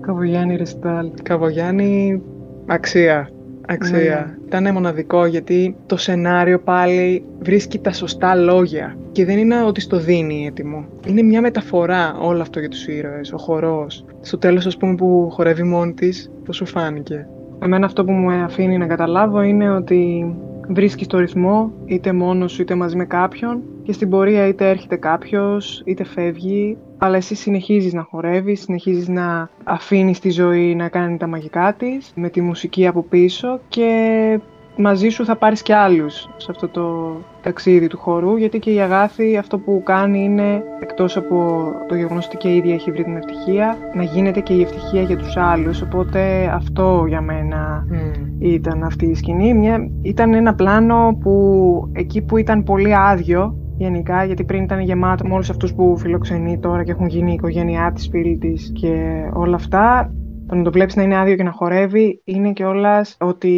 Καβογιάννη 0.00 0.56
Ρεστάλ. 0.56 1.10
Καβογιάννη 1.22 2.22
αξία. 2.66 3.30
Αξία. 3.70 4.36
Ναι. 4.40 4.46
Ήταν 4.46 4.72
μοναδικό 4.72 5.26
γιατί 5.26 5.76
το 5.86 5.96
σενάριο 5.96 6.58
πάλι 6.58 7.24
βρίσκει 7.38 7.78
τα 7.78 7.92
σωστά 7.92 8.34
λόγια. 8.34 8.96
Και 9.12 9.24
δεν 9.24 9.38
είναι 9.38 9.62
ότι 9.62 9.80
στο 9.80 9.98
δίνει 9.98 10.46
έτοιμο. 10.46 10.86
Είναι 11.06 11.22
μια 11.22 11.40
μεταφορά 11.40 12.16
όλο 12.20 12.40
αυτό 12.40 12.60
για 12.60 12.68
τους 12.68 12.86
ήρωες, 12.86 13.32
ο 13.32 13.38
χορός. 13.38 14.04
Στο 14.20 14.38
τέλος 14.38 14.66
ας 14.66 14.76
πούμε 14.76 14.94
που 14.94 15.28
χορεύει 15.30 15.62
μόνη 15.62 15.92
της, 15.92 16.30
πώς 16.44 16.56
σου 16.56 16.66
φάνηκε; 16.66 17.26
Εμένα 17.62 17.86
αυτό 17.86 18.04
που 18.04 18.12
μου 18.12 18.30
αφήνει 18.30 18.78
να 18.78 18.86
καταλάβω 18.86 19.42
είναι 19.42 19.70
ότι 19.70 20.34
βρίσκεις 20.68 21.06
το 21.06 21.18
ρυθμό 21.18 21.72
είτε 21.84 22.12
μόνος 22.12 22.52
σου 22.52 22.62
είτε 22.62 22.74
μαζί 22.74 22.96
με 22.96 23.04
κάποιον 23.04 23.62
και 23.82 23.92
στην 23.92 24.08
πορεία 24.08 24.46
είτε 24.46 24.68
έρχεται 24.68 24.96
κάποιος 24.96 25.82
είτε 25.84 26.04
φεύγει 26.04 26.76
αλλά 26.98 27.16
εσύ 27.16 27.34
συνεχίζεις 27.34 27.92
να 27.92 28.02
χορεύεις, 28.02 28.60
συνεχίζεις 28.60 29.08
να 29.08 29.50
αφήνεις 29.64 30.18
τη 30.20 30.30
ζωή 30.30 30.74
να 30.74 30.88
κάνει 30.88 31.16
τα 31.16 31.26
μαγικά 31.26 31.74
της 31.78 32.12
με 32.14 32.28
τη 32.28 32.40
μουσική 32.40 32.86
από 32.86 33.02
πίσω 33.02 33.60
και 33.68 34.40
μαζί 34.76 35.08
σου 35.08 35.24
θα 35.24 35.36
πάρεις 35.36 35.62
και 35.62 35.74
άλλους 35.74 36.28
σε 36.36 36.46
αυτό 36.50 36.68
το 36.68 37.16
ταξίδι 37.42 37.86
του 37.86 37.98
χορού 37.98 38.36
γιατί 38.36 38.58
και 38.58 38.72
η 38.72 38.80
Αγάθη 38.80 39.36
αυτό 39.36 39.58
που 39.58 39.82
κάνει 39.84 40.24
είναι 40.24 40.62
εκτός 40.80 41.16
από 41.16 41.68
το 41.88 41.94
γεγονός 41.94 42.26
ότι 42.26 42.36
και 42.36 42.48
η 42.48 42.56
ίδια 42.56 42.74
έχει 42.74 42.90
βρει 42.90 43.04
την 43.04 43.16
ευτυχία 43.16 43.76
να 43.94 44.02
γίνεται 44.02 44.40
και 44.40 44.52
η 44.52 44.60
ευτυχία 44.60 45.02
για 45.02 45.16
τους 45.16 45.36
άλλους. 45.36 45.82
Οπότε 45.82 46.50
αυτό 46.54 47.04
για 47.08 47.20
μένα 47.20 47.86
ήταν 48.38 48.82
αυτή 48.82 49.06
η 49.06 49.14
σκηνή. 49.14 49.54
Μια, 49.54 49.90
ήταν 50.02 50.34
ένα 50.34 50.54
πλάνο 50.54 51.18
που 51.20 51.90
εκεί 51.92 52.22
που 52.22 52.36
ήταν 52.36 52.62
πολύ 52.62 52.94
άδειο 52.94 53.56
γενικά, 53.78 54.24
γιατί 54.24 54.44
πριν 54.44 54.62
ήταν 54.62 54.80
γεμάτο 54.80 55.26
με 55.26 55.34
όλους 55.34 55.50
αυτούς 55.50 55.74
που 55.74 55.96
φιλοξενεί 55.98 56.58
τώρα 56.58 56.84
και 56.84 56.90
έχουν 56.90 57.06
γίνει 57.06 57.30
η 57.30 57.34
οικογένειά 57.34 57.92
της, 57.94 58.08
φίλη 58.08 58.38
της 58.38 58.72
και 58.74 59.22
όλα 59.32 59.54
αυτά. 59.54 60.12
Το 60.46 60.54
να 60.54 60.62
το 60.62 60.70
βλέπεις 60.70 60.96
να 60.96 61.02
είναι 61.02 61.18
άδειο 61.18 61.36
και 61.36 61.42
να 61.42 61.50
χορεύει 61.50 62.20
είναι 62.24 62.52
κιόλας 62.52 63.16
ότι 63.20 63.54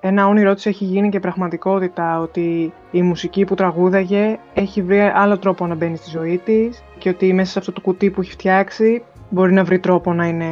ένα 0.00 0.26
όνειρό 0.26 0.54
της 0.54 0.66
έχει 0.66 0.84
γίνει 0.84 1.08
και 1.08 1.20
πραγματικότητα. 1.20 2.20
Ότι 2.20 2.72
η 2.90 3.02
μουσική 3.02 3.44
που 3.44 3.54
τραγούδαγε 3.54 4.38
έχει 4.54 4.82
βρει 4.82 5.00
άλλο 5.00 5.38
τρόπο 5.38 5.66
να 5.66 5.74
μπαίνει 5.74 5.96
στη 5.96 6.10
ζωή 6.10 6.40
της 6.44 6.82
και 6.98 7.08
ότι 7.08 7.32
μέσα 7.32 7.50
σε 7.50 7.58
αυτό 7.58 7.72
το 7.72 7.80
κουτί 7.80 8.10
που 8.10 8.20
έχει 8.20 8.30
φτιάξει 8.30 9.02
μπορεί 9.30 9.52
να 9.52 9.64
βρει 9.64 9.78
τρόπο 9.78 10.12
να 10.12 10.26
είναι 10.26 10.46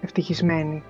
ευτυχισμένη. 0.00 0.82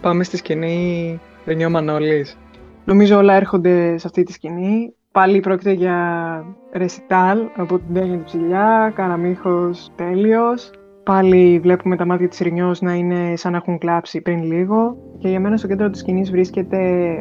Πάμε 0.00 0.24
στη 0.24 0.36
σκηνή 0.36 1.20
Ρενιό 1.46 1.70
Μανώλης. 1.70 2.38
Νομίζω 2.84 3.16
όλα 3.16 3.34
έρχονται 3.34 3.98
σε 3.98 4.06
αυτή 4.06 4.22
τη 4.22 4.32
σκηνή. 4.32 4.94
Πάλι 5.12 5.40
πρόκειται 5.40 5.72
για 5.72 6.44
ρεσιτάλ 6.72 7.38
από 7.56 7.78
την 7.78 7.94
τέχνη 7.94 8.16
του 8.16 8.24
ψηλιά, 8.24 8.92
καραμίχος 8.94 9.90
τέλειος. 9.96 10.70
Πάλι 11.02 11.58
βλέπουμε 11.62 11.96
τα 11.96 12.06
μάτια 12.06 12.28
της 12.28 12.38
Ρινιός 12.38 12.80
να 12.80 12.94
είναι 12.94 13.36
σαν 13.36 13.52
να 13.52 13.58
έχουν 13.58 13.78
κλάψει 13.78 14.20
πριν 14.20 14.42
λίγο. 14.42 14.96
Και 15.18 15.28
για 15.28 15.40
μένα 15.40 15.56
στο 15.56 15.66
κέντρο 15.66 15.90
της 15.90 16.00
σκηνής 16.00 16.30
βρίσκεται 16.30 16.78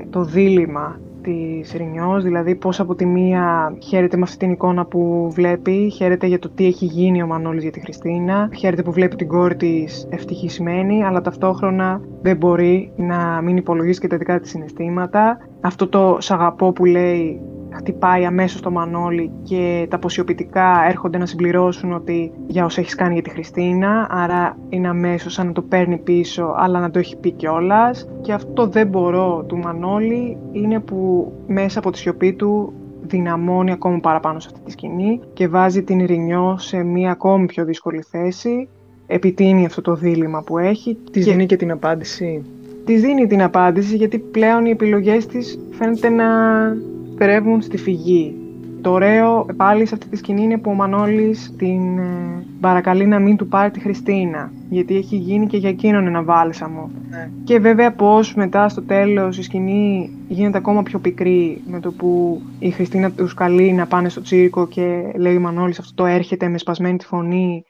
το 0.09 0.23
δίλημα 0.23 0.99
της 1.21 1.73
Ρινιός, 1.73 2.23
δηλαδή 2.23 2.55
πώς 2.55 2.79
από 2.79 2.95
τη 2.95 3.05
μία 3.05 3.75
χαίρεται 3.81 4.17
με 4.17 4.23
αυτή 4.23 4.37
την 4.37 4.51
εικόνα 4.51 4.85
που 4.85 5.31
βλέπει, 5.31 5.89
χαίρεται 5.89 6.27
για 6.27 6.39
το 6.39 6.49
τι 6.49 6.65
έχει 6.65 6.85
γίνει 6.85 7.21
ο 7.21 7.27
Μανώλης 7.27 7.63
για 7.63 7.71
τη 7.71 7.79
Χριστίνα, 7.79 8.49
χαίρεται 8.57 8.83
που 8.83 8.91
βλέπει 8.91 9.15
την 9.15 9.27
κόρη 9.27 9.55
της 9.55 10.07
ευτυχισμένη, 10.09 11.03
αλλά 11.03 11.21
ταυτόχρονα 11.21 12.01
δεν 12.21 12.37
μπορεί 12.37 12.91
να 12.95 13.41
μην 13.41 13.57
υπολογίσει 13.57 13.99
και 13.99 14.07
τα 14.07 14.17
δικά 14.17 14.39
της 14.39 14.49
συναισθήματα. 14.49 15.37
Αυτό 15.61 15.87
το 15.87 16.17
«σ' 16.19 16.31
αγαπώ» 16.31 16.71
που 16.71 16.85
λέει 16.85 17.41
χτυπάει 17.71 18.25
αμέσως 18.25 18.61
το 18.61 18.71
Μανώλη 18.71 19.31
και 19.43 19.87
τα 19.89 19.95
αποσιοποιητικά 19.95 20.85
έρχονται 20.87 21.17
να 21.17 21.25
συμπληρώσουν 21.25 21.93
ότι 21.93 22.31
για 22.47 22.65
όσα 22.65 22.81
έχεις 22.81 22.95
κάνει 22.95 23.13
για 23.13 23.23
τη 23.23 23.29
Χριστίνα. 23.29 24.07
Άρα 24.09 24.57
είναι 24.69 24.87
αμέσως 24.87 25.33
σαν 25.33 25.47
να 25.47 25.51
το 25.51 25.61
παίρνει 25.61 25.97
πίσω, 25.97 26.53
αλλά 26.57 26.79
να 26.79 26.91
το 26.91 26.99
έχει 26.99 27.17
πει 27.17 27.31
κιόλας. 27.31 28.09
Και 28.21 28.33
αυτό 28.33 28.67
δεν 28.67 28.87
μπορώ 28.87 29.43
του 29.47 29.57
Μανώλη 29.57 30.37
είναι 30.51 30.79
που 30.79 31.31
μέσα 31.47 31.79
από 31.79 31.91
τη 31.91 31.97
σιωπή 31.97 32.33
του 32.33 32.73
δυναμώνει 33.01 33.71
ακόμα 33.71 33.99
παραπάνω 33.99 34.39
σε 34.39 34.47
αυτή 34.51 34.65
τη 34.65 34.71
σκηνή 34.71 35.19
και 35.33 35.47
βάζει 35.47 35.83
την 35.83 35.99
Ειρηνιό 35.99 36.55
σε 36.59 36.83
μια 36.83 37.11
ακόμη 37.11 37.45
πιο 37.45 37.65
δύσκολη 37.65 38.03
θέση. 38.09 38.69
Επιτείνει 39.07 39.65
αυτό 39.65 39.81
το 39.81 39.95
δίλημα 39.95 40.41
που 40.41 40.57
έχει. 40.57 40.97
Της 41.11 41.25
δίνει 41.25 41.45
και 41.45 41.55
την 41.55 41.71
απάντηση. 41.71 42.43
Της 42.85 43.01
δίνει 43.01 43.27
την 43.27 43.41
απάντηση 43.41 43.95
γιατί 43.95 44.19
πλέον 44.19 44.65
οι 44.65 44.69
επιλογές 44.69 45.25
της 45.25 45.59
φαίνεται 45.71 46.09
να 46.09 46.25
στερεύουν 47.19 47.61
στη 47.61 47.77
φυγή. 47.77 48.35
Το 48.81 48.91
ωραίο 48.91 49.45
πάλι 49.55 49.85
σε 49.85 49.93
αυτή 49.93 50.07
τη 50.07 50.17
σκηνή 50.17 50.43
είναι 50.43 50.57
που 50.57 50.71
ο 50.71 50.73
Μανώλης 50.73 51.53
την 51.57 51.97
ε, 51.97 52.45
παρακαλεί 52.59 53.05
να 53.05 53.19
μην 53.19 53.37
του 53.37 53.47
πάρει 53.47 53.71
τη 53.71 53.79
Χριστίνα 53.79 54.51
γιατί 54.69 54.97
έχει 54.97 55.15
γίνει 55.15 55.47
και 55.47 55.57
για 55.57 55.69
εκείνον 55.69 56.07
ένα 56.07 56.23
βάλσαμο. 56.23 56.91
Ναι. 57.09 57.29
Και 57.43 57.59
βέβαια 57.59 57.91
πως 57.91 58.35
μετά 58.35 58.69
στο 58.69 58.81
τέλος 58.81 59.37
η 59.37 59.43
σκηνή 59.43 60.11
γίνεται 60.27 60.57
ακόμα 60.57 60.83
πιο 60.83 60.99
πικρή 60.99 61.61
με 61.67 61.79
το 61.79 61.91
που 61.91 62.41
η 62.59 62.69
Χριστίνα 62.69 63.11
τους 63.11 63.33
καλεί 63.33 63.73
να 63.73 63.85
πάνε 63.85 64.09
στο 64.09 64.21
τσίρκο 64.21 64.67
και 64.67 65.11
λέει 65.15 65.35
ο 65.35 65.39
Μανώλης 65.39 65.79
αυτό 65.79 65.93
το 65.95 66.05
έρχεται 66.05 66.47
με 66.47 66.57
σπασμένη 66.57 66.97
τη 66.97 67.05
φωνή 67.05 67.63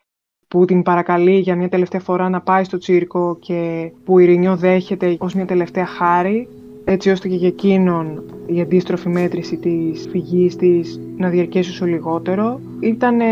που 0.47 0.65
την 0.65 0.83
παρακαλεί 0.83 1.39
για 1.39 1.55
μια 1.55 1.69
τελευταία 1.69 2.01
φορά 2.01 2.29
να 2.29 2.41
πάει 2.41 2.63
στο 2.63 2.77
τσίρκο 2.77 3.37
και 3.39 3.91
που 4.05 4.19
η 4.19 4.23
Ειρηνιό 4.27 4.55
δέχεται 4.55 5.15
ως 5.19 5.33
μια 5.33 5.45
τελευταία 5.45 5.85
χάρη 5.85 6.47
έτσι 6.83 7.09
ώστε 7.09 7.27
και 7.27 7.35
για 7.35 7.47
εκείνον 7.47 8.23
η 8.45 8.61
αντίστροφη 8.61 9.09
μέτρηση 9.09 9.57
της 9.57 10.07
φυγής 10.11 10.55
της 10.55 10.99
να 11.17 11.29
διαρκέσει 11.29 11.69
όσο 11.69 11.85
λιγότερο. 11.85 12.59
Ήταν 12.79 13.19
ε, 13.19 13.25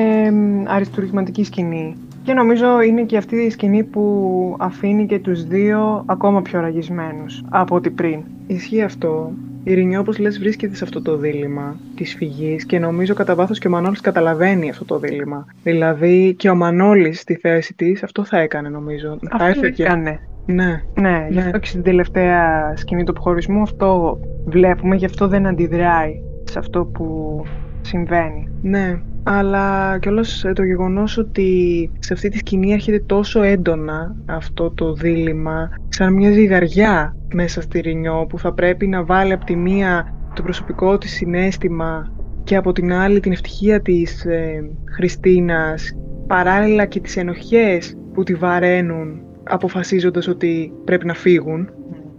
αριστουργηματική 0.66 1.44
σκηνή. 1.44 1.96
Και 2.24 2.34
νομίζω 2.34 2.82
είναι 2.82 3.04
και 3.04 3.18
αυτή 3.18 3.36
η 3.36 3.50
σκηνή 3.50 3.84
που 3.84 4.56
αφήνει 4.60 5.06
και 5.06 5.20
τους 5.20 5.44
δύο 5.44 6.04
ακόμα 6.06 6.42
πιο 6.42 6.60
ραγισμένους 6.60 7.44
από 7.50 7.76
ό,τι 7.76 7.90
πριν. 7.90 8.20
Ισχύει 8.48 8.82
αυτό. 8.82 9.32
Η 9.64 9.74
Ρινιό, 9.74 10.00
όπως 10.00 10.18
λες, 10.18 10.40
βρίσκεται 10.40 10.76
σε 10.76 10.84
αυτό 10.84 11.02
το 11.02 11.18
δίλημα 11.18 11.80
της 11.96 12.16
φυγής 12.16 12.66
και 12.66 12.80
νομίζω 12.80 13.14
κατά 13.14 13.36
βάθος 13.36 13.60
και 13.60 13.68
ο 13.68 13.70
Μανώλης 13.72 14.02
καταλαβαίνει 14.02 14.70
αυτό 14.70 14.86
το 14.86 15.00
δίλημα. 15.00 15.46
Δηλαδή 15.64 16.36
και 16.38 16.50
ο 16.50 16.56
Μανώλης 16.56 17.20
στη 17.20 17.36
θέση 17.36 17.74
της 17.74 18.04
αυτό 18.04 18.24
θα 18.24 18.38
έκανε 18.38 18.70
νομίζω. 18.70 19.20
Αυτό 19.24 19.38
θα 19.38 19.48
έφεγε. 19.48 19.84
έκανε. 19.84 20.20
Ναι. 20.48 20.82
Ναι, 20.94 21.28
γι' 21.30 21.38
αυτό 21.38 21.52
ναι. 21.52 21.60
και 21.60 21.68
στην 21.68 21.84
τελευταία 21.84 22.74
σκηνή 22.76 23.04
του 23.04 23.12
αποχωρισμού 23.12 23.62
αυτό 23.62 24.20
βλέπουμε, 24.46 24.96
γι' 24.96 25.06
αυτό 25.06 25.28
δεν 25.28 25.48
αντιδράει 25.48 26.22
σε 26.44 26.60
αυτό 26.60 26.86
που 26.86 27.42
συμβαίνει. 27.82 28.48
Ναι, 28.62 29.02
αλλά 29.24 29.98
κιόλας 30.00 30.46
το 30.54 30.64
γεγονός 30.64 31.18
ότι 31.18 31.92
σε 32.00 32.14
αυτή 32.14 32.30
τη 32.30 32.38
σκηνή 32.38 32.72
έρχεται 32.72 33.00
τόσο 33.00 33.42
έντονα 33.42 34.16
αυτό 34.26 34.72
το 34.72 34.94
δίλημα 34.94 35.70
σαν 35.90 36.14
μια 36.14 36.32
ζυγαριά 36.32 37.16
μέσα 37.34 37.62
στη 37.62 37.80
Ρινιό 37.80 38.26
που 38.30 38.40
θα 38.40 38.54
πρέπει 38.54 38.88
να 38.88 39.04
βάλει 39.04 39.34
από 39.34 39.46
τη 39.46 39.56
μία 39.56 40.14
το 40.34 40.42
προσωπικό 40.44 40.98
της 40.98 41.12
συνέστημα 41.12 42.12
και 42.44 42.56
από 42.56 42.72
την 42.72 42.94
άλλη 42.94 43.20
την 43.20 43.32
ευτυχία 43.32 43.82
της 43.82 44.26
ε, 44.26 44.70
Χριστίνας 44.96 45.92
παράλληλα 46.28 46.86
και 46.86 47.00
τις 47.00 47.18
ενοχές 47.18 47.98
που 48.14 48.24
τη 48.24 48.34
βαραίνουν 48.34 49.22
αποφασίζοντας 49.50 50.28
ότι 50.28 50.74
πρέπει 50.86 51.06
να 51.06 51.14
φύγουν 51.14 51.70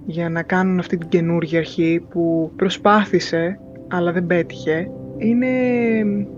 για 0.07 0.29
να 0.29 0.43
κάνουν 0.43 0.79
αυτή 0.79 0.97
την 0.97 1.09
καινούργια 1.09 1.59
αρχή 1.59 2.07
που 2.11 2.53
προσπάθησε 2.57 3.61
αλλά 3.89 4.13
δεν 4.13 4.27
πέτυχε 4.27 4.91
είναι 5.19 5.49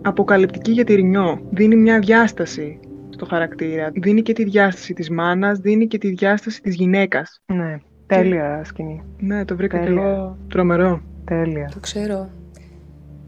αποκαλυπτική 0.03 0.73
για 0.73 0.85
τη 0.85 0.95
Ρινιό. 0.95 1.41
Δίνει 1.51 1.77
μια 1.77 1.99
διάσταση 1.99 2.81
στο 3.11 3.27
χαρακτήρα. 3.27 3.91
Δίνει 3.95 4.23
και 4.23 4.33
τη 4.33 4.45
διάσταση 4.45 4.95
της 4.95 5.11
μάνας, 5.11 5.59
δίνει 5.59 5.87
και 5.87 5.99
τη 5.99 6.09
διάσταση 6.09 6.63
της 6.63 6.75
γυναίκας. 6.75 7.41
Ναι, 7.47 7.79
τέλεια 8.07 8.65
σκηνή. 8.65 9.03
Ναι, 9.19 9.45
το 9.45 9.57
βρήκα 9.57 9.79
τέλεια. 9.79 9.95
και 9.95 10.01
εγώ 10.01 10.39
τρομερό. 10.49 11.03
Τέλεια. 11.25 11.71
Το 11.73 11.81
ξέρω. 11.81 12.31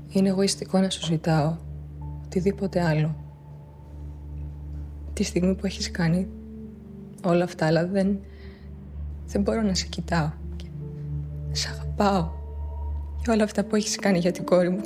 Είναι 0.08 0.28
εγωιστικό 0.28 0.78
να 0.78 0.90
σου 0.90 1.04
ζητάω 1.04 1.56
οτιδήποτε 2.24 2.82
άλλο. 2.84 3.16
Τη 5.12 5.22
στιγμή 5.22 5.54
που 5.54 5.66
έχεις 5.66 5.90
κάνει 5.90 6.28
όλα 7.24 7.44
αυτά, 7.44 7.66
αλλά 7.66 7.86
δεν, 7.86 8.18
δεν 9.26 9.42
μπορώ 9.42 9.62
να 9.62 9.74
σε 9.74 9.86
κοιτάω. 9.86 10.30
Και 10.56 10.66
σε 11.50 11.68
αγαπάω 11.72 12.28
για 13.24 13.32
όλα 13.32 13.44
αυτά 13.44 13.64
που 13.64 13.76
έχεις 13.76 13.96
κάνει 13.96 14.18
για 14.18 14.30
την 14.30 14.44
κόρη 14.44 14.70
μου. 14.70 14.80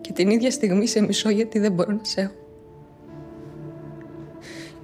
Και 0.00 0.12
την 0.12 0.30
ίδια 0.30 0.50
στιγμή 0.50 0.86
σε 0.86 1.02
μισώ 1.02 1.30
γιατί 1.30 1.58
δεν 1.58 1.72
μπορώ 1.72 1.92
να 1.92 2.04
σε 2.04 2.20
έχω. 2.20 2.34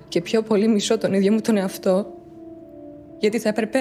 Και 0.08 0.20
πιο 0.20 0.42
πολύ 0.42 0.68
μισώ 0.68 0.98
τον 0.98 1.12
ίδιο 1.12 1.32
μου 1.32 1.40
τον 1.40 1.56
εαυτό, 1.56 2.06
γιατί 3.18 3.38
θα 3.38 3.48
έπρεπε 3.48 3.78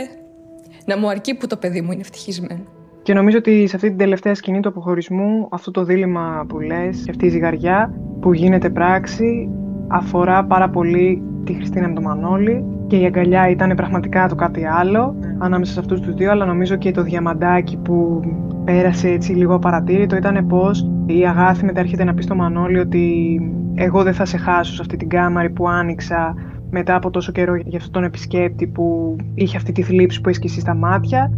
να 0.85 0.97
μου 0.97 1.09
αρκεί 1.09 1.35
που 1.35 1.47
το 1.47 1.57
παιδί 1.57 1.81
μου 1.81 1.91
είναι 1.91 2.01
ευτυχισμένο. 2.01 2.63
Και 3.03 3.13
νομίζω 3.13 3.37
ότι 3.37 3.67
σε 3.67 3.75
αυτή 3.75 3.87
την 3.87 3.97
τελευταία 3.97 4.35
σκηνή 4.35 4.59
του 4.59 4.69
αποχωρισμού, 4.69 5.47
αυτό 5.51 5.71
το 5.71 5.83
δίλημα 5.83 6.45
που 6.47 6.59
λες 6.59 7.01
και 7.03 7.09
αυτή 7.09 7.25
η 7.25 7.29
ζυγαριά 7.29 7.93
που 8.21 8.33
γίνεται 8.33 8.69
πράξη, 8.69 9.49
αφορά 9.87 10.45
πάρα 10.45 10.69
πολύ 10.69 11.23
τη 11.49 11.55
Χριστίνα 11.55 11.88
με 11.88 11.93
τον 11.93 12.03
Μανώλη 12.03 12.63
και 12.88 12.95
η 12.95 13.05
αγκαλιά 13.05 13.49
ήταν 13.49 13.75
πραγματικά 13.75 14.27
το 14.27 14.35
κάτι 14.35 14.65
άλλο 14.65 15.15
ανάμεσα 15.38 15.73
σε 15.73 15.79
αυτούς 15.79 15.99
τους 15.99 16.13
δύο, 16.13 16.31
αλλά 16.31 16.45
νομίζω 16.45 16.75
και 16.75 16.91
το 16.91 17.03
διαμαντάκι 17.03 17.77
που 17.77 18.21
πέρασε 18.65 19.09
έτσι 19.09 19.31
λίγο 19.31 19.59
παρατήρητο 19.59 20.15
ήταν 20.15 20.47
πως 20.47 20.89
η 21.05 21.27
Αγάθη 21.27 21.65
μετά 21.65 21.79
έρχεται 21.79 22.03
να 22.03 22.13
πει 22.13 22.21
στο 22.21 22.35
Μανώλη 22.35 22.79
ότι 22.79 23.39
εγώ 23.75 24.03
δεν 24.03 24.13
θα 24.13 24.25
σε 24.25 24.38
χάσω 24.38 24.73
σε 24.73 24.81
αυτή 24.81 24.97
την 24.97 25.09
κάμαρη 25.09 25.49
που 25.49 25.69
άνοιξα 25.69 26.35
μετά 26.69 26.95
από 26.95 27.09
τόσο 27.09 27.31
καιρό 27.31 27.55
για 27.55 27.77
αυτόν 27.77 27.91
τον 27.91 28.03
επισκέπτη 28.03 28.67
που 28.67 29.15
είχε 29.33 29.57
αυτή 29.57 29.71
τη 29.71 29.81
θλίψη 29.81 30.21
που 30.21 30.29
έχει 30.29 30.39
εσύ 30.43 30.59
στα 30.59 30.75
μάτια 30.75 31.31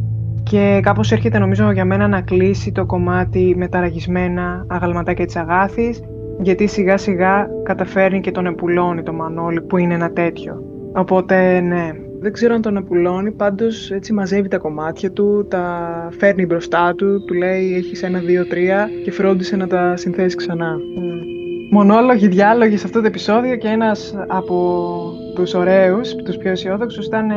και 0.44 0.80
κάπως 0.84 1.12
έρχεται 1.12 1.40
νομίζω 1.40 1.72
για 1.72 1.86
μένα 1.86 2.08
να 2.08 2.22
κλείσει 2.22 2.72
το 2.72 2.86
κομμάτι 2.86 3.54
με 3.58 3.68
τα 3.68 3.80
ραγισμένα 3.80 4.66
αγαλματάκια 4.68 5.26
της 5.26 5.36
Αγάθης 5.36 6.02
γιατί 6.42 6.68
σιγά 6.68 6.98
σιγά 6.98 7.48
καταφέρνει 7.64 8.22
και 8.22 8.32
τον 8.32 8.46
επουλώνει 8.46 9.04
το 9.04 9.14
Μανώλη 9.14 9.62
που 9.62 9.78
είναι 9.78 9.94
ένα 9.94 10.12
τέτοιο. 10.12 10.64
Οπότε 10.94 11.60
ναι. 11.60 11.92
Δεν 12.20 12.34
ξέρω 12.34 12.54
αν 12.54 12.62
τον 12.62 12.78
επουλώνει, 12.78 13.32
πάντως 13.32 13.92
έτσι 13.92 14.14
μαζεύει 14.14 14.48
τα 14.48 14.58
κομμάτια 14.58 15.12
του, 15.12 15.48
τα 15.50 16.08
φέρνει 16.18 16.46
μπροστά 16.46 16.96
του, 16.96 17.26
του 17.26 17.34
λέει 17.34 17.76
έχεις 17.76 18.04
ένα, 18.04 18.20
δύο, 18.20 18.48
τρία 18.48 18.90
και 19.04 19.12
φρόντισε 19.12 19.56
να 19.56 19.68
τα 19.68 19.96
συνθέσεις 19.98 20.36
ξανά. 20.36 20.76
Mm. 20.76 21.72
Μονόλογοι 21.72 22.28
διάλογοι 22.28 22.78
σε 22.78 22.86
αυτό 22.86 23.02
το 23.02 23.08
επεισόδιο 23.08 23.56
και 23.56 23.68
ένας 23.68 24.16
από 24.28 25.04
τους 25.36 25.54
ωραίους, 25.54 26.16
τους 26.16 26.38
πιο 26.38 26.52
αισιόδοξους 26.52 27.06
ήταν 27.06 27.30
ε, 27.30 27.36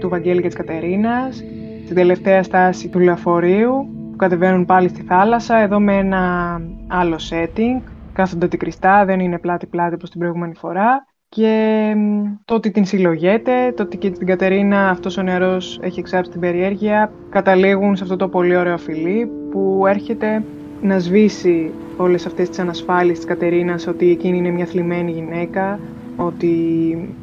του 0.00 0.08
Βαγγέλη 0.08 0.40
και 0.40 0.46
της 0.46 0.56
Κατερίνας, 0.56 1.44
στην 1.84 1.96
τελευταία 1.96 2.42
στάση 2.42 2.88
του 2.88 2.98
λεωφορείου 2.98 3.88
που 4.10 4.16
κατεβαίνουν 4.16 4.64
πάλι 4.64 4.88
στη 4.88 5.02
θάλασσα, 5.02 5.58
εδώ 5.58 5.80
με 5.80 5.96
ένα 5.96 6.60
άλλο 6.88 7.16
setting 7.30 7.93
κάθονται 8.14 8.48
κρυστά, 8.56 9.04
δεν 9.04 9.20
είναι 9.20 9.38
πλάτη-πλάτη 9.38 9.94
όπως 9.94 10.10
την 10.10 10.20
προηγούμενη 10.20 10.54
φορά. 10.54 11.06
Και 11.28 11.94
το 12.44 12.54
ότι 12.54 12.70
την 12.70 12.84
συλλογέται, 12.84 13.72
το 13.76 13.82
ότι 13.82 13.96
και 13.96 14.10
την 14.10 14.26
Κατερίνα 14.26 14.88
αυτός 14.90 15.16
ο 15.16 15.22
νερός 15.22 15.78
έχει 15.82 15.98
εξάψει 16.00 16.30
την 16.30 16.40
περιέργεια, 16.40 17.12
καταλήγουν 17.30 17.96
σε 17.96 18.02
αυτό 18.02 18.16
το 18.16 18.28
πολύ 18.28 18.56
ωραίο 18.56 18.78
φιλί 18.78 19.30
που 19.50 19.84
έρχεται 19.86 20.42
να 20.82 20.98
σβήσει 20.98 21.70
όλες 21.96 22.26
αυτές 22.26 22.48
τις 22.48 22.58
ανασφάλειες 22.58 23.16
της 23.16 23.26
Κατερίνας 23.26 23.86
ότι 23.86 24.10
εκείνη 24.10 24.36
είναι 24.36 24.50
μια 24.50 24.66
θλιμμένη 24.66 25.10
γυναίκα, 25.10 25.80
ότι 26.16 26.48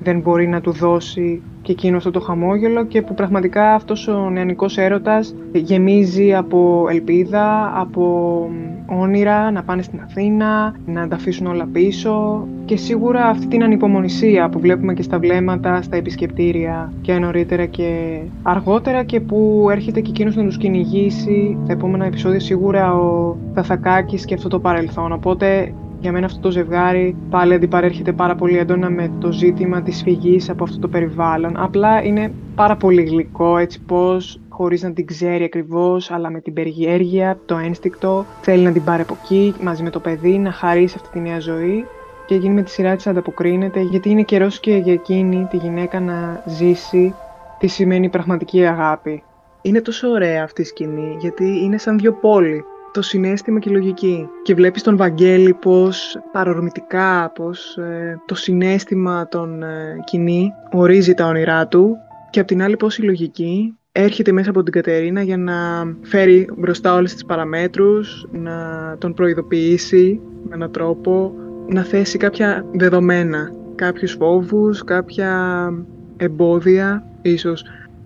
δεν 0.03 0.19
μπορεί 0.19 0.47
να 0.47 0.61
του 0.61 0.71
δώσει 0.71 1.41
και 1.61 1.71
εκείνο 1.71 1.97
αυτό 1.97 2.11
το 2.11 2.19
χαμόγελο 2.19 2.85
και 2.85 3.01
που 3.01 3.13
πραγματικά 3.13 3.73
αυτός 3.73 4.07
ο 4.07 4.29
νεανικός 4.29 4.77
έρωτας 4.77 5.35
γεμίζει 5.51 6.33
από 6.35 6.87
ελπίδα, 6.89 7.71
από 7.75 8.49
όνειρα 8.85 9.51
να 9.51 9.63
πάνε 9.63 9.81
στην 9.81 9.99
Αθήνα, 10.03 10.75
να 10.85 11.07
τα 11.07 11.15
αφήσουν 11.15 11.47
όλα 11.47 11.67
πίσω 11.71 12.47
και 12.65 12.77
σίγουρα 12.77 13.25
αυτή 13.25 13.47
την 13.47 13.63
ανυπομονησία 13.63 14.49
που 14.49 14.59
βλέπουμε 14.59 14.93
και 14.93 15.01
στα 15.01 15.19
βλέμματα, 15.19 15.81
στα 15.81 15.95
επισκεπτήρια 15.95 16.93
και 17.01 17.13
νωρίτερα 17.13 17.65
και 17.65 18.19
αργότερα 18.43 19.03
και 19.03 19.19
που 19.19 19.67
έρχεται 19.71 20.01
και 20.01 20.09
εκείνος 20.09 20.35
να 20.35 20.43
τους 20.43 20.57
κυνηγήσει 20.57 21.57
τα 21.67 21.73
επόμενα 21.73 22.05
επεισόδια 22.05 22.39
σίγουρα 22.39 22.93
ο 22.93 23.37
Θαθακάκης 23.53 24.25
και 24.25 24.33
αυτό 24.33 24.47
το 24.47 24.59
παρελθόν. 24.59 25.11
Οπότε 25.11 25.73
για 26.01 26.11
μένα 26.11 26.25
αυτό 26.25 26.39
το 26.39 26.51
ζευγάρι 26.51 27.15
πάλι 27.29 27.53
αντιπαρέρχεται 27.53 28.11
πάρα 28.11 28.35
πολύ 28.35 28.57
έντονα 28.57 28.89
με 28.89 29.11
το 29.19 29.31
ζήτημα 29.31 29.81
της 29.81 30.01
φυγής 30.01 30.49
από 30.49 30.63
αυτό 30.63 30.79
το 30.79 30.87
περιβάλλον. 30.87 31.57
Απλά 31.57 32.03
είναι 32.03 32.31
πάρα 32.55 32.75
πολύ 32.75 33.03
γλυκό 33.03 33.57
έτσι 33.57 33.81
πώς 33.81 34.39
χωρίς 34.49 34.81
να 34.81 34.93
την 34.93 35.05
ξέρει 35.05 35.43
ακριβώς, 35.43 36.11
αλλά 36.11 36.29
με 36.29 36.39
την 36.39 36.53
περιέργεια, 36.53 37.39
το 37.45 37.57
ένστικτο, 37.57 38.25
θέλει 38.41 38.63
να 38.63 38.71
την 38.71 38.83
πάρει 38.83 39.01
από 39.01 39.17
εκεί, 39.23 39.53
μαζί 39.61 39.83
με 39.83 39.89
το 39.89 39.99
παιδί, 39.99 40.37
να 40.37 40.51
χαρίσει 40.51 40.95
αυτή 40.97 41.09
τη 41.09 41.19
νέα 41.19 41.39
ζωή 41.39 41.85
και 42.25 42.35
εκείνη 42.35 42.53
με 42.53 42.61
τη 42.61 42.69
σειρά 42.69 42.95
της 42.95 43.07
ανταποκρίνεται, 43.07 43.79
γιατί 43.79 44.09
είναι 44.09 44.23
καιρός 44.23 44.59
και 44.59 44.75
για 44.75 44.93
εκείνη 44.93 45.47
τη 45.49 45.57
γυναίκα 45.57 45.99
να 45.99 46.43
ζήσει 46.45 47.13
τι 47.59 47.67
σημαίνει 47.67 48.09
πραγματική 48.09 48.65
αγάπη. 48.65 49.23
Είναι 49.61 49.81
τόσο 49.81 50.07
ωραία 50.09 50.43
αυτή 50.43 50.61
η 50.61 50.65
σκηνή, 50.65 51.15
γιατί 51.19 51.63
είναι 51.63 51.77
σαν 51.77 51.97
δύο 51.97 52.13
πόλοι 52.13 52.63
το 52.91 53.01
συνέστημα 53.01 53.59
και 53.59 53.69
η 53.69 53.73
λογική. 53.73 54.27
Και 54.43 54.55
βλέπεις 54.55 54.83
τον 54.83 54.97
Βαγγέλη 54.97 55.53
πως 55.53 56.19
παρορμητικά, 56.31 57.31
πως 57.35 57.77
ε, 57.77 58.21
το 58.25 58.35
συνέστημα 58.35 59.27
των 59.27 59.63
ε, 59.63 59.99
κοινή 60.03 60.51
ορίζει 60.71 61.13
τα 61.13 61.27
όνειρά 61.27 61.67
του 61.67 61.95
και 62.29 62.39
απ' 62.39 62.47
την 62.47 62.61
άλλη 62.61 62.77
πως 62.77 62.97
η 62.97 63.03
λογική 63.03 63.75
έρχεται 63.91 64.31
μέσα 64.31 64.49
από 64.49 64.63
την 64.63 64.73
Κατερίνα 64.73 65.21
για 65.21 65.37
να 65.37 65.55
φέρει 66.01 66.49
μπροστά 66.57 66.95
όλες 66.95 67.13
τις 67.13 67.25
παραμέτρους, 67.25 68.27
να 68.31 68.55
τον 68.97 69.13
προειδοποιήσει 69.13 70.21
με 70.47 70.55
έναν 70.55 70.71
τρόπο, 70.71 71.33
να 71.67 71.83
θέσει 71.83 72.17
κάποια 72.17 72.65
δεδομένα, 72.71 73.51
κάποιους 73.75 74.11
φόβους, 74.11 74.83
κάποια 74.83 75.69
εμπόδια 76.17 77.05
ίσως 77.21 77.63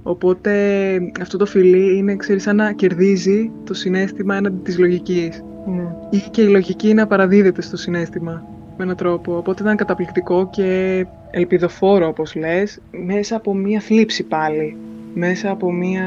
Οπότε 0.07 0.51
αυτό 1.21 1.37
το 1.37 1.45
φιλί 1.45 1.97
είναι, 1.97 2.15
ξέρεις, 2.15 2.43
σαν 2.43 2.55
να 2.55 2.71
κερδίζει 2.73 3.51
το 3.63 3.73
συνέστημα 3.73 4.35
έναντι 4.35 4.61
της 4.63 4.77
λογικής. 4.77 5.43
Ναι. 5.65 5.83
Ή 6.09 6.23
και 6.31 6.41
η 6.41 6.47
λογική 6.47 6.93
να 6.93 7.07
παραδίδεται 7.07 7.61
στο 7.61 7.77
συνέστημα 7.77 8.45
με 8.77 8.83
έναν 8.83 8.95
τρόπο. 8.95 9.37
Οπότε 9.37 9.63
ήταν 9.63 9.75
καταπληκτικό 9.75 10.49
και 10.49 11.05
ελπιδοφόρο, 11.31 12.07
όπως 12.07 12.35
λες, 12.35 12.79
μέσα 13.05 13.35
από 13.35 13.53
μία 13.53 13.79
θλίψη 13.79 14.23
πάλι. 14.23 14.77
Μέσα 15.13 15.51
από 15.51 15.71
μία 15.71 16.05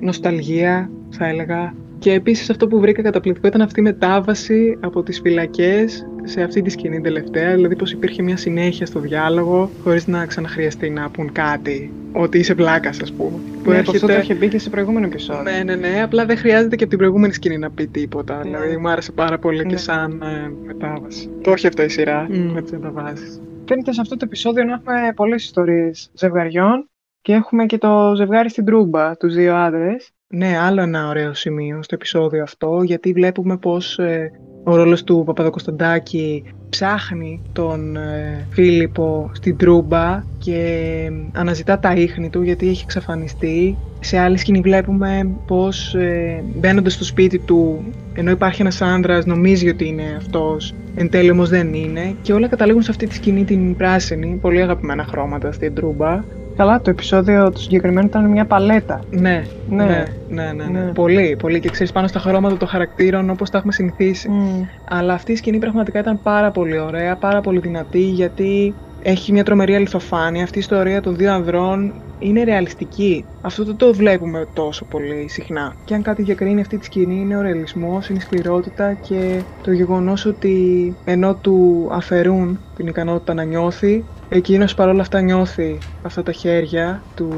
νοσταλγία, 0.00 0.90
θα 1.10 1.26
έλεγα. 1.26 1.74
Και 2.00 2.12
επίσης 2.12 2.50
αυτό 2.50 2.66
που 2.66 2.80
βρήκα 2.80 3.02
καταπληκτικό 3.02 3.46
ήταν 3.46 3.60
αυτή 3.60 3.80
η 3.80 3.82
μετάβαση 3.82 4.78
από 4.80 5.02
τις 5.02 5.20
φυλακές 5.20 6.06
σε 6.24 6.42
αυτή 6.42 6.62
τη 6.62 6.70
σκηνή 6.70 7.00
τελευταία, 7.00 7.54
δηλαδή 7.54 7.76
πως 7.76 7.92
υπήρχε 7.92 8.22
μια 8.22 8.36
συνέχεια 8.36 8.86
στο 8.86 9.00
διάλογο 9.00 9.70
χωρίς 9.82 10.06
να 10.06 10.26
ξαναχρειαστεί 10.26 10.90
να 10.90 11.10
πούν 11.10 11.32
κάτι, 11.32 11.92
ότι 12.12 12.38
είσαι 12.38 12.54
πλάκας 12.54 13.00
ας 13.00 13.12
πούμε. 13.12 13.38
Που 13.62 13.70
ναι, 13.70 13.76
έρχεται... 13.76 13.96
αυτό 13.96 14.06
το 14.06 14.18
είχε 14.18 14.34
πει 14.34 14.48
και 14.48 14.58
σε 14.58 14.70
προηγούμενο 14.70 15.06
επεισόδιο. 15.06 15.42
Ναι, 15.42 15.62
ναι, 15.64 15.74
ναι, 15.74 16.02
απλά 16.02 16.26
δεν 16.26 16.36
χρειάζεται 16.36 16.76
και 16.76 16.82
από 16.82 16.90
την 16.90 16.98
προηγούμενη 16.98 17.32
σκηνή 17.32 17.58
να 17.58 17.70
πει 17.70 17.86
τίποτα, 17.86 18.36
ναι. 18.36 18.42
δηλαδή 18.42 18.76
μου 18.76 18.88
άρεσε 18.88 19.12
πάρα 19.12 19.38
πολύ 19.38 19.62
και 19.62 19.72
ναι. 19.72 19.76
σαν 19.76 20.22
ε, 20.22 20.52
μετάβαση. 20.66 21.30
Το 21.42 21.50
έχει 21.50 21.66
αυτό 21.66 21.82
η 21.82 21.88
σειρά 21.88 22.26
mm. 22.30 22.50
με 22.52 22.62
τις 22.62 22.72
μεταβάσεις. 22.72 23.40
Φαίνεται 23.68 23.92
σε 23.92 24.00
αυτό 24.00 24.16
το 24.16 24.24
επεισόδιο 24.24 24.64
να 24.64 24.72
έχουμε 24.72 25.12
πολλές 25.16 25.44
ιστορίες 25.44 26.10
ζευγαριών 26.14 26.88
και 27.22 27.32
έχουμε 27.32 27.66
και 27.66 27.78
το 27.78 28.12
ζευγάρι 28.16 28.50
στην 28.50 28.64
Τρούμπα, 28.64 29.16
τους 29.16 29.34
δύο 29.34 29.54
άντρες. 29.54 30.10
Ναι, 30.32 30.58
άλλο 30.58 30.80
ένα 30.80 31.08
ωραίο 31.08 31.34
σημείο 31.34 31.82
στο 31.82 31.94
επεισόδιο 31.94 32.42
αυτό, 32.42 32.82
γιατί 32.82 33.12
βλέπουμε 33.12 33.56
πως 33.56 33.98
ε, 33.98 34.32
ο 34.64 34.74
ρόλος 34.76 35.04
του 35.04 35.22
Παπαδοκοσταντάκη 35.26 36.44
ψάχνει 36.68 37.42
τον 37.52 37.96
ε, 37.96 38.46
Φίλιππο 38.50 39.30
στην 39.32 39.56
Τρούμπα 39.56 40.22
και 40.38 41.10
αναζητά 41.32 41.78
τα 41.78 41.92
ίχνη 41.92 42.30
του 42.30 42.42
γιατί 42.42 42.68
έχει 42.68 42.82
εξαφανιστεί. 42.82 43.76
Σε 44.00 44.18
άλλη 44.18 44.36
σκηνή 44.36 44.60
βλέπουμε 44.60 45.30
πως 45.46 45.94
ε, 45.94 46.44
μπαίνοντας 46.56 46.92
στο 46.92 47.04
σπίτι 47.04 47.38
του 47.38 47.84
ενώ 48.14 48.30
υπάρχει 48.30 48.60
ένας 48.60 48.82
άνδρας 48.82 49.26
νομίζει 49.26 49.68
ότι 49.68 49.86
είναι 49.86 50.14
αυτός, 50.16 50.74
εν 50.94 51.10
τέλει 51.10 51.30
όμως 51.30 51.48
δεν 51.48 51.74
είναι 51.74 52.14
και 52.22 52.32
όλα 52.32 52.48
καταλήγουν 52.48 52.82
σε 52.82 52.90
αυτή 52.90 53.06
τη 53.06 53.14
σκηνή 53.14 53.44
την 53.44 53.76
πράσινη, 53.76 54.38
πολύ 54.40 54.62
αγαπημένα 54.62 55.04
χρώματα 55.04 55.52
στην 55.52 55.74
Τρούμπα 55.74 56.24
Καλά, 56.56 56.80
το 56.80 56.90
επεισόδιο 56.90 57.50
του 57.50 57.60
συγκεκριμένου 57.60 58.06
ήταν 58.06 58.24
μια 58.30 58.44
παλέτα. 58.44 59.00
Ναι, 59.10 59.44
ναι, 59.68 59.84
ναι, 59.84 60.04
ναι, 60.28 60.52
ναι, 60.52 60.64
ναι. 60.64 60.92
Πολύ, 60.92 61.36
πολύ. 61.38 61.60
Και 61.60 61.68
ξέρεις 61.68 61.92
πάνω 61.92 62.06
στα 62.06 62.18
χρώματα 62.18 62.56
των 62.56 62.68
χαρακτήρων 62.68 63.30
όπως 63.30 63.50
τα 63.50 63.58
έχουμε 63.58 63.72
συνηθίσει. 63.72 64.28
Mm. 64.32 64.66
Αλλά 64.88 65.12
αυτή 65.14 65.32
η 65.32 65.36
σκηνή 65.36 65.58
πραγματικά 65.58 65.98
ήταν 65.98 66.20
πάρα 66.22 66.50
πολύ 66.50 66.78
ωραία, 66.78 67.16
πάρα 67.16 67.40
πολύ 67.40 67.58
δυνατή, 67.58 68.02
γιατί 68.02 68.74
έχει 69.02 69.32
μια 69.32 69.44
τρομερή 69.44 69.74
αληθοφάνεια. 69.74 70.42
Αυτή 70.42 70.56
η 70.56 70.60
ιστορία 70.60 71.00
των 71.00 71.16
δύο 71.16 71.32
ανδρών 71.32 71.92
είναι 72.18 72.44
ρεαλιστική. 72.44 73.24
Αυτό 73.40 73.64
δεν 73.64 73.76
το 73.76 73.94
βλέπουμε 73.94 74.46
τόσο 74.52 74.84
πολύ 74.84 75.28
συχνά. 75.28 75.74
Και 75.84 75.94
αν 75.94 76.02
κάτι 76.02 76.22
διακρίνει 76.22 76.60
αυτή 76.60 76.78
τη 76.78 76.84
σκηνή 76.84 77.20
είναι 77.20 77.36
ο 77.36 77.40
ρεαλισμός, 77.40 78.08
είναι 78.08 78.18
η 78.18 78.22
σκληρότητα 78.22 78.92
και 78.92 79.40
το 79.62 79.72
γεγονός 79.72 80.26
ότι 80.26 80.94
ενώ 81.04 81.34
του 81.34 81.88
αφαιρούν 81.92 82.58
την 82.76 82.86
ικανότητα 82.86 83.34
να 83.34 83.42
νιώθει, 83.42 84.04
εκείνος 84.30 84.74
παρόλα 84.74 85.00
αυτά 85.00 85.20
νιώθει 85.20 85.78
αυτά 86.02 86.22
τα 86.22 86.32
χέρια 86.32 87.04
του 87.14 87.28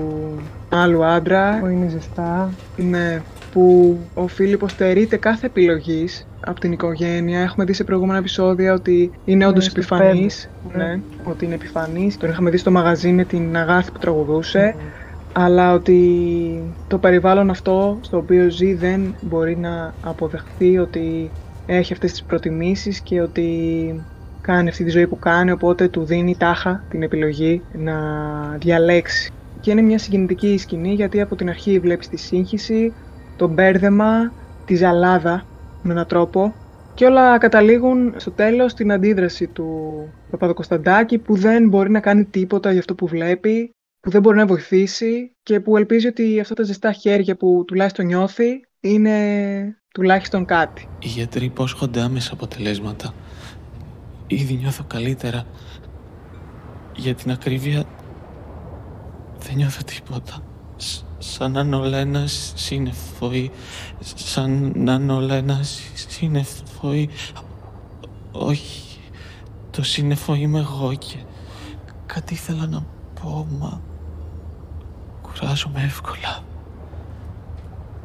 άλλου 0.68 1.04
άντρα. 1.04 1.58
Που 1.60 1.66
είναι 1.66 1.88
ζεστά. 1.88 2.58
Ναι, 2.76 3.22
που 3.50 3.98
ο 4.14 4.26
Φίλιππος 4.26 4.70
στερείται 4.70 5.16
κάθε 5.16 5.46
επιλογής 5.46 6.26
από 6.40 6.60
την 6.60 6.72
οικογένεια. 6.72 7.40
Έχουμε 7.40 7.64
δει 7.64 7.72
σε 7.72 7.84
προηγούμενα 7.84 8.18
επεισόδια 8.18 8.72
ότι 8.72 9.10
είναι 9.24 9.46
όντως 9.46 9.66
επιφανής. 9.66 10.50
Ναι. 10.62 10.84
ναι, 10.84 11.02
ότι 11.22 11.44
είναι 11.44 11.54
επιφανής. 11.54 12.16
Τον 12.16 12.30
είχαμε 12.30 12.50
δει 12.50 12.56
στο 12.56 12.70
μαγαζί 12.70 13.12
με 13.12 13.24
την 13.24 13.56
αγάθη 13.56 13.92
που 13.92 13.98
τραγουδούσε. 13.98 14.76
Αλλά 15.32 15.72
ότι 15.72 16.76
το 16.86 16.98
περιβάλλον 16.98 17.50
αυτό 17.50 17.98
στο 18.02 18.16
οποίο 18.16 18.50
ζει 18.50 18.74
δεν 18.74 19.16
μπορεί 19.20 19.56
να 19.56 19.96
αποδεχθεί 20.00 20.78
ότι 20.78 21.32
έχει 21.66 21.92
αυτές 21.92 22.10
τις 22.10 22.24
προτιμήσεις 22.24 23.00
και 23.00 23.20
ότι 23.20 23.48
κάνει 24.42 24.68
αυτή 24.68 24.84
τη 24.84 24.90
ζωή 24.90 25.06
που 25.06 25.18
κάνει, 25.18 25.50
οπότε 25.50 25.88
του 25.88 26.04
δίνει 26.04 26.36
τάχα 26.36 26.84
την 26.90 27.02
επιλογή 27.02 27.62
να 27.72 27.94
διαλέξει. 28.58 29.32
Και 29.60 29.70
είναι 29.70 29.82
μια 29.82 29.98
συγκινητική 29.98 30.58
σκηνή 30.58 30.94
γιατί 30.94 31.20
από 31.20 31.36
την 31.36 31.48
αρχή 31.48 31.78
βλέπεις 31.78 32.08
τη 32.08 32.16
σύγχυση, 32.16 32.92
το 33.36 33.48
μπέρδεμα, 33.48 34.32
τη 34.64 34.74
ζαλάδα 34.74 35.44
με 35.82 35.92
έναν 35.92 36.06
τρόπο 36.06 36.54
και 36.94 37.04
όλα 37.04 37.38
καταλήγουν 37.38 38.14
στο 38.16 38.30
τέλος 38.30 38.70
στην 38.70 38.92
αντίδραση 38.92 39.46
του 39.46 39.92
Παπαδοκοσταντάκη 40.30 41.18
που 41.18 41.36
δεν 41.36 41.68
μπορεί 41.68 41.90
να 41.90 42.00
κάνει 42.00 42.24
τίποτα 42.24 42.70
για 42.70 42.78
αυτό 42.80 42.94
που 42.94 43.06
βλέπει, 43.06 43.70
που 44.00 44.10
δεν 44.10 44.20
μπορεί 44.20 44.36
να 44.36 44.46
βοηθήσει 44.46 45.32
και 45.42 45.60
που 45.60 45.76
ελπίζει 45.76 46.06
ότι 46.06 46.40
αυτά 46.40 46.54
τα 46.54 46.62
ζεστά 46.62 46.92
χέρια 46.92 47.36
που 47.36 47.64
τουλάχιστον 47.66 48.06
νιώθει 48.06 48.60
είναι 48.80 49.16
τουλάχιστον 49.94 50.44
κάτι. 50.44 50.88
Οι 50.98 51.06
γιατροί 51.06 51.44
υπόσχονται 51.44 52.00
άμεσα 52.00 52.32
αποτελέσματα. 52.32 53.14
Ήδη 54.32 54.54
νιώθω 54.54 54.84
καλύτερα. 54.86 55.44
Για 56.96 57.14
την 57.14 57.30
ακρίβεια 57.30 57.84
δεν 59.38 59.56
νιώθω 59.56 59.82
τίποτα. 59.82 60.38
Σαν 61.18 61.68
να 61.68 61.76
όλα 61.76 61.98
ένα 61.98 62.26
σύννεφο 62.54 63.32
ή 63.32 63.50
σαν 64.14 64.72
να 64.76 65.14
όλα 65.14 65.34
ένα 65.34 65.60
σύννεφο 66.08 66.94
ή 66.94 67.08
όχι 68.32 69.00
το 69.70 69.82
σύννεφο 69.82 70.34
είμαι 70.34 70.58
εγώ 70.58 70.94
και 70.94 71.16
κάτι 72.06 72.34
ήθελα 72.34 72.66
να 72.66 72.84
πω 73.20 73.46
μα 73.58 73.80
κουράζομαι 75.22 75.82
εύκολα. 75.82 76.44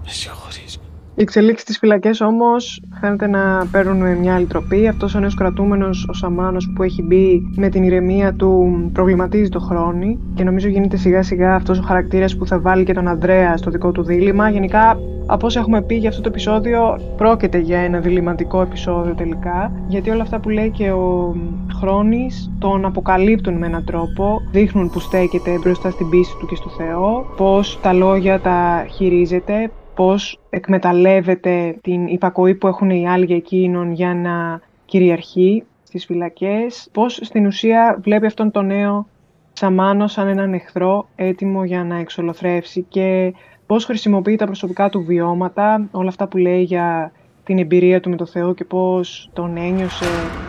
Με 0.04 0.10
συγχωρείς 0.10 0.78
οι 1.18 1.22
εξελίξει 1.22 1.64
στι 1.64 1.74
φυλακές 1.74 2.22
όμως 2.22 2.82
φαίνεται 3.00 3.28
να 3.28 3.68
παίρνουν 3.72 4.18
μια 4.18 4.36
άλλη 4.36 4.46
τροπή. 4.46 4.88
Αυτός 4.88 5.16
ο 5.16 5.20
νέος 5.20 5.36
κρατούμενος, 5.36 6.08
ο 6.10 6.14
Σαμάνος 6.14 6.72
που 6.76 6.84
έχει 6.84 7.04
μπει 7.04 7.42
με 7.56 7.70
την 7.70 7.84
ηρεμία 7.84 8.34
του, 8.34 8.82
προβληματίζει 8.94 9.50
το 9.50 9.60
χρόνο 9.60 10.18
και 10.34 10.44
νομίζω 10.44 10.68
γίνεται 10.68 10.98
σιγά 10.98 11.24
σιγά 11.24 11.56
αυτός 11.56 11.80
ο 11.80 11.82
χαρακτήρας 11.82 12.38
που 12.38 12.46
θα 12.48 12.60
βάλει 12.60 12.84
και 12.84 12.94
τον 12.94 13.08
Ανδρέα 13.08 13.58
στο 13.58 13.72
δικό 13.72 13.92
του 13.92 14.04
δίλημα. 14.04 14.50
Γενικά, 14.50 15.00
από 15.26 15.46
όσα 15.46 15.60
έχουμε 15.60 15.82
πει 15.82 15.96
για 15.96 16.10
αυτό 16.10 16.22
το 16.22 16.30
επεισόδιο, 16.30 17.00
πρόκειται 17.18 17.58
για 17.58 17.80
ένα 17.80 18.00
διληματικό 18.00 18.62
επεισόδιο 18.62 19.14
τελικά. 19.14 19.72
Γιατί 19.88 20.10
όλα 20.10 20.22
αυτά 20.22 20.40
που 20.40 20.50
λέει 20.50 20.70
και 20.70 20.92
ο 20.92 21.36
Χρόνης 21.74 22.52
τον 22.60 22.86
αποκαλύπτουν 22.86 23.58
με 23.58 23.66
έναν 23.66 23.86
τρόπο, 23.86 24.42
δείχνουν 24.52 24.90
που 24.90 25.00
στέκεται 25.00 25.60
μπροστά 25.62 25.90
στην 25.90 26.10
πίστη 26.10 26.36
του 26.40 26.46
και 26.46 26.56
στο 26.56 26.70
Θεό, 26.70 27.26
πώς 27.38 27.80
τα 27.82 27.94
λόγια 27.94 28.40
τα 28.40 28.86
χειρίζεται, 28.90 29.72
πώς 29.98 30.40
εκμεταλλεύεται 30.50 31.78
την 31.82 32.08
υπακοή 32.08 32.56
που 32.56 32.68
έχουν 32.68 32.90
οι 32.90 33.10
άλλοι 33.10 33.26
για 33.26 33.36
εκείνον 33.36 33.92
για 33.92 34.14
να 34.14 34.62
κυριαρχεί 34.86 35.64
στις 35.84 36.06
φυλακές, 36.06 36.90
πώς 36.92 37.20
στην 37.24 37.46
ουσία 37.46 38.00
βλέπει 38.02 38.26
αυτόν 38.26 38.52
τον 38.52 38.66
νέο 38.66 39.08
Σαμάνο 39.54 40.08
σαν 40.08 40.28
έναν 40.28 40.54
εχθρό 40.54 41.08
έτοιμο 41.16 41.64
για 41.64 41.84
να 41.84 41.98
εξολοθρεύσει 41.98 42.86
και 42.90 43.34
πώς 43.66 43.86
χρησιμοποιεί 43.86 44.36
τα 44.36 44.46
προσωπικά 44.46 44.90
του 44.90 45.04
βιώματα, 45.04 45.88
όλα 45.92 46.10
αυτά 46.10 46.28
που 46.28 46.38
λέει 46.38 46.62
για 46.62 47.12
την 47.44 47.58
εμπειρία 47.58 48.00
του 48.00 48.10
με 48.10 48.16
το 48.16 48.26
Θεό 48.26 48.54
και 48.54 48.64
πώς 48.64 49.30
τον 49.34 49.58
ένιωσε 49.58 50.06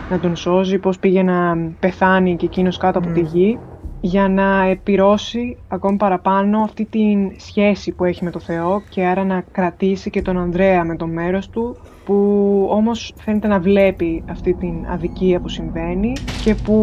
να 0.09 0.19
τον 0.19 0.35
σώζει, 0.35 0.77
πώς 0.77 0.99
πήγε 0.99 1.23
να 1.23 1.57
πεθάνει 1.79 2.35
και 2.35 2.45
εκείνος 2.45 2.77
κάτω 2.77 2.99
από 2.99 3.11
τη 3.11 3.21
γη 3.21 3.59
για 4.01 4.29
να 4.29 4.63
επιρρώσει 4.63 5.57
ακόμη 5.67 5.97
παραπάνω 5.97 6.59
αυτή 6.59 6.85
τη 6.85 7.15
σχέση 7.37 7.91
που 7.91 8.05
έχει 8.05 8.23
με 8.23 8.31
το 8.31 8.39
Θεό 8.39 8.81
και 8.89 9.05
άρα 9.05 9.23
να 9.23 9.43
κρατήσει 9.51 10.09
και 10.09 10.21
τον 10.21 10.37
Ανδρέα 10.37 10.83
με 10.83 10.95
το 10.95 11.07
μέρος 11.07 11.49
του 11.49 11.77
που 12.05 12.67
όμως 12.71 13.13
φαίνεται 13.17 13.47
να 13.47 13.59
βλέπει 13.59 14.23
αυτή 14.29 14.53
την 14.53 14.85
αδικία 14.89 15.39
που 15.39 15.49
συμβαίνει 15.49 16.13
και 16.43 16.55
που 16.55 16.73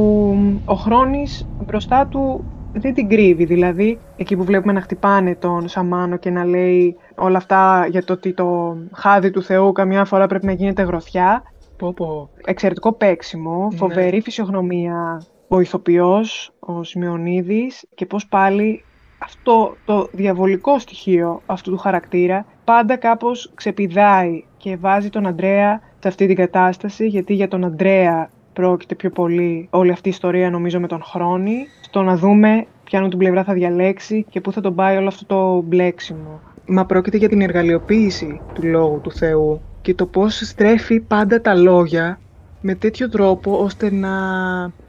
ο 0.65 0.75
Χρόνης 0.75 1.47
μπροστά 1.67 2.07
του 2.07 2.45
δεν 2.73 2.95
την 2.95 3.09
κρύβει. 3.09 3.45
Δηλαδή, 3.45 3.99
εκεί 4.17 4.37
που 4.37 4.45
βλέπουμε 4.45 4.73
να 4.73 4.81
χτυπάνε 4.81 5.35
τον 5.35 5.69
Σαμάνο 5.69 6.17
και 6.17 6.31
να 6.31 6.45
λέει 6.45 6.97
όλα 7.15 7.37
αυτά 7.37 7.87
για 7.91 8.05
το 8.05 8.13
ότι 8.13 8.33
το 8.33 8.77
χάδι 8.93 9.31
του 9.31 9.43
Θεού 9.43 9.73
καμιά 9.73 10.05
φορά 10.05 10.27
πρέπει 10.27 10.47
να 10.47 10.53
γίνεται 10.53 10.83
γροθιά. 10.83 11.43
Πω, 11.77 11.93
πω. 11.93 12.29
Εξαιρετικό 12.45 12.93
παίξιμο, 12.93 13.69
Ναι. 13.71 13.77
φοβερή 13.77 14.21
φυσιογνωμία 14.21 15.23
ο 15.49 15.61
ηθοποιός, 15.61 16.53
ο 16.59 16.83
Σιμεωνίδης 16.83 17.87
και 17.95 18.07
πώς 18.07 18.27
πάλι 18.27 18.85
αυτό 19.19 19.77
το 19.85 20.09
διαβολικό 20.13 20.79
στοιχείο 20.79 21.43
αυτού 21.47 21.71
του 21.71 21.79
χαρακτήρα 21.79 22.47
πάντα 22.65 22.97
κάπως 22.97 23.53
ξεπηδάει 23.55 24.45
και 24.57 24.77
βάζει 24.77 25.09
τον 25.09 25.27
Αντρέα 25.27 25.81
σε 25.99 26.09
αυτή 26.09 26.27
την 26.27 26.37
κατάσταση 26.37 27.07
γιατί 27.07 27.35
για 27.35 27.49
τον 27.49 27.65
Αντρέα 27.65 28.31
πρόκειται 28.53 28.95
πιο 28.95 29.11
πολύ 29.11 29.69
όλη 29.71 29.91
αυτή 29.91 30.09
η 30.09 30.11
ιστορία 30.11 30.51
νομίζω 30.51 30.81
με 30.81 30.87
τον 30.87 31.03
Χρόνη 31.03 31.67
στο 31.81 32.03
να 32.03 32.17
δούμε 32.17 32.67
ποιανού 32.85 33.09
την 33.09 33.19
πλευρά 33.19 33.45
θα 33.45 33.53
διαλέξει 33.53 34.27
και 34.31 34.41
πού 34.41 34.53
θα 34.53 34.61
τον 34.61 34.75
πάει 34.75 34.97
όλο 34.97 35.09
αυτό 35.09 35.27
το 35.27 35.61
μπλέξιμο. 35.61 36.41
Μα 36.67 36.87
πρόκειται 36.87 37.17
για 37.17 37.29
την 37.29 37.41
εργαλειοποίηση 37.41 38.41
του 38.53 38.67
λόγου 38.67 39.01
του 39.01 39.13
Θεού 39.13 39.61
και 39.83 39.95
το 39.95 40.07
πώς 40.07 40.35
στρέφει 40.35 41.01
πάντα 41.01 41.41
τα 41.41 41.55
λόγια 41.55 42.19
με 42.69 42.75
τέτοιο 42.75 43.09
τρόπο 43.09 43.59
ώστε 43.59 43.93
να 43.93 44.11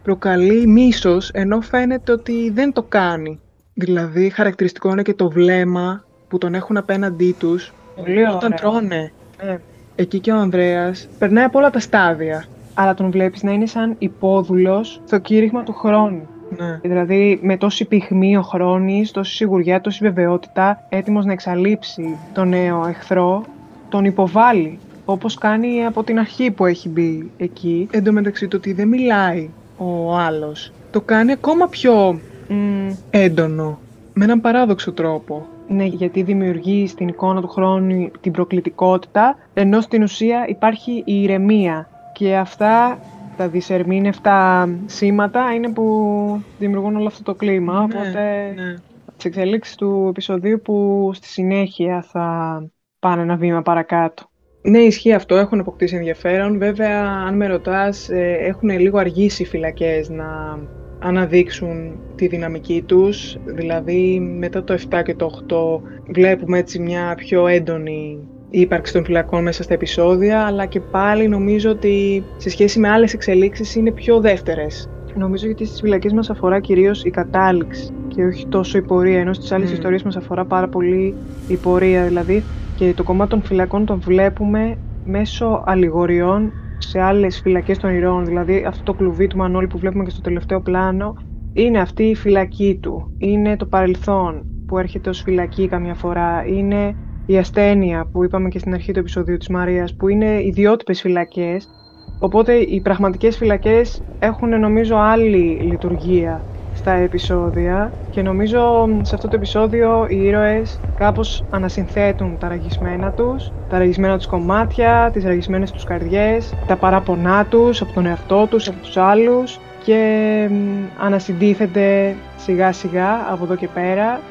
προκαλεί 0.03 0.67
μίσος 0.67 1.29
ενώ 1.33 1.61
φαίνεται 1.61 2.11
ότι 2.11 2.49
δεν 2.49 2.73
το 2.73 2.83
κάνει. 2.83 3.39
Δηλαδή 3.73 4.29
χαρακτηριστικό 4.29 4.89
είναι 4.89 5.01
και 5.01 5.13
το 5.13 5.29
βλέμμα 5.29 6.03
που 6.27 6.37
τον 6.37 6.53
έχουν 6.55 6.77
απέναντί 6.77 7.35
τους 7.39 7.73
Πολύ 7.95 8.23
όταν 8.23 8.35
ωραίο. 8.35 8.57
τρώνε. 8.71 9.11
Ναι. 9.45 9.57
Εκεί 9.95 10.19
και 10.19 10.31
ο 10.31 10.35
Ανδρέας 10.35 11.07
περνάει 11.19 11.43
από 11.43 11.59
όλα 11.59 11.69
τα 11.69 11.79
στάδια. 11.79 12.45
αλλά 12.73 12.93
τον 12.93 13.11
βλέπεις 13.11 13.43
να 13.43 13.51
είναι 13.51 13.65
σαν 13.65 13.95
υπόδουλος 13.97 15.01
στο 15.05 15.17
κήρυγμα 15.19 15.63
του 15.63 15.73
χρόνου. 15.73 16.27
Ναι. 16.57 16.79
Δηλαδή 16.81 17.39
με 17.41 17.57
τόση 17.57 17.85
πυγμή 17.85 18.37
ο 18.37 18.41
χρόνης, 18.41 19.11
τόση 19.11 19.35
σιγουριά, 19.35 19.81
τόση 19.81 19.99
βεβαιότητα, 20.03 20.85
έτοιμος 20.89 21.25
να 21.25 21.31
εξαλείψει 21.31 22.17
τον 22.33 22.47
νέο 22.49 22.85
εχθρό, 22.87 23.43
τον 23.89 24.05
υποβάλλει. 24.05 24.79
Όπως 25.09 25.35
κάνει 25.35 25.85
από 25.85 26.03
την 26.03 26.19
αρχή 26.19 26.51
που 26.51 26.65
έχει 26.65 26.89
μπει 26.89 27.31
εκεί. 27.37 27.87
Εν 27.91 28.03
τω 28.03 28.11
μεταξύ 28.11 28.47
το 28.47 28.57
ότι 28.57 28.73
δεν 28.73 28.87
μιλάει 28.87 29.49
ο 29.77 30.15
άλλος 30.15 30.71
το 30.91 31.01
κάνει 31.01 31.31
ακόμα 31.31 31.67
πιο 31.67 32.19
Μμ, 32.47 32.89
έντονο. 33.09 33.79
Με 34.13 34.23
έναν 34.23 34.41
παράδοξο 34.41 34.91
τρόπο. 34.91 35.45
ναι, 35.67 35.83
γιατί 35.83 36.21
δημιουργεί 36.21 36.87
στην 36.87 37.07
εικόνα 37.07 37.41
του 37.41 37.47
χρόνου 37.47 38.11
την 38.21 38.31
προκλητικότητα, 38.31 39.37
ενώ 39.53 39.81
στην 39.81 40.03
ουσία 40.03 40.45
υπάρχει 40.47 41.03
η 41.05 41.21
ηρεμία. 41.21 41.89
Και 42.13 42.35
αυτά 42.35 42.99
τα 43.37 43.47
δυσερμήνευτα 43.47 44.69
σήματα 44.85 45.53
είναι 45.53 45.69
που 45.69 46.41
δημιουργούν 46.59 46.95
όλο 46.95 47.07
αυτό 47.07 47.23
το 47.23 47.33
κλίμα. 47.33 47.73
Ναι, 47.73 47.83
οπότε 47.83 48.53
ναι. 48.55 48.75
τις 49.15 49.25
εξελίξεις 49.25 49.75
του 49.75 50.05
επεισοδίου 50.09 50.61
που 50.63 51.09
στη 51.13 51.27
συνέχεια 51.27 52.01
θα 52.01 52.63
πάνε 52.99 53.21
ένα 53.21 53.35
βήμα 53.35 53.61
παρακάτω. 53.61 54.29
Ναι, 54.69 54.79
ισχύει 54.79 55.13
αυτό. 55.13 55.35
Έχουν 55.35 55.59
αποκτήσει 55.59 55.95
ενδιαφέρον. 55.95 56.57
Βέβαια, 56.57 57.03
αν 57.27 57.35
με 57.35 57.47
ρωτάς, 57.47 58.09
ε, 58.09 58.37
έχουν 58.39 58.69
λίγο 58.69 58.97
αργήσει 58.97 59.41
οι 59.41 59.45
φυλακές 59.45 60.09
να 60.09 60.59
αναδείξουν 60.99 61.99
τη 62.15 62.27
δυναμική 62.27 62.83
τους. 62.85 63.37
Δηλαδή, 63.45 64.19
μετά 64.19 64.63
το 64.63 64.73
7 64.73 65.01
και 65.01 65.15
το 65.15 65.25
8 65.25 65.81
βλέπουμε 66.07 66.57
έτσι 66.57 66.79
μια 66.79 67.15
πιο 67.17 67.47
έντονη 67.47 68.19
ύπαρξη 68.49 68.93
των 68.93 69.05
φυλακών 69.05 69.43
μέσα 69.43 69.63
στα 69.63 69.73
επεισόδια, 69.73 70.45
αλλά 70.45 70.65
και 70.65 70.79
πάλι 70.79 71.27
νομίζω 71.27 71.69
ότι 71.69 72.23
σε 72.37 72.49
σχέση 72.49 72.79
με 72.79 72.89
άλλες 72.89 73.13
εξελίξεις 73.13 73.75
είναι 73.75 73.91
πιο 73.91 74.19
δεύτερες. 74.19 74.89
Νομίζω 75.15 75.45
γιατί 75.45 75.65
στις 75.65 75.81
φυλακές 75.81 76.13
μας 76.13 76.29
αφορά 76.29 76.59
κυρίως 76.59 77.03
η 77.03 77.09
κατάληξη 77.09 77.93
και 78.07 78.23
όχι 78.23 78.47
τόσο 78.47 78.77
η 78.77 78.81
πορεία, 78.81 79.19
ενώ 79.19 79.33
στις 79.33 79.51
άλλες 79.51 79.69
Μμ. 79.69 79.73
ιστορίες 79.73 80.03
μας 80.03 80.15
αφορά 80.15 80.45
πάρα 80.45 80.67
πολύ 80.67 81.13
η 81.47 81.55
πορεία. 81.55 82.03
Δηλαδή, 82.03 82.43
και 82.77 82.93
το 82.93 83.03
κομμάτι 83.03 83.29
των 83.29 83.41
φυλακών 83.43 83.85
τον 83.85 83.99
βλέπουμε 83.99 84.77
μέσω 85.03 85.61
αλληγοριών 85.65 86.53
σε 86.77 86.99
άλλες 87.01 87.39
φυλακές 87.39 87.77
των 87.77 87.89
ηρώων. 87.89 88.25
Δηλαδή, 88.25 88.63
αυτό 88.67 88.83
το 88.83 88.93
κλουβί 88.93 89.27
του 89.27 89.37
Μανώλη 89.37 89.67
που 89.67 89.77
βλέπουμε 89.77 90.03
και 90.03 90.09
στο 90.09 90.21
τελευταίο 90.21 90.61
πλάνο 90.61 91.13
είναι 91.53 91.79
αυτή 91.79 92.03
η 92.03 92.15
φυλακή 92.15 92.79
του. 92.81 93.13
Είναι 93.17 93.55
το 93.57 93.65
παρελθόν 93.65 94.47
που 94.65 94.77
έρχεται 94.77 95.09
ως 95.09 95.21
φυλακή 95.21 95.67
καμιά 95.67 95.93
φορά. 95.93 96.45
Είναι 96.45 96.97
η 97.25 97.37
ασθένεια 97.37 98.09
που 98.11 98.23
είπαμε 98.23 98.49
και 98.49 98.59
στην 98.59 98.73
αρχή 98.73 98.91
του 98.91 98.99
επεισοδίου 98.99 99.37
της 99.37 99.47
Μαρίας, 99.47 99.95
που 99.95 100.07
είναι 100.07 100.43
ιδιότυπες 100.43 101.01
φυλακές. 101.01 101.69
Οπότε 102.17 102.53
οι 102.55 102.81
πραγματικές 102.81 103.37
φυλακές 103.37 104.03
έχουν 104.17 104.59
νομίζω 104.59 104.95
άλλη 104.95 105.59
λειτουργία 105.63 106.47
στα 106.77 106.91
επεισόδια 106.91 107.93
και 108.09 108.21
νομίζω 108.21 108.87
σε 109.01 109.15
αυτό 109.15 109.27
το 109.27 109.35
επεισόδιο 109.35 110.05
οι 110.09 110.23
ήρωες 110.23 110.81
κάπως 110.95 111.43
ανασυνθέτουν 111.49 112.37
τα 112.37 112.47
ραγισμένα 112.47 113.11
τους, 113.11 113.51
τα 113.67 113.77
ραγισμένα 113.77 114.17
τους 114.17 114.25
κομμάτια, 114.25 115.09
τις 115.13 115.23
ραγισμένες 115.23 115.71
τους 115.71 115.83
καρδιές, 115.83 116.55
τα 116.65 116.75
παράπονά 116.75 117.45
τους 117.45 117.81
από 117.81 117.93
τον 117.93 118.05
εαυτό 118.05 118.47
τους, 118.47 118.67
από 118.67 118.79
τους 118.79 118.97
άλλους 118.97 119.59
και 119.83 120.47
μ, 120.51 120.85
ανασυντίθενται 120.97 122.15
σιγά 122.35 122.71
σιγά 122.71 123.31
από 123.31 123.43
εδώ 123.43 123.55
και 123.55 123.67
πέρα. 123.67 124.21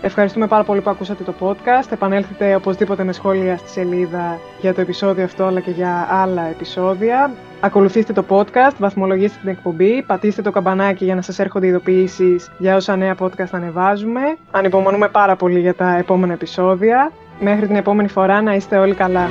Ευχαριστούμε 0.00 0.46
πάρα 0.46 0.64
πολύ 0.64 0.80
που 0.80 0.90
ακούσατε 0.90 1.24
το 1.24 1.34
podcast. 1.38 1.92
Επανέλθετε 1.92 2.54
οπωσδήποτε 2.54 3.04
με 3.04 3.12
σχόλια 3.12 3.56
στη 3.56 3.68
σελίδα 3.68 4.40
για 4.60 4.74
το 4.74 4.80
επεισόδιο 4.80 5.24
αυτό 5.24 5.44
αλλά 5.44 5.60
και 5.60 5.70
για 5.70 6.06
άλλα 6.10 6.42
επεισόδια. 6.42 7.30
Ακολουθήστε 7.64 8.12
το 8.12 8.24
podcast, 8.28 8.74
βαθμολογήστε 8.78 9.38
την 9.40 9.48
εκπομπή, 9.48 10.02
πατήστε 10.02 10.42
το 10.42 10.50
καμπανάκι 10.50 11.04
για 11.04 11.14
να 11.14 11.22
σας 11.22 11.38
έρχονται 11.38 11.66
ειδοποιήσεις 11.66 12.50
για 12.58 12.76
όσα 12.76 12.96
νέα 12.96 13.14
podcast 13.18 13.48
ανεβάζουμε. 13.50 14.20
Ανυπομονούμε 14.50 15.08
πάρα 15.08 15.36
πολύ 15.36 15.60
για 15.60 15.74
τα 15.74 15.96
επόμενα 15.96 16.32
επεισόδια. 16.32 17.12
Μέχρι 17.40 17.66
την 17.66 17.76
επόμενη 17.76 18.08
φορά 18.08 18.42
να 18.42 18.54
είστε 18.54 18.78
όλοι 18.78 18.94
καλά. 18.94 19.28